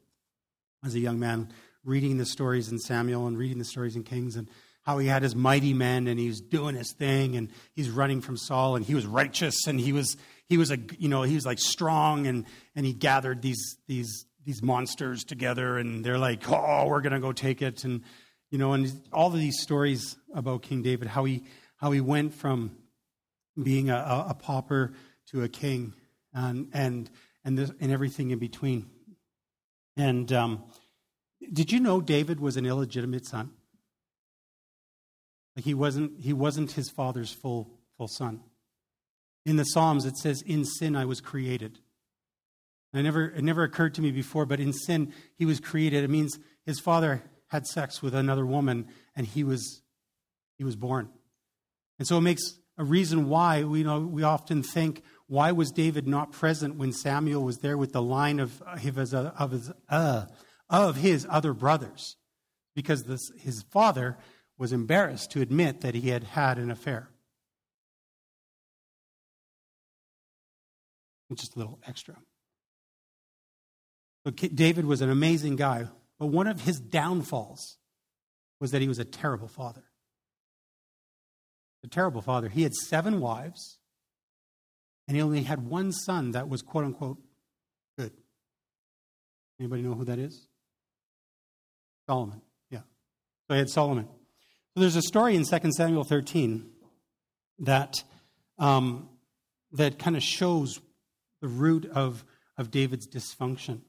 as 0.85 0.95
a 0.95 1.01
young 1.01 1.19
man, 1.19 1.49
reading 1.85 2.17
the 2.17 2.25
stories 2.25 2.71
in 2.71 2.79
Samuel 2.79 3.27
and 3.27 3.37
reading 3.37 3.59
the 3.59 3.65
stories 3.65 3.97
in 3.97 4.05
Kings 4.05 4.37
and 4.37 4.49
how 4.91 4.99
he 4.99 5.07
had 5.07 5.23
his 5.23 5.37
mighty 5.37 5.73
men 5.73 6.09
and 6.09 6.19
he 6.19 6.27
was 6.27 6.41
doing 6.41 6.75
his 6.75 6.93
thing 6.93 7.37
and 7.37 7.49
he's 7.75 7.89
running 7.89 8.21
from 8.21 8.37
Saul 8.37 8.75
and 8.75 8.85
he 8.85 8.93
was 8.93 9.07
righteous 9.07 9.69
and 9.69 9.79
he 9.79 9.93
was 9.93 10.17
he 10.49 10.57
was 10.57 10.73
a 10.73 10.79
you 10.99 11.09
know 11.09 11.23
he 11.23 11.37
was 11.37 11.47
like 11.47 11.61
strong 11.61 12.27
and 12.27 12.45
and 12.75 12.85
he 12.85 12.93
gathered 12.93 13.41
these 13.41 13.77
these 13.87 14.27
these 14.45 14.65
monsters 14.65 15.23
together 15.23 15.79
and 15.79 16.05
they're 16.05 16.19
like 16.19 16.43
oh 16.51 16.87
we're 16.89 17.03
gonna 17.03 17.21
go 17.21 17.31
take 17.31 17.63
it 17.63 17.85
and 17.85 18.03
you 18.51 18.59
know 18.59 18.73
and 18.73 19.01
all 19.13 19.29
of 19.29 19.35
these 19.35 19.61
stories 19.61 20.17
about 20.35 20.63
King 20.63 20.83
David 20.83 21.07
how 21.07 21.23
he 21.23 21.45
how 21.77 21.93
he 21.93 22.01
went 22.01 22.35
from 22.35 22.77
being 23.63 23.91
a, 23.91 24.27
a 24.29 24.35
pauper 24.35 24.93
to 25.29 25.45
a 25.45 25.49
king 25.49 25.95
and 26.35 26.69
and 26.73 27.09
and, 27.45 27.57
this, 27.57 27.71
and 27.81 27.93
everything 27.93 28.33
in 28.33 28.41
between. 28.41 28.91
And 29.97 30.33
um, 30.33 30.65
did 31.53 31.71
you 31.71 31.79
know 31.79 32.01
David 32.01 32.41
was 32.41 32.57
an 32.57 32.67
illegitimate 32.67 33.25
son? 33.25 33.53
Like 35.57 35.65
he 35.65 35.75
wasn't, 35.75 36.21
he 36.21 36.33
wasn't 36.33 36.73
his 36.73 36.91
father's 36.91 37.33
full, 37.33 37.71
full 37.97 38.09
son. 38.09 38.41
In 39.45 39.57
the 39.57 39.65
Psalms, 39.65 40.05
it 40.05 40.17
says, 40.17 40.43
In 40.43 40.65
sin 40.65 40.95
I 40.95 41.05
was 41.05 41.21
created. 41.21 41.79
I 42.93 43.03
never, 43.03 43.27
it 43.31 43.43
never 43.43 43.63
occurred 43.63 43.95
to 43.95 44.03
me 44.03 44.11
before, 44.11 44.47
but 44.47 44.61
in 44.61 44.73
sin 44.73 45.13
he 45.37 45.47
was 45.47 45.61
created. 45.61 46.05
It 46.05 46.11
means 46.11 46.39
his 46.67 46.81
father 46.81 47.23
had 47.49 47.67
sex 47.67 48.03
with 48.03 48.15
another 48.15 48.47
woman 48.47 48.89
and 49.15 49.27
he 49.27 49.45
was, 49.45 49.83
he 50.59 50.65
was 50.65 50.77
born. 50.77 51.09
And 51.99 52.07
so 52.07 52.19
it 52.19 52.23
makes 52.23 52.59
a 52.79 52.85
reason 52.85 53.29
why 53.29 53.63
we, 53.65 53.83
know, 53.83 54.01
we 54.01 54.23
often 54.23 54.63
think, 54.63 55.03
why 55.27 55.53
was 55.53 55.71
David 55.71 56.09
not 56.09 56.33
present 56.33 56.77
when 56.77 56.93
Samuel 56.93 57.45
was 57.45 57.59
there 57.59 57.77
with 57.77 57.93
the 57.93 58.03
line 58.03 58.41
of 58.41 58.61
his, 58.79 59.15
of 59.15 59.51
his, 59.53 59.71
uh, 59.89 60.27
of 60.69 60.97
his 60.97 61.27
other 61.31 61.53
brothers? 61.53 62.17
Because 62.75 63.05
this, 63.05 63.21
his 63.39 63.63
father 63.71 64.17
was 64.61 64.75
embarrassed 64.75 65.31
to 65.31 65.41
admit 65.41 65.81
that 65.81 65.95
he 65.95 66.11
had 66.11 66.23
had 66.23 66.59
an 66.59 66.71
affair. 66.71 67.09
Just 71.33 71.57
a 71.57 71.59
little 71.59 71.81
extra. 71.87 72.17
But 74.23 74.37
David 74.37 74.85
was 74.85 75.01
an 75.01 75.09
amazing 75.09 75.57
guy, 75.57 75.87
but 76.19 76.27
one 76.27 76.47
of 76.47 76.61
his 76.61 76.79
downfalls 76.79 77.79
was 78.61 78.73
that 78.73 78.83
he 78.83 78.89
was 78.89 78.99
a 78.99 79.05
terrible 79.05 79.49
father. 79.49 79.85
A 81.83 81.89
terrible 81.89 82.21
father. 82.21 82.51
He 82.51 82.63
had 82.63 82.75
seven 82.75 83.19
wives 83.21 83.79
and 85.09 85.17
he 85.17 85.23
only 85.23 85.43
had 85.43 85.67
one 85.67 85.91
son 85.91 86.33
that 86.33 86.51
was 86.51 86.61
quote 86.61 86.85
unquote 86.85 87.17
good. 87.97 88.13
Anybody 89.59 89.81
know 89.81 89.95
who 89.95 90.05
that 90.05 90.19
is? 90.19 90.49
Solomon. 92.07 92.43
Yeah. 92.69 92.83
So 93.49 93.55
he 93.55 93.59
had 93.59 93.71
Solomon. 93.71 94.07
So 94.75 94.81
there's 94.81 94.97
a 94.97 95.03
story 95.03 95.35
in 95.35 95.45
2 95.45 95.73
Samuel 95.73 96.05
13 96.05 96.71
that 97.61 98.05
um, 98.59 99.09
that 99.73 99.99
kind 99.99 100.17
of 100.17 100.23
shows 100.23 100.81
the 101.41 101.49
root 101.49 101.87
of, 101.87 102.25
of 102.57 102.71
David's 102.71 103.09
dysfunction. 103.09 103.81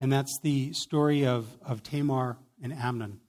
And 0.00 0.12
that's 0.12 0.38
the 0.42 0.72
story 0.72 1.26
of, 1.26 1.46
of 1.64 1.82
Tamar 1.82 2.38
and 2.62 2.72
Amnon. 2.72 3.20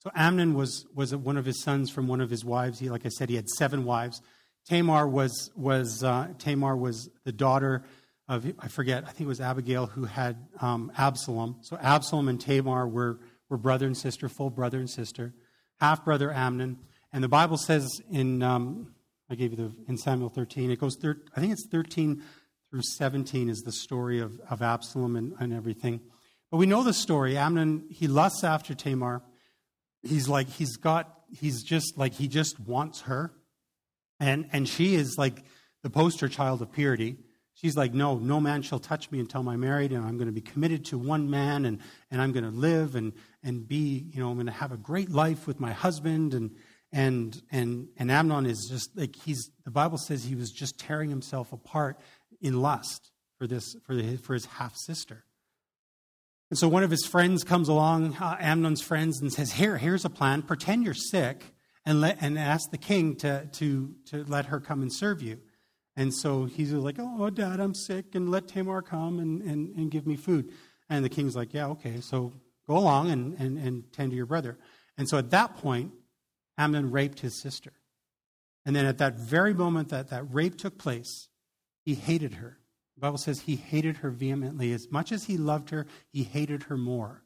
So 0.00 0.10
Amnon 0.14 0.54
was, 0.54 0.86
was 0.94 1.14
one 1.14 1.36
of 1.36 1.44
his 1.44 1.62
sons 1.62 1.90
from 1.90 2.06
one 2.06 2.20
of 2.20 2.30
his 2.30 2.44
wives. 2.44 2.78
He, 2.78 2.90
like 2.90 3.06
I 3.06 3.10
said, 3.10 3.28
he 3.28 3.36
had 3.36 3.48
seven 3.48 3.84
wives. 3.84 4.20
Tamar 4.68 5.06
was, 5.06 5.50
was, 5.56 6.02
uh, 6.02 6.28
Tamar 6.38 6.76
was 6.76 7.08
the 7.24 7.32
daughter 7.32 7.84
of, 8.28 8.50
I 8.58 8.68
forget, 8.68 9.04
I 9.04 9.08
think 9.08 9.22
it 9.22 9.28
was 9.28 9.40
Abigail 9.40 9.86
who 9.86 10.04
had 10.04 10.36
um, 10.60 10.90
Absalom. 10.96 11.58
So 11.62 11.76
Absalom 11.80 12.28
and 12.28 12.40
Tamar 12.40 12.86
were, 12.88 13.20
were 13.48 13.56
brother 13.56 13.86
and 13.86 13.96
sister, 13.96 14.28
full 14.28 14.50
brother 14.50 14.78
and 14.78 14.90
sister, 14.90 15.34
half 15.80 16.04
brother 16.04 16.32
Amnon. 16.32 16.78
And 17.12 17.22
the 17.22 17.28
Bible 17.28 17.56
says 17.56 18.00
in, 18.10 18.42
um, 18.42 18.94
I 19.30 19.34
gave 19.34 19.52
you 19.52 19.56
the, 19.56 19.72
in 19.88 19.96
Samuel 19.96 20.28
13, 20.28 20.70
it 20.70 20.80
goes, 20.80 20.96
thir- 21.00 21.22
I 21.36 21.40
think 21.40 21.52
it's 21.52 21.66
13 21.70 22.22
through 22.70 22.82
17 22.82 23.48
is 23.48 23.62
the 23.62 23.72
story 23.72 24.20
of, 24.20 24.40
of 24.50 24.62
Absalom 24.62 25.16
and, 25.16 25.34
and 25.38 25.52
everything. 25.52 26.00
But 26.50 26.58
we 26.58 26.66
know 26.66 26.82
the 26.82 26.92
story. 26.92 27.36
Amnon, 27.36 27.86
he 27.90 28.06
lusts 28.06 28.44
after 28.44 28.74
Tamar. 28.74 29.22
He's 30.02 30.28
like, 30.28 30.48
he's 30.48 30.76
got, 30.76 31.20
he's 31.30 31.62
just 31.62 31.96
like, 31.96 32.14
he 32.14 32.28
just 32.28 32.60
wants 32.60 33.02
her. 33.02 33.32
And, 34.20 34.48
and 34.52 34.68
she 34.68 34.94
is 34.94 35.16
like 35.18 35.44
the 35.82 35.90
poster 35.90 36.28
child 36.28 36.62
of 36.62 36.72
purity. 36.72 37.16
She's 37.54 37.76
like, 37.76 37.94
no, 37.94 38.18
no 38.18 38.38
man 38.40 38.62
shall 38.62 38.78
touch 38.78 39.10
me 39.10 39.18
until 39.18 39.48
I'm 39.48 39.60
married, 39.60 39.92
and 39.92 40.04
I'm 40.04 40.18
going 40.18 40.26
to 40.26 40.32
be 40.32 40.42
committed 40.42 40.84
to 40.86 40.98
one 40.98 41.30
man, 41.30 41.64
and, 41.64 41.78
and 42.10 42.20
I'm 42.20 42.32
going 42.32 42.44
to 42.44 42.50
live 42.50 42.94
and, 42.94 43.14
and 43.46 43.66
be, 43.66 44.10
you 44.12 44.20
know, 44.20 44.28
I'm 44.28 44.34
going 44.34 44.46
to 44.46 44.52
have 44.52 44.72
a 44.72 44.76
great 44.76 45.08
life 45.08 45.46
with 45.46 45.60
my 45.60 45.72
husband. 45.72 46.34
And, 46.34 46.50
and, 46.92 47.40
and, 47.52 47.88
and 47.96 48.10
Amnon 48.10 48.44
is 48.44 48.66
just 48.68 48.98
like, 48.98 49.14
he's, 49.14 49.50
the 49.64 49.70
Bible 49.70 49.98
says 49.98 50.24
he 50.24 50.34
was 50.34 50.50
just 50.50 50.80
tearing 50.80 51.08
himself 51.08 51.52
apart 51.52 51.98
in 52.40 52.60
lust 52.60 53.12
for, 53.38 53.46
this, 53.46 53.76
for, 53.86 53.94
the, 53.94 54.16
for 54.16 54.34
his 54.34 54.46
half 54.46 54.74
sister. 54.76 55.24
And 56.50 56.58
so 56.58 56.66
one 56.66 56.82
of 56.82 56.90
his 56.90 57.06
friends 57.06 57.44
comes 57.44 57.68
along, 57.68 58.16
uh, 58.16 58.36
Amnon's 58.40 58.82
friends, 58.82 59.20
and 59.20 59.32
says, 59.32 59.52
Here, 59.52 59.78
here's 59.78 60.04
a 60.04 60.10
plan. 60.10 60.42
Pretend 60.42 60.84
you're 60.84 60.94
sick 60.94 61.42
and, 61.84 62.00
let, 62.00 62.18
and 62.20 62.36
ask 62.36 62.70
the 62.70 62.78
king 62.78 63.14
to, 63.16 63.48
to, 63.52 63.94
to 64.06 64.24
let 64.24 64.46
her 64.46 64.58
come 64.58 64.82
and 64.82 64.92
serve 64.92 65.22
you. 65.22 65.38
And 65.96 66.12
so 66.12 66.44
he's 66.44 66.72
like, 66.72 66.96
Oh, 66.98 67.30
dad, 67.30 67.60
I'm 67.60 67.74
sick, 67.74 68.14
and 68.14 68.28
let 68.28 68.48
Tamar 68.48 68.82
come 68.82 69.20
and, 69.20 69.40
and, 69.42 69.74
and 69.76 69.90
give 69.90 70.04
me 70.04 70.16
food. 70.16 70.52
And 70.88 71.04
the 71.04 71.08
king's 71.08 71.36
like, 71.36 71.54
Yeah, 71.54 71.68
okay, 71.68 72.00
so 72.00 72.32
go 72.66 72.76
along 72.76 73.10
and, 73.10 73.38
and, 73.38 73.58
and 73.58 73.92
tend 73.92 74.10
to 74.10 74.16
your 74.16 74.26
brother. 74.26 74.58
And 74.98 75.08
so 75.08 75.18
at 75.18 75.30
that 75.30 75.56
point, 75.56 75.92
Amnon 76.58 76.90
raped 76.90 77.20
his 77.20 77.40
sister. 77.40 77.72
And 78.64 78.74
then 78.74 78.86
at 78.86 78.98
that 78.98 79.14
very 79.14 79.54
moment 79.54 79.90
that 79.90 80.08
that 80.10 80.24
rape 80.32 80.56
took 80.56 80.78
place, 80.78 81.28
he 81.84 81.94
hated 81.94 82.34
her. 82.34 82.58
The 82.96 83.00
Bible 83.00 83.18
says 83.18 83.40
he 83.40 83.56
hated 83.56 83.98
her 83.98 84.10
vehemently. 84.10 84.72
As 84.72 84.90
much 84.90 85.12
as 85.12 85.24
he 85.24 85.36
loved 85.36 85.70
her, 85.70 85.86
he 86.12 86.24
hated 86.24 86.64
her 86.64 86.76
more. 86.76 87.22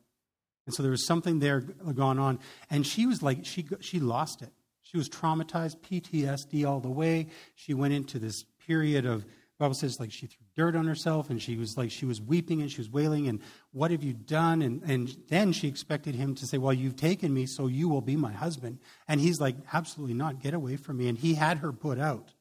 And 0.66 0.74
so 0.74 0.82
there 0.82 0.90
was 0.90 1.06
something 1.06 1.38
there 1.38 1.60
going 1.60 2.18
on. 2.18 2.38
And 2.68 2.86
she 2.86 3.06
was 3.06 3.22
like, 3.22 3.46
she, 3.46 3.66
she 3.80 4.00
lost 4.00 4.42
it. 4.42 4.50
She 4.82 4.98
was 4.98 5.08
traumatized, 5.08 5.80
PTSD 5.80 6.68
all 6.68 6.80
the 6.80 6.90
way. 6.90 7.28
She 7.54 7.72
went 7.72 7.94
into 7.94 8.18
this 8.18 8.44
period 8.66 9.06
of, 9.06 9.24
Bible 9.60 9.74
says, 9.74 10.00
like 10.00 10.10
she 10.10 10.26
threw 10.26 10.46
dirt 10.56 10.74
on 10.74 10.86
herself 10.86 11.28
and 11.28 11.40
she 11.40 11.56
was 11.56 11.76
like, 11.76 11.90
she 11.90 12.06
was 12.06 12.18
weeping 12.18 12.62
and 12.62 12.72
she 12.72 12.78
was 12.78 12.88
wailing. 12.88 13.28
And 13.28 13.40
what 13.72 13.90
have 13.90 14.02
you 14.02 14.14
done? 14.14 14.62
And, 14.62 14.82
and 14.84 15.14
then 15.28 15.52
she 15.52 15.68
expected 15.68 16.14
him 16.14 16.34
to 16.36 16.46
say, 16.46 16.56
Well, 16.56 16.72
you've 16.72 16.96
taken 16.96 17.34
me, 17.34 17.44
so 17.44 17.66
you 17.66 17.86
will 17.86 18.00
be 18.00 18.16
my 18.16 18.32
husband. 18.32 18.78
And 19.06 19.20
he's 19.20 19.38
like, 19.38 19.56
Absolutely 19.70 20.14
not. 20.14 20.40
Get 20.40 20.54
away 20.54 20.76
from 20.76 20.96
me. 20.96 21.08
And 21.08 21.18
he 21.18 21.34
had 21.34 21.58
her 21.58 21.72
put 21.72 21.98
out. 21.98 22.32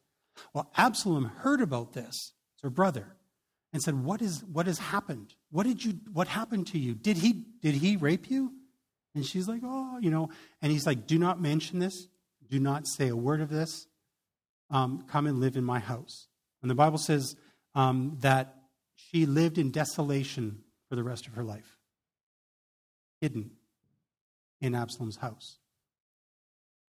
Well, 0.53 0.71
Absalom 0.77 1.25
heard 1.25 1.59
about 1.59 1.91
this. 1.91 2.31
It's 2.53 2.63
her 2.63 2.69
brother 2.69 3.17
and 3.73 3.81
said, 3.81 4.01
What 4.01 4.21
is 4.21 4.41
what 4.45 4.65
has 4.67 4.79
happened? 4.79 5.33
What 5.51 5.65
did 5.65 5.83
you 5.83 5.99
what 6.13 6.29
happened 6.29 6.67
to 6.67 6.79
you? 6.79 6.95
Did 6.95 7.17
he 7.17 7.33
did 7.61 7.75
he 7.75 7.97
rape 7.97 8.31
you? 8.31 8.53
And 9.13 9.25
she's 9.25 9.45
like, 9.45 9.59
Oh, 9.61 9.97
you 9.99 10.09
know, 10.09 10.29
and 10.61 10.71
he's 10.71 10.85
like, 10.85 11.05
Do 11.05 11.19
not 11.19 11.41
mention 11.41 11.79
this, 11.79 12.07
do 12.49 12.61
not 12.61 12.87
say 12.87 13.09
a 13.09 13.15
word 13.15 13.41
of 13.41 13.49
this. 13.49 13.87
Um, 14.71 15.03
come 15.05 15.27
and 15.27 15.41
live 15.41 15.57
in 15.57 15.65
my 15.65 15.79
house. 15.79 16.28
And 16.61 16.69
the 16.69 16.75
Bible 16.75 16.97
says 16.97 17.35
um, 17.75 18.17
that 18.21 18.55
she 18.95 19.25
lived 19.25 19.57
in 19.57 19.71
desolation 19.71 20.63
for 20.89 20.95
the 20.95 21.03
rest 21.03 21.27
of 21.27 21.33
her 21.35 21.43
life, 21.43 21.77
hidden 23.21 23.51
in 24.61 24.75
Absalom's 24.75 25.17
house. 25.17 25.57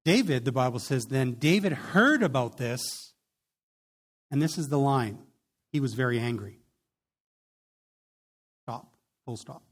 David, 0.05 0.45
the 0.45 0.53
Bible 0.53 0.79
says, 0.79 1.07
then 1.07 1.35
David 1.35 1.73
heard 1.73 2.23
about 2.23 2.57
this, 2.57 3.12
and 4.31 4.41
this 4.41 4.57
is 4.57 4.68
the 4.68 4.79
line. 4.79 5.18
He 5.73 5.81
was 5.81 5.95
very 5.95 6.18
angry. 6.18 6.59
Stop. 8.64 8.93
Full 9.27 9.37
stop. 9.37 9.62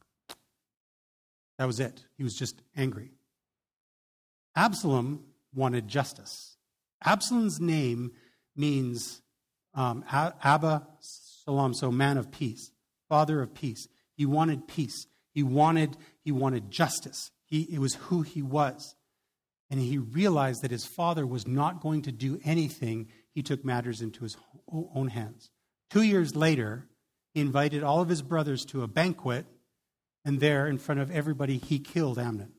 That 1.59 1.67
was 1.67 1.81
it. 1.81 2.05
He 2.17 2.23
was 2.23 2.35
just 2.35 2.61
angry. 2.77 3.13
Absalom 4.55 5.25
wanted 5.55 5.89
justice. 5.89 6.57
Absalom's 7.05 7.61
name 7.61 8.13
means 8.55 9.23
um, 9.79 10.05
Abba 10.11 10.89
Salam, 11.01 11.73
so 11.73 11.93
man 11.93 12.19
of 12.19 12.33
peace, 12.33 12.73
father 13.09 13.41
of 13.41 13.55
peace. 13.55 13.87
He 14.17 14.27
wanted 14.27 14.67
peace. 14.67 15.07
He 15.33 15.45
wanted, 15.45 15.97
he 16.25 16.33
wanted 16.33 16.69
justice. 16.69 17.31
He, 17.45 17.63
it 17.63 17.79
was 17.79 17.95
who 17.95 18.23
he 18.23 18.43
was. 18.43 18.97
And 19.71 19.79
he 19.79 19.97
realized 19.99 20.63
that 20.63 20.73
his 20.73 20.85
father 20.85 21.25
was 21.25 21.47
not 21.47 21.81
going 21.81 22.03
to 22.03 22.13
do 22.13 22.41
anything. 22.45 23.07
He 23.33 23.43
took 23.43 23.65
matters 23.65 24.03
into 24.03 24.25
his 24.25 24.37
own 24.69 25.09
hands. 25.09 25.51
Two 25.91 26.03
years 26.03 26.35
later, 26.35 26.89
he 27.33 27.41
invited 27.41 27.85
all 27.85 28.01
of 28.01 28.09
his 28.09 28.23
brothers 28.23 28.65
to 28.67 28.83
a 28.83 28.89
banquet, 28.89 29.47
and 30.25 30.41
there, 30.41 30.67
in 30.67 30.79
front 30.79 31.01
of 31.01 31.13
everybody, 31.13 31.57
he 31.57 31.79
killed 31.79 32.19
Amnon. 32.19 32.53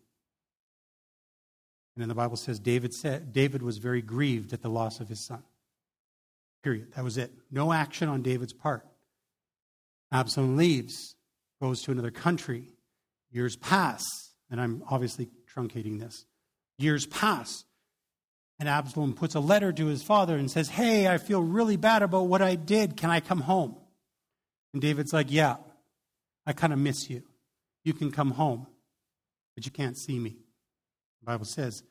And 1.96 2.02
then 2.02 2.08
the 2.08 2.16
Bible 2.16 2.38
says 2.38 2.60
David 2.60 2.94
said 2.94 3.34
David 3.34 3.62
was 3.62 3.78
very 3.78 4.02
grieved 4.02 4.54
at 4.54 4.62
the 4.62 4.70
loss 4.70 5.02
of 5.02 5.10
his 5.10 5.20
son. 5.20 5.44
Period. 6.64 6.94
That 6.96 7.04
was 7.04 7.18
it. 7.18 7.32
No 7.52 7.72
action 7.72 8.10
on 8.10 8.22
David's 8.22 8.54
part. 8.54 8.86
Absalom 10.12 10.58
leaves, 10.58 11.16
goes 11.62 11.82
to 11.84 11.92
another 11.92 12.12
country. 12.12 12.70
Years 13.32 13.56
pass, 13.56 14.04
and 14.50 14.60
I'm 14.60 14.84
obviously 14.90 15.30
truncating 15.54 16.00
this. 16.00 16.26
Years 16.78 17.06
pass, 17.06 17.64
and 18.60 18.68
Absalom 18.68 19.14
puts 19.14 19.36
a 19.36 19.40
letter 19.40 19.72
to 19.72 19.86
his 19.86 20.04
father 20.04 20.36
and 20.36 20.50
says, 20.50 20.70
Hey, 20.70 21.08
I 21.08 21.18
feel 21.18 21.42
really 21.42 21.78
bad 21.78 22.02
about 22.02 22.28
what 22.28 22.42
I 22.42 22.56
did. 22.56 22.98
Can 22.98 23.10
I 23.10 23.20
come 23.20 23.42
home? 23.42 23.76
And 24.74 24.82
David's 24.82 25.14
like, 25.14 25.32
Yeah, 25.32 25.58
I 26.46 26.54
kind 26.54 26.74
of 26.74 26.80
miss 26.80 27.10
you. 27.10 27.24
You 27.84 27.94
can 27.94 28.12
come 28.12 28.32
home, 28.32 28.68
but 29.56 29.66
you 29.66 29.72
can't 29.72 29.98
see 29.98 30.18
me. 30.20 30.38
The 31.22 31.26
Bible 31.26 31.46
says 31.46 31.84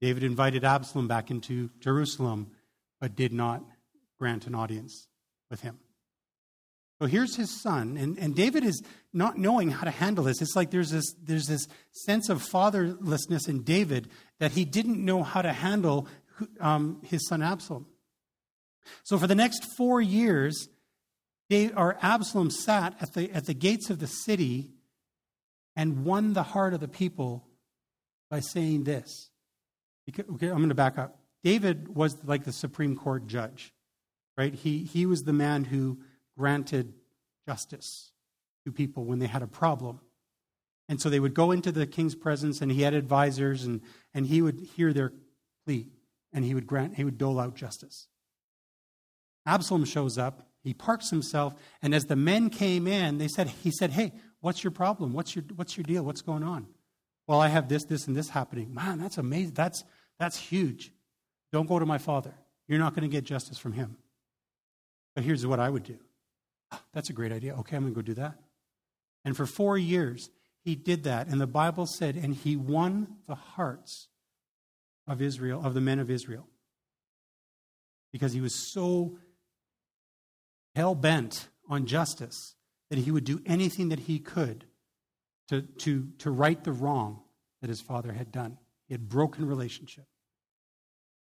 David 0.00 0.22
invited 0.22 0.64
Absalom 0.64 1.08
back 1.08 1.30
into 1.30 1.70
Jerusalem, 1.80 2.52
but 3.00 3.16
did 3.16 3.32
not 3.32 3.62
grant 4.18 4.46
an 4.46 4.54
audience 4.54 5.06
with 5.50 5.60
him. 5.60 5.78
So 7.00 7.06
here's 7.06 7.36
his 7.36 7.62
son, 7.62 7.96
and, 7.96 8.18
and 8.18 8.34
David 8.34 8.64
is 8.64 8.82
not 9.12 9.38
knowing 9.38 9.70
how 9.70 9.84
to 9.84 9.90
handle 9.90 10.24
this. 10.24 10.42
It's 10.42 10.56
like 10.56 10.72
there's 10.72 10.90
this, 10.90 11.14
there's 11.22 11.46
this 11.46 11.68
sense 11.92 12.28
of 12.28 12.42
fatherlessness 12.42 13.48
in 13.48 13.62
David 13.62 14.08
that 14.40 14.52
he 14.52 14.64
didn't 14.64 15.04
know 15.04 15.22
how 15.22 15.40
to 15.40 15.52
handle 15.52 16.08
um, 16.60 17.00
his 17.04 17.26
son 17.28 17.40
Absalom. 17.40 17.86
So 19.04 19.16
for 19.16 19.28
the 19.28 19.36
next 19.36 19.64
four 19.76 20.00
years, 20.00 20.68
they, 21.48 21.70
or 21.70 21.96
Absalom 22.02 22.50
sat 22.50 22.94
at 23.00 23.14
the, 23.14 23.30
at 23.30 23.46
the 23.46 23.54
gates 23.54 23.90
of 23.90 24.00
the 24.00 24.06
city 24.06 24.72
and 25.76 26.04
won 26.04 26.32
the 26.32 26.42
heart 26.42 26.74
of 26.74 26.80
the 26.80 26.88
people 26.88 27.46
by 28.28 28.40
saying 28.40 28.84
this. 28.84 29.30
Okay, 30.08 30.24
I'm 30.48 30.56
going 30.56 30.68
to 30.68 30.74
back 30.74 30.98
up. 30.98 31.18
David 31.44 31.94
was 31.94 32.16
like 32.24 32.44
the 32.44 32.52
Supreme 32.52 32.96
Court 32.96 33.26
judge, 33.26 33.72
right? 34.38 34.54
He, 34.54 34.84
he 34.84 35.04
was 35.04 35.24
the 35.24 35.32
man 35.32 35.64
who 35.64 35.98
granted 36.38 36.94
justice 37.46 38.12
to 38.64 38.72
people 38.72 39.04
when 39.04 39.18
they 39.18 39.26
had 39.26 39.42
a 39.42 39.48
problem. 39.48 40.00
And 40.88 41.00
so 41.00 41.10
they 41.10 41.20
would 41.20 41.34
go 41.34 41.50
into 41.50 41.72
the 41.72 41.86
king's 41.86 42.14
presence 42.14 42.62
and 42.62 42.70
he 42.70 42.82
had 42.82 42.94
advisors 42.94 43.64
and, 43.64 43.82
and 44.14 44.26
he 44.26 44.40
would 44.40 44.60
hear 44.76 44.92
their 44.92 45.12
plea 45.66 45.88
and 46.32 46.44
he 46.44 46.54
would 46.54 46.66
grant 46.66 46.94
he 46.94 47.04
would 47.04 47.18
dole 47.18 47.40
out 47.40 47.56
justice. 47.56 48.06
Absalom 49.44 49.84
shows 49.84 50.16
up, 50.16 50.46
he 50.62 50.72
parks 50.72 51.10
himself, 51.10 51.54
and 51.82 51.94
as 51.94 52.04
the 52.04 52.16
men 52.16 52.50
came 52.50 52.86
in, 52.86 53.18
they 53.18 53.28
said, 53.28 53.48
he 53.48 53.70
said, 53.70 53.90
Hey, 53.90 54.12
what's 54.40 54.62
your 54.62 54.70
problem? 54.70 55.12
What's 55.12 55.34
your 55.34 55.44
what's 55.56 55.76
your 55.76 55.84
deal? 55.84 56.02
What's 56.04 56.22
going 56.22 56.42
on? 56.42 56.66
Well, 57.26 57.40
I 57.40 57.48
have 57.48 57.68
this, 57.68 57.84
this, 57.84 58.06
and 58.06 58.16
this 58.16 58.28
happening. 58.30 58.74
Man, 58.74 58.98
that's 58.98 59.18
amazing. 59.18 59.54
That's 59.54 59.84
that's 60.18 60.36
huge. 60.36 60.92
Don't 61.52 61.68
go 61.68 61.78
to 61.78 61.86
my 61.86 61.98
father. 61.98 62.34
You're 62.66 62.78
not 62.78 62.94
going 62.94 63.08
to 63.08 63.14
get 63.14 63.24
justice 63.24 63.58
from 63.58 63.72
him. 63.72 63.96
But 65.18 65.24
here's 65.24 65.44
what 65.44 65.58
I 65.58 65.68
would 65.68 65.82
do 65.82 65.98
ah, 66.70 66.80
that's 66.94 67.10
a 67.10 67.12
great 67.12 67.32
idea. 67.32 67.52
Okay, 67.56 67.74
I'm 67.74 67.82
going 67.82 67.92
to 67.92 68.00
go 68.00 68.02
do 68.02 68.14
that. 68.14 68.38
And 69.24 69.36
for 69.36 69.46
four 69.46 69.76
years, 69.76 70.30
he 70.62 70.76
did 70.76 71.02
that. 71.02 71.26
And 71.26 71.40
the 71.40 71.46
Bible 71.48 71.86
said, 71.86 72.14
and 72.14 72.32
he 72.32 72.54
won 72.54 73.16
the 73.26 73.34
hearts 73.34 74.06
of 75.08 75.20
Israel, 75.20 75.66
of 75.66 75.74
the 75.74 75.80
men 75.80 75.98
of 75.98 76.08
Israel. 76.08 76.46
Because 78.12 78.32
he 78.32 78.40
was 78.40 78.54
so 78.54 79.18
hell 80.76 80.94
bent 80.94 81.48
on 81.68 81.84
justice 81.84 82.54
that 82.88 83.00
he 83.00 83.10
would 83.10 83.24
do 83.24 83.42
anything 83.44 83.88
that 83.88 83.98
he 83.98 84.20
could 84.20 84.66
to, 85.48 85.62
to, 85.62 86.12
to 86.18 86.30
right 86.30 86.62
the 86.62 86.70
wrong 86.70 87.22
that 87.60 87.70
his 87.70 87.80
father 87.80 88.12
had 88.12 88.30
done. 88.30 88.56
He 88.86 88.94
had 88.94 89.08
broken 89.08 89.48
relationship. 89.48 90.06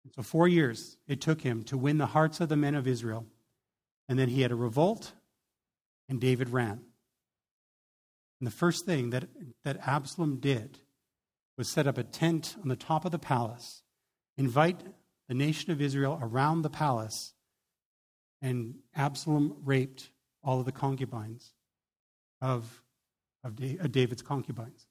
And 0.05 0.15
so, 0.15 0.23
four 0.23 0.49
years 0.49 0.97
it 1.07 1.21
took 1.21 1.43
him 1.43 1.65
to 1.65 1.77
win 1.77 1.99
the 1.99 2.07
hearts 2.07 2.41
of 2.41 2.49
the 2.49 2.57
men 2.57 2.75
of 2.75 2.89
Israel. 2.89 3.27
And 4.09 4.19
then 4.19 4.29
he 4.29 4.43
had 4.43 4.53
a 4.53 4.57
revolt 4.57 5.13
and 6.09 6.21
David 6.21 6.51
ran. 6.51 6.81
And 8.41 8.47
the 8.47 8.51
first 8.51 8.85
thing 8.85 9.11
that, 9.11 9.25
that 9.65 9.87
Absalom 9.87 10.39
did 10.41 10.81
was 11.57 11.71
set 11.71 11.87
up 11.87 11.99
a 11.99 12.03
tent 12.03 12.57
on 12.61 12.69
the 12.69 12.77
top 12.77 13.05
of 13.05 13.13
the 13.13 13.19
palace, 13.19 13.83
invite 14.37 14.81
the 15.29 15.35
nation 15.35 15.71
of 15.71 15.81
Israel 15.81 16.19
around 16.21 16.63
the 16.63 16.71
palace, 16.71 17.33
and 18.43 18.75
Absalom 18.95 19.57
raped 19.65 20.11
all 20.43 20.61
of 20.61 20.67
the 20.67 20.73
concubines 20.73 21.53
of, 22.43 22.83
of 23.43 23.57
David's 23.57 24.23
concubines. 24.23 24.87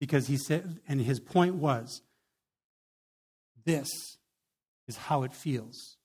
Because 0.00 0.26
he 0.26 0.36
said, 0.36 0.80
and 0.88 1.00
his 1.00 1.20
point 1.20 1.54
was, 1.54 2.02
this 3.64 3.88
is 4.88 4.96
how 4.96 5.22
it 5.22 5.32
feels 5.32 5.96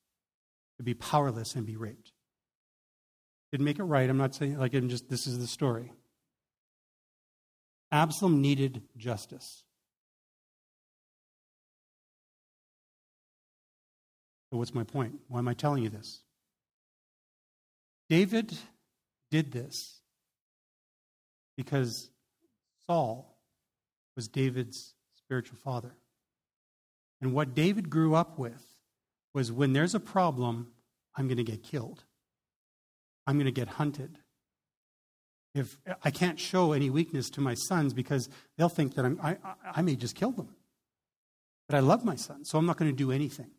to 0.78 0.84
be 0.84 0.94
powerless 0.94 1.56
and 1.56 1.66
be 1.66 1.76
raped. 1.76 2.12
Didn't 3.52 3.66
make 3.66 3.80
it 3.80 3.84
right. 3.84 4.10
I'm 4.10 4.18
not 4.18 4.36
saying, 4.36 4.58
like, 4.58 4.74
I'm 4.74 4.90
just, 4.90 5.10
this 5.10 5.26
is 5.26 5.40
the 5.40 5.48
story. 5.48 5.92
Absalom 7.92 8.42
needed 8.42 8.84
justice. 8.98 9.64
So, 14.52 14.58
what's 14.58 14.74
my 14.74 14.84
point? 14.84 15.16
Why 15.28 15.40
am 15.40 15.48
I 15.48 15.54
telling 15.54 15.84
you 15.84 15.90
this? 15.90 16.22
David 18.10 18.58
did 19.30 19.52
this 19.52 20.00
because 21.56 22.10
Saul 22.88 23.38
was 24.16 24.28
David's 24.28 24.94
spiritual 25.16 25.58
father. 25.64 25.94
And 27.22 27.34
what 27.34 27.54
David 27.54 27.90
grew 27.90 28.16
up 28.16 28.40
with 28.40 28.66
was 29.34 29.52
when 29.52 29.74
there's 29.74 29.94
a 29.94 30.00
problem, 30.00 30.72
I'm 31.16 31.28
going 31.28 31.38
to 31.38 31.44
get 31.44 31.64
killed. 31.64 32.04
I'm 33.30 33.36
going 33.36 33.46
to 33.46 33.52
get 33.52 33.68
hunted. 33.68 34.18
If 35.54 35.78
I 36.04 36.10
can't 36.10 36.40
show 36.40 36.72
any 36.72 36.90
weakness 36.90 37.30
to 37.32 37.42
my 37.42 37.54
sons 37.54 37.94
because 37.94 38.28
they'll 38.58 38.70
think 38.70 38.96
that 38.96 39.06
I'm, 39.06 39.20
I, 39.22 39.38
I 39.64 39.84
may 39.84 39.96
just 39.96 40.16
kill 40.16 40.32
them. 40.32 40.56
But 41.68 41.76
I 41.76 41.82
love 41.82 42.04
my 42.04 42.16
son, 42.16 42.44
so 42.44 42.58
I'm 42.58 42.66
not 42.66 42.78
going 42.78 42.90
to 42.90 42.98
do 42.98 43.12
anything. 43.12 43.52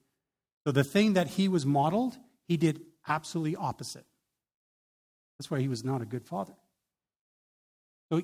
So 0.67 0.73
the 0.73 0.83
thing 0.83 1.13
that 1.13 1.29
he 1.29 1.47
was 1.47 1.65
modeled, 1.65 2.19
he 2.49 2.57
did 2.57 2.81
absolutely 3.07 3.55
opposite. 3.55 4.05
That's 5.39 5.53
why 5.53 5.61
he 5.61 5.69
was 5.69 5.85
not 5.85 6.03
a 6.03 6.05
good 6.05 6.25
father. 6.25 6.57
So 8.11 8.23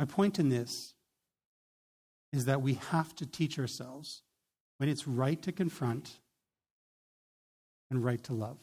my 0.00 0.04
point 0.04 0.40
in 0.40 0.48
this 0.48 0.94
is 2.32 2.46
that 2.46 2.60
we 2.60 2.74
have 2.90 3.14
to 3.14 3.24
teach 3.24 3.56
ourselves 3.56 4.22
when 4.78 4.88
it's 4.88 5.06
right 5.06 5.40
to 5.42 5.52
confront 5.52 6.10
and 7.90 8.04
right 8.04 8.22
to 8.24 8.32
love. 8.32 8.58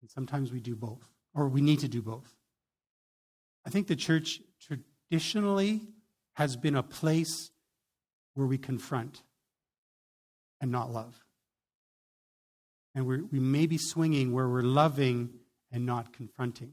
And 0.00 0.10
sometimes 0.10 0.52
we 0.52 0.60
do 0.60 0.74
both, 0.74 1.08
or 1.34 1.48
we 1.48 1.60
need 1.60 1.80
to 1.80 1.88
do 1.88 2.02
both. 2.02 2.34
I 3.66 3.70
think 3.70 3.86
the 3.86 3.96
church 3.96 4.40
traditionally 4.60 5.82
has 6.34 6.56
been 6.56 6.76
a 6.76 6.82
place 6.82 7.50
where 8.34 8.46
we 8.46 8.58
confront 8.58 9.22
and 10.60 10.70
not 10.70 10.90
love. 10.90 11.22
And 12.94 13.06
we 13.06 13.22
we 13.22 13.38
may 13.38 13.66
be 13.66 13.78
swinging 13.78 14.32
where 14.32 14.48
we're 14.48 14.62
loving 14.62 15.30
and 15.70 15.86
not 15.86 16.12
confronting. 16.12 16.72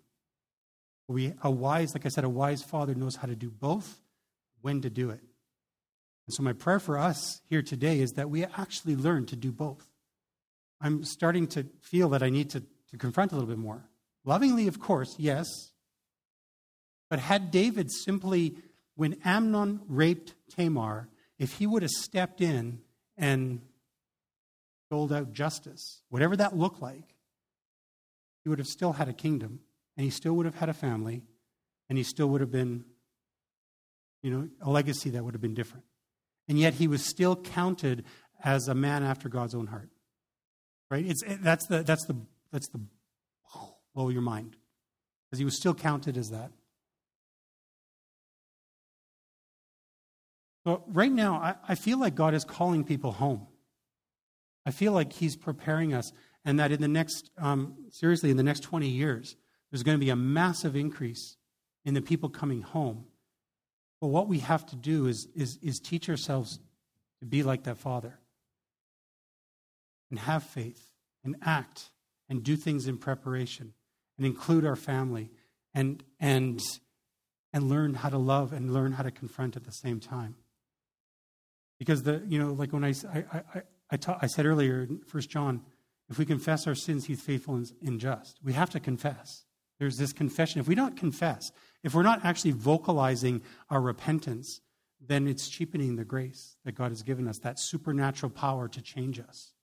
We, 1.07 1.33
a 1.41 1.51
wise, 1.51 1.93
like 1.93 2.05
I 2.05 2.09
said, 2.09 2.23
a 2.23 2.29
wise 2.29 2.63
father 2.63 2.93
knows 2.93 3.15
how 3.15 3.27
to 3.27 3.35
do 3.35 3.49
both, 3.49 4.01
when 4.61 4.81
to 4.81 4.89
do 4.89 5.09
it. 5.09 5.21
And 6.27 6.33
so, 6.33 6.43
my 6.43 6.53
prayer 6.53 6.79
for 6.79 6.97
us 6.97 7.41
here 7.49 7.61
today 7.61 7.99
is 7.99 8.11
that 8.11 8.29
we 8.29 8.43
actually 8.43 8.95
learn 8.95 9.25
to 9.27 9.35
do 9.35 9.51
both. 9.51 9.87
I'm 10.81 11.03
starting 11.03 11.47
to 11.47 11.65
feel 11.81 12.09
that 12.09 12.21
I 12.21 12.29
need 12.29 12.49
to, 12.51 12.63
to 12.91 12.97
confront 12.97 13.31
a 13.31 13.35
little 13.35 13.49
bit 13.49 13.57
more. 13.57 13.89
Lovingly, 14.25 14.67
of 14.67 14.79
course, 14.79 15.15
yes. 15.17 15.47
But 17.09 17.19
had 17.19 17.49
David 17.49 17.89
simply, 17.91 18.57
when 18.95 19.17
Amnon 19.23 19.79
raped 19.87 20.35
Tamar, 20.49 21.07
if 21.39 21.53
he 21.53 21.65
would 21.65 21.81
have 21.81 21.91
stepped 21.91 22.41
in 22.41 22.79
and 23.17 23.61
doled 24.91 25.13
out 25.13 25.31
justice, 25.31 26.01
whatever 26.09 26.35
that 26.35 26.55
looked 26.55 26.81
like, 26.81 27.15
he 28.43 28.49
would 28.49 28.59
have 28.59 28.67
still 28.67 28.93
had 28.93 29.07
a 29.07 29.13
kingdom 29.13 29.59
and 29.95 30.03
he 30.03 30.09
still 30.09 30.33
would 30.33 30.45
have 30.45 30.55
had 30.55 30.69
a 30.69 30.73
family 30.73 31.23
and 31.89 31.97
he 31.97 32.03
still 32.03 32.27
would 32.27 32.41
have 32.41 32.51
been, 32.51 32.83
you 34.21 34.31
know, 34.31 34.49
a 34.61 34.69
legacy 34.69 35.11
that 35.11 35.23
would 35.23 35.33
have 35.33 35.41
been 35.41 35.53
different. 35.53 35.85
And 36.47 36.59
yet 36.59 36.75
he 36.75 36.87
was 36.87 37.03
still 37.03 37.35
counted 37.35 38.05
as 38.43 38.67
a 38.67 38.75
man 38.75 39.03
after 39.03 39.29
God's 39.29 39.55
own 39.55 39.67
heart. 39.67 39.89
Right? 40.89 41.05
It's, 41.05 41.23
that's, 41.41 41.67
the, 41.67 41.83
that's, 41.83 42.05
the, 42.05 42.15
that's 42.51 42.69
the 42.69 42.79
blow 43.93 44.09
your 44.09 44.21
mind. 44.21 44.55
Because 45.25 45.39
he 45.39 45.45
was 45.45 45.57
still 45.57 45.73
counted 45.73 46.17
as 46.17 46.29
that. 46.29 46.51
So 50.65 50.83
right 50.87 51.11
now, 51.11 51.35
I, 51.35 51.55
I 51.69 51.75
feel 51.75 51.99
like 51.99 52.13
God 52.13 52.33
is 52.33 52.43
calling 52.43 52.83
people 52.83 53.11
home. 53.11 53.47
I 54.65 54.71
feel 54.71 54.91
like 54.91 55.13
he's 55.13 55.37
preparing 55.37 55.93
us, 55.93 56.11
and 56.43 56.59
that 56.59 56.73
in 56.73 56.81
the 56.81 56.89
next, 56.89 57.31
um, 57.37 57.75
seriously, 57.89 58.31
in 58.31 58.37
the 58.37 58.43
next 58.43 58.63
20 58.63 58.87
years, 58.87 59.37
there's 59.71 59.83
going 59.83 59.97
to 59.97 60.03
be 60.03 60.09
a 60.09 60.15
massive 60.15 60.75
increase 60.75 61.37
in 61.85 61.93
the 61.93 62.01
people 62.01 62.29
coming 62.29 62.61
home. 62.61 63.05
But 63.99 64.07
what 64.07 64.27
we 64.27 64.39
have 64.39 64.65
to 64.67 64.75
do 64.75 65.07
is, 65.07 65.27
is, 65.35 65.57
is 65.61 65.79
teach 65.79 66.09
ourselves 66.09 66.59
to 67.19 67.25
be 67.25 67.43
like 67.43 67.63
that 67.63 67.77
Father 67.77 68.19
and 70.09 70.19
have 70.19 70.43
faith 70.43 70.91
and 71.23 71.35
act 71.43 71.89
and 72.29 72.43
do 72.43 72.55
things 72.55 72.87
in 72.87 72.97
preparation 72.97 73.73
and 74.17 74.25
include 74.25 74.65
our 74.65 74.75
family 74.75 75.31
and, 75.73 76.03
and, 76.19 76.61
and 77.53 77.69
learn 77.69 77.95
how 77.95 78.09
to 78.09 78.17
love 78.17 78.53
and 78.53 78.73
learn 78.73 78.93
how 78.93 79.03
to 79.03 79.11
confront 79.11 79.55
at 79.55 79.63
the 79.63 79.71
same 79.71 79.99
time. 79.99 80.35
Because 81.79 82.03
the, 82.03 82.23
you 82.27 82.39
know, 82.39 82.53
like 82.53 82.73
when 82.73 82.83
I, 82.83 82.93
I, 83.13 83.23
I, 83.33 83.61
I, 83.91 83.97
ta- 83.97 84.17
I 84.21 84.27
said 84.27 84.45
earlier 84.45 84.81
in 84.81 85.01
1 85.11 85.23
John, 85.23 85.61
if 86.09 86.17
we 86.17 86.25
confess 86.25 86.67
our 86.67 86.75
sins, 86.75 87.05
he's 87.05 87.21
faithful 87.21 87.61
and 87.85 87.99
just. 87.99 88.39
We 88.43 88.53
have 88.53 88.69
to 88.71 88.79
confess. 88.79 89.43
There's 89.79 89.97
this 89.97 90.13
confession. 90.13 90.61
If 90.61 90.67
we 90.67 90.75
don't 90.75 90.97
confess, 90.97 91.51
if 91.83 91.93
we're 91.93 92.03
not 92.03 92.25
actually 92.25 92.51
vocalizing 92.51 93.41
our 93.69 93.81
repentance, 93.81 94.61
then 95.05 95.27
it's 95.27 95.47
cheapening 95.47 95.95
the 95.95 96.05
grace 96.05 96.57
that 96.65 96.73
God 96.73 96.89
has 96.89 97.03
given 97.03 97.27
us, 97.27 97.37
that 97.39 97.59
supernatural 97.59 98.31
power 98.31 98.67
to 98.67 98.81
change 98.81 99.19
us. 99.19 99.53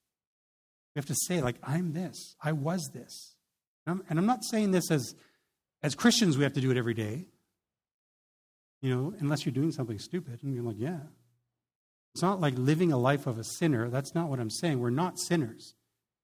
We 0.94 1.00
have 1.00 1.06
to 1.06 1.14
say, 1.26 1.40
like, 1.40 1.56
I'm 1.62 1.92
this, 1.92 2.36
I 2.42 2.52
was 2.52 2.90
this. 2.94 3.34
And 3.86 4.00
I'm, 4.00 4.06
and 4.08 4.18
I'm 4.18 4.26
not 4.26 4.44
saying 4.44 4.70
this 4.70 4.90
as, 4.90 5.14
as 5.82 5.94
Christians, 5.94 6.38
we 6.38 6.44
have 6.44 6.52
to 6.54 6.60
do 6.60 6.70
it 6.70 6.76
every 6.76 6.94
day. 6.94 7.26
You 8.80 8.94
know, 8.94 9.14
unless 9.18 9.44
you're 9.44 9.54
doing 9.54 9.72
something 9.72 9.98
stupid. 9.98 10.40
And 10.42 10.54
you're 10.54 10.62
like, 10.62 10.78
yeah. 10.78 11.00
It's 12.14 12.22
not 12.22 12.40
like 12.40 12.54
living 12.56 12.92
a 12.92 12.98
life 12.98 13.26
of 13.26 13.38
a 13.38 13.44
sinner. 13.44 13.88
That's 13.88 14.14
not 14.14 14.28
what 14.28 14.38
I'm 14.38 14.50
saying. 14.50 14.78
We're 14.78 14.90
not 14.90 15.18
sinners. 15.18 15.74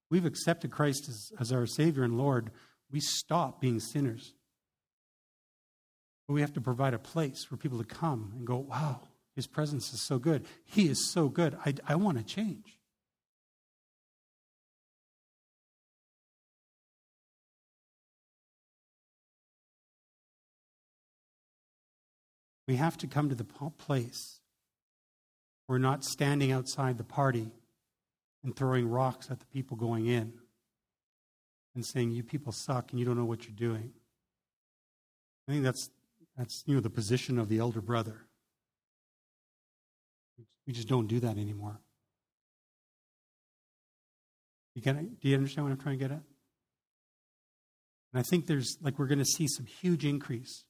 We've 0.08 0.26
accepted 0.26 0.70
Christ 0.70 1.08
as, 1.08 1.32
as 1.40 1.52
our 1.52 1.66
Savior 1.66 2.04
and 2.04 2.16
Lord. 2.16 2.50
We 2.92 3.00
stop 3.00 3.60
being 3.60 3.80
sinners. 3.80 4.34
But 6.30 6.34
we 6.34 6.42
have 6.42 6.52
to 6.52 6.60
provide 6.60 6.94
a 6.94 6.98
place 7.00 7.42
for 7.42 7.56
people 7.56 7.78
to 7.78 7.84
come 7.84 8.34
and 8.36 8.46
go, 8.46 8.58
wow, 8.58 9.00
his 9.34 9.48
presence 9.48 9.92
is 9.92 10.00
so 10.00 10.20
good. 10.20 10.46
He 10.64 10.88
is 10.88 11.10
so 11.10 11.28
good. 11.28 11.58
I, 11.66 11.74
I 11.88 11.96
want 11.96 12.18
to 12.18 12.22
change. 12.22 12.78
We 22.68 22.76
have 22.76 22.96
to 22.98 23.08
come 23.08 23.28
to 23.30 23.34
the 23.34 23.42
place 23.42 24.38
we're 25.66 25.78
not 25.78 26.04
standing 26.04 26.52
outside 26.52 26.96
the 26.96 27.02
party 27.02 27.50
and 28.44 28.54
throwing 28.54 28.88
rocks 28.88 29.32
at 29.32 29.40
the 29.40 29.46
people 29.46 29.76
going 29.76 30.06
in 30.06 30.34
and 31.74 31.84
saying, 31.84 32.12
You 32.12 32.22
people 32.22 32.52
suck 32.52 32.92
and 32.92 33.00
you 33.00 33.04
don't 33.04 33.18
know 33.18 33.24
what 33.24 33.48
you're 33.48 33.56
doing. 33.56 33.90
I 35.48 35.52
think 35.52 35.64
that's, 35.64 35.90
that's 36.40 36.64
you 36.66 36.74
know, 36.74 36.80
the 36.80 36.90
position 36.90 37.38
of 37.38 37.48
the 37.48 37.58
elder 37.58 37.80
brother. 37.80 38.26
We 40.66 40.72
just 40.72 40.88
don't 40.88 41.06
do 41.06 41.20
that 41.20 41.36
anymore. 41.36 41.80
You 44.74 44.82
get 44.82 44.96
it? 44.96 45.20
Do 45.20 45.28
you 45.28 45.36
understand 45.36 45.66
what 45.66 45.72
I'm 45.72 45.78
trying 45.78 45.98
to 45.98 46.04
get 46.04 46.12
at? 46.12 46.22
And 48.12 48.20
I 48.20 48.22
think 48.22 48.46
there's, 48.46 48.78
like, 48.80 48.98
we're 48.98 49.06
going 49.06 49.18
to 49.18 49.24
see 49.24 49.46
some 49.48 49.66
huge 49.66 50.04
increase 50.04 50.64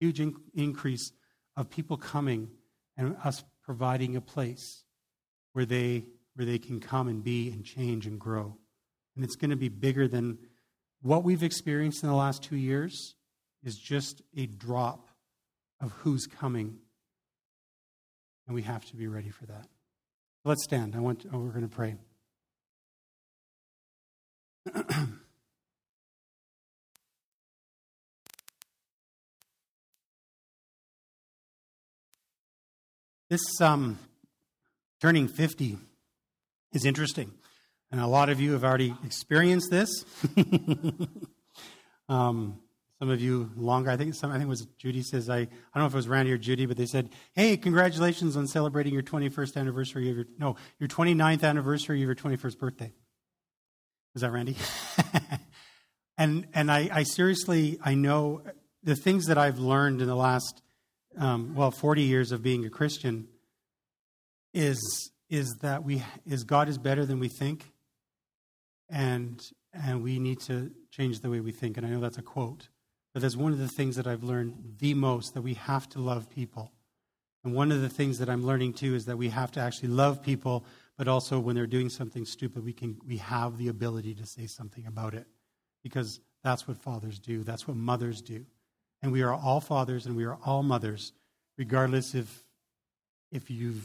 huge 0.00 0.20
in- 0.20 0.36
increase 0.54 1.12
of 1.56 1.70
people 1.70 1.96
coming 1.96 2.48
and 2.96 3.16
us 3.24 3.44
providing 3.62 4.16
a 4.16 4.20
place 4.20 4.84
where 5.52 5.64
they 5.64 6.04
where 6.34 6.46
they 6.46 6.58
can 6.58 6.80
come 6.80 7.08
and 7.08 7.24
be 7.24 7.50
and 7.50 7.64
change 7.64 8.06
and 8.06 8.20
grow. 8.20 8.58
And 9.14 9.24
it's 9.24 9.36
going 9.36 9.50
to 9.50 9.56
be 9.56 9.70
bigger 9.70 10.06
than 10.06 10.36
what 11.00 11.24
we've 11.24 11.42
experienced 11.42 12.02
in 12.02 12.10
the 12.10 12.14
last 12.14 12.42
2 12.42 12.56
years 12.56 13.15
is 13.66 13.76
just 13.76 14.22
a 14.36 14.46
drop 14.46 15.08
of 15.80 15.92
who's 15.92 16.26
coming. 16.26 16.78
And 18.46 18.54
we 18.54 18.62
have 18.62 18.86
to 18.86 18.96
be 18.96 19.08
ready 19.08 19.28
for 19.30 19.44
that. 19.46 19.66
Let's 20.44 20.62
stand. 20.64 20.94
I 20.94 21.00
want 21.00 21.20
to, 21.22 21.28
oh, 21.32 21.38
we're 21.38 21.50
going 21.50 21.68
to 21.68 21.76
pray. 21.76 21.96
This 33.28 33.60
um, 33.60 33.98
turning 35.00 35.26
50 35.26 35.78
is 36.72 36.84
interesting. 36.84 37.32
And 37.90 38.00
a 38.00 38.06
lot 38.06 38.28
of 38.28 38.40
you 38.40 38.52
have 38.52 38.62
already 38.62 38.94
experienced 39.04 39.68
this. 39.68 40.04
um, 42.08 42.60
some 42.98 43.10
of 43.10 43.20
you 43.20 43.50
longer. 43.56 43.90
I 43.90 43.96
think 43.96 44.14
some. 44.14 44.30
I 44.30 44.34
think 44.34 44.44
it 44.44 44.48
was 44.48 44.66
Judy 44.78 45.02
says. 45.02 45.28
I. 45.28 45.38
I 45.38 45.44
don't 45.44 45.82
know 45.82 45.86
if 45.86 45.92
it 45.92 45.96
was 45.96 46.08
Randy 46.08 46.32
or 46.32 46.38
Judy, 46.38 46.66
but 46.66 46.76
they 46.76 46.86
said, 46.86 47.10
"Hey, 47.34 47.56
congratulations 47.56 48.36
on 48.36 48.46
celebrating 48.46 48.92
your 48.92 49.02
21st 49.02 49.56
anniversary 49.56 50.10
of 50.10 50.16
your 50.16 50.26
no, 50.38 50.56
your 50.78 50.88
29th 50.88 51.44
anniversary 51.44 52.02
of 52.02 52.06
your 52.06 52.14
21st 52.14 52.58
birthday." 52.58 52.92
Is 54.14 54.22
that 54.22 54.32
Randy? 54.32 54.56
and 56.18 56.46
and 56.54 56.70
I, 56.70 56.88
I 56.92 57.02
seriously 57.02 57.78
I 57.84 57.94
know 57.94 58.42
the 58.82 58.96
things 58.96 59.26
that 59.26 59.36
I've 59.36 59.58
learned 59.58 60.00
in 60.00 60.06
the 60.06 60.16
last 60.16 60.62
um, 61.18 61.54
well, 61.54 61.70
40 61.70 62.02
years 62.02 62.32
of 62.32 62.42
being 62.42 62.64
a 62.64 62.70
Christian 62.70 63.28
is, 64.52 65.10
is 65.28 65.56
that 65.62 65.84
we, 65.84 66.02
is 66.26 66.44
God 66.44 66.68
is 66.68 66.78
better 66.78 67.06
than 67.06 67.18
we 67.18 67.28
think, 67.28 67.72
and, 68.88 69.42
and 69.72 70.02
we 70.02 70.18
need 70.18 70.40
to 70.42 70.70
change 70.90 71.20
the 71.20 71.30
way 71.30 71.40
we 71.40 71.52
think. 71.52 71.76
And 71.76 71.86
I 71.86 71.90
know 71.90 72.00
that's 72.00 72.18
a 72.18 72.22
quote, 72.22 72.68
but 73.16 73.22
that's 73.22 73.34
one 73.34 73.50
of 73.50 73.58
the 73.58 73.66
things 73.66 73.96
that 73.96 74.06
I've 74.06 74.24
learned 74.24 74.74
the 74.78 74.92
most 74.92 75.32
that 75.32 75.40
we 75.40 75.54
have 75.54 75.88
to 75.88 75.98
love 75.98 76.28
people. 76.28 76.70
And 77.44 77.54
one 77.54 77.72
of 77.72 77.80
the 77.80 77.88
things 77.88 78.18
that 78.18 78.28
I'm 78.28 78.44
learning 78.44 78.74
too 78.74 78.94
is 78.94 79.06
that 79.06 79.16
we 79.16 79.30
have 79.30 79.50
to 79.52 79.60
actually 79.60 79.88
love 79.88 80.22
people, 80.22 80.66
but 80.98 81.08
also 81.08 81.40
when 81.40 81.56
they're 81.56 81.66
doing 81.66 81.88
something 81.88 82.26
stupid, 82.26 82.62
we, 82.62 82.74
can, 82.74 82.98
we 83.08 83.16
have 83.16 83.56
the 83.56 83.68
ability 83.68 84.14
to 84.16 84.26
say 84.26 84.46
something 84.46 84.86
about 84.86 85.14
it 85.14 85.26
because 85.82 86.20
that's 86.44 86.68
what 86.68 86.82
fathers 86.82 87.18
do, 87.18 87.42
that's 87.42 87.66
what 87.66 87.78
mothers 87.78 88.20
do. 88.20 88.44
And 89.00 89.12
we 89.12 89.22
are 89.22 89.32
all 89.32 89.62
fathers 89.62 90.04
and 90.04 90.14
we 90.14 90.24
are 90.24 90.36
all 90.44 90.62
mothers, 90.62 91.14
regardless 91.56 92.14
if, 92.14 92.44
if 93.32 93.50
you 93.50 93.76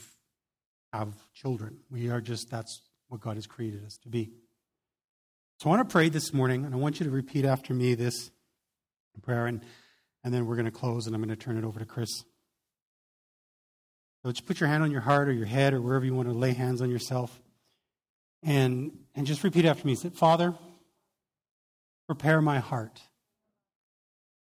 have 0.92 1.14
children. 1.34 1.78
We 1.90 2.10
are 2.10 2.20
just, 2.20 2.52
that's 2.52 2.82
what 3.08 3.22
God 3.22 3.38
has 3.38 3.48
created 3.48 3.86
us 3.86 3.98
to 4.00 4.10
be. 4.10 4.34
So 5.62 5.70
I 5.70 5.78
want 5.78 5.88
to 5.88 5.94
pray 5.94 6.10
this 6.10 6.34
morning, 6.34 6.66
and 6.66 6.76
I 6.76 6.78
want 6.78 7.00
you 7.00 7.06
to 7.06 7.12
repeat 7.12 7.46
after 7.46 7.74
me 7.74 7.96
this 7.96 8.30
prayer, 9.20 9.48
and, 9.48 9.62
and 10.24 10.34
then 10.34 10.46
we're 10.46 10.56
going 10.56 10.66
to 10.66 10.72
close, 10.72 11.06
and 11.06 11.16
I'm 11.16 11.22
going 11.22 11.36
to 11.36 11.36
turn 11.36 11.58
it 11.58 11.66
over 11.66 11.80
to 11.80 11.86
Chris. 11.86 12.24
So 14.24 14.32
just 14.32 14.46
put 14.46 14.60
your 14.60 14.70
hand 14.70 14.84
on 14.84 14.92
your 14.92 15.02
heart 15.02 15.28
or 15.28 15.34
your 15.34 15.48
head 15.48 15.74
or 15.74 15.82
wherever 15.82 16.06
you 16.06 16.14
want 16.14 16.30
to 16.30 16.34
lay 16.34 16.54
hands 16.54 16.82
on 16.82 16.90
yourself. 16.90 17.42
And, 18.44 18.92
and 19.16 19.28
just 19.28 19.44
repeat 19.44 19.66
after 19.66 19.86
me. 19.86 19.96
Say, 19.96 20.10
Father, 20.10 20.54
prepare 22.08 22.42
my 22.42 22.60
heart 22.60 23.02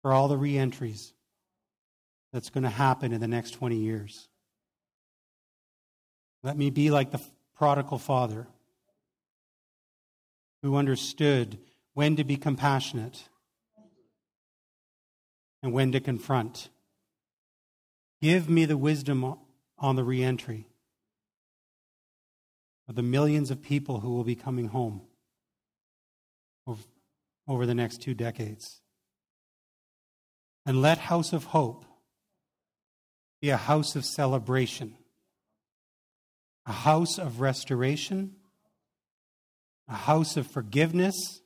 for 0.02 0.14
all 0.14 0.28
the 0.28 0.38
reentries 0.38 1.14
that's 2.32 2.50
going 2.50 2.64
to 2.64 2.70
happen 2.70 3.12
in 3.12 3.22
the 3.22 3.28
next 3.28 3.52
20 3.52 3.76
years. 3.76 4.28
Let 6.44 6.58
me 6.58 6.70
be 6.70 6.90
like 6.90 7.12
the 7.12 7.22
prodigal 7.56 8.00
father 8.00 8.48
who 10.64 10.76
understood 10.76 11.60
when 11.94 12.16
to 12.16 12.24
be 12.24 12.38
compassionate 12.38 13.28
and 15.62 15.74
when 15.74 15.92
to 15.92 16.00
confront. 16.00 16.70
Give 18.22 18.50
me 18.50 18.66
the 18.66 18.78
wisdom 18.78 19.36
on 19.78 19.96
the 19.96 20.04
reentry 20.04 20.68
of 22.88 22.96
the 22.96 23.04
millions 23.04 23.52
of 23.52 23.62
people 23.62 24.00
who 24.00 24.10
will 24.14 24.24
be 24.24 24.36
coming 24.36 24.68
home 24.68 25.02
over 27.48 27.66
the 27.66 27.76
next 27.76 28.02
two 28.02 28.14
decades. 28.14 28.82
And 30.66 30.82
let 30.82 30.98
House 31.00 31.34
of 31.34 31.46
Hope 31.46 31.86
be 33.42 33.50
a 33.50 33.58
house 33.58 33.96
of 33.96 34.06
celebration, 34.06 34.96
a 36.68 36.72
house 36.72 37.18
of 37.18 37.42
restoration, 37.42 38.36
a 39.88 39.96
house 39.96 40.38
of 40.38 40.46
forgiveness, 40.46 41.42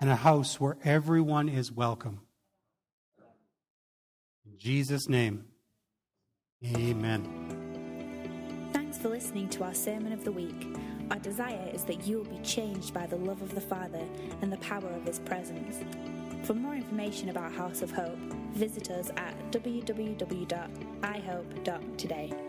and 0.00 0.08
a 0.08 0.16
house 0.16 0.58
where 0.58 0.78
everyone 0.82 1.48
is 1.48 1.70
welcome. 1.70 2.20
Jesus' 4.64 5.08
name, 5.10 5.44
amen. 6.74 8.70
Thanks 8.72 8.96
for 8.96 9.10
listening 9.10 9.50
to 9.50 9.62
our 9.62 9.74
Sermon 9.74 10.10
of 10.10 10.24
the 10.24 10.32
Week. 10.32 10.74
Our 11.10 11.18
desire 11.18 11.68
is 11.74 11.84
that 11.84 12.06
you 12.06 12.16
will 12.16 12.24
be 12.24 12.38
changed 12.38 12.94
by 12.94 13.04
the 13.04 13.16
love 13.16 13.42
of 13.42 13.54
the 13.54 13.60
Father 13.60 14.00
and 14.40 14.50
the 14.50 14.56
power 14.56 14.88
of 14.88 15.04
His 15.04 15.18
presence. 15.18 15.84
For 16.46 16.54
more 16.54 16.74
information 16.74 17.28
about 17.28 17.52
House 17.52 17.82
of 17.82 17.90
Hope, 17.90 18.16
visit 18.54 18.90
us 18.90 19.10
at 19.18 19.36
www.ihope.today. 19.52 22.43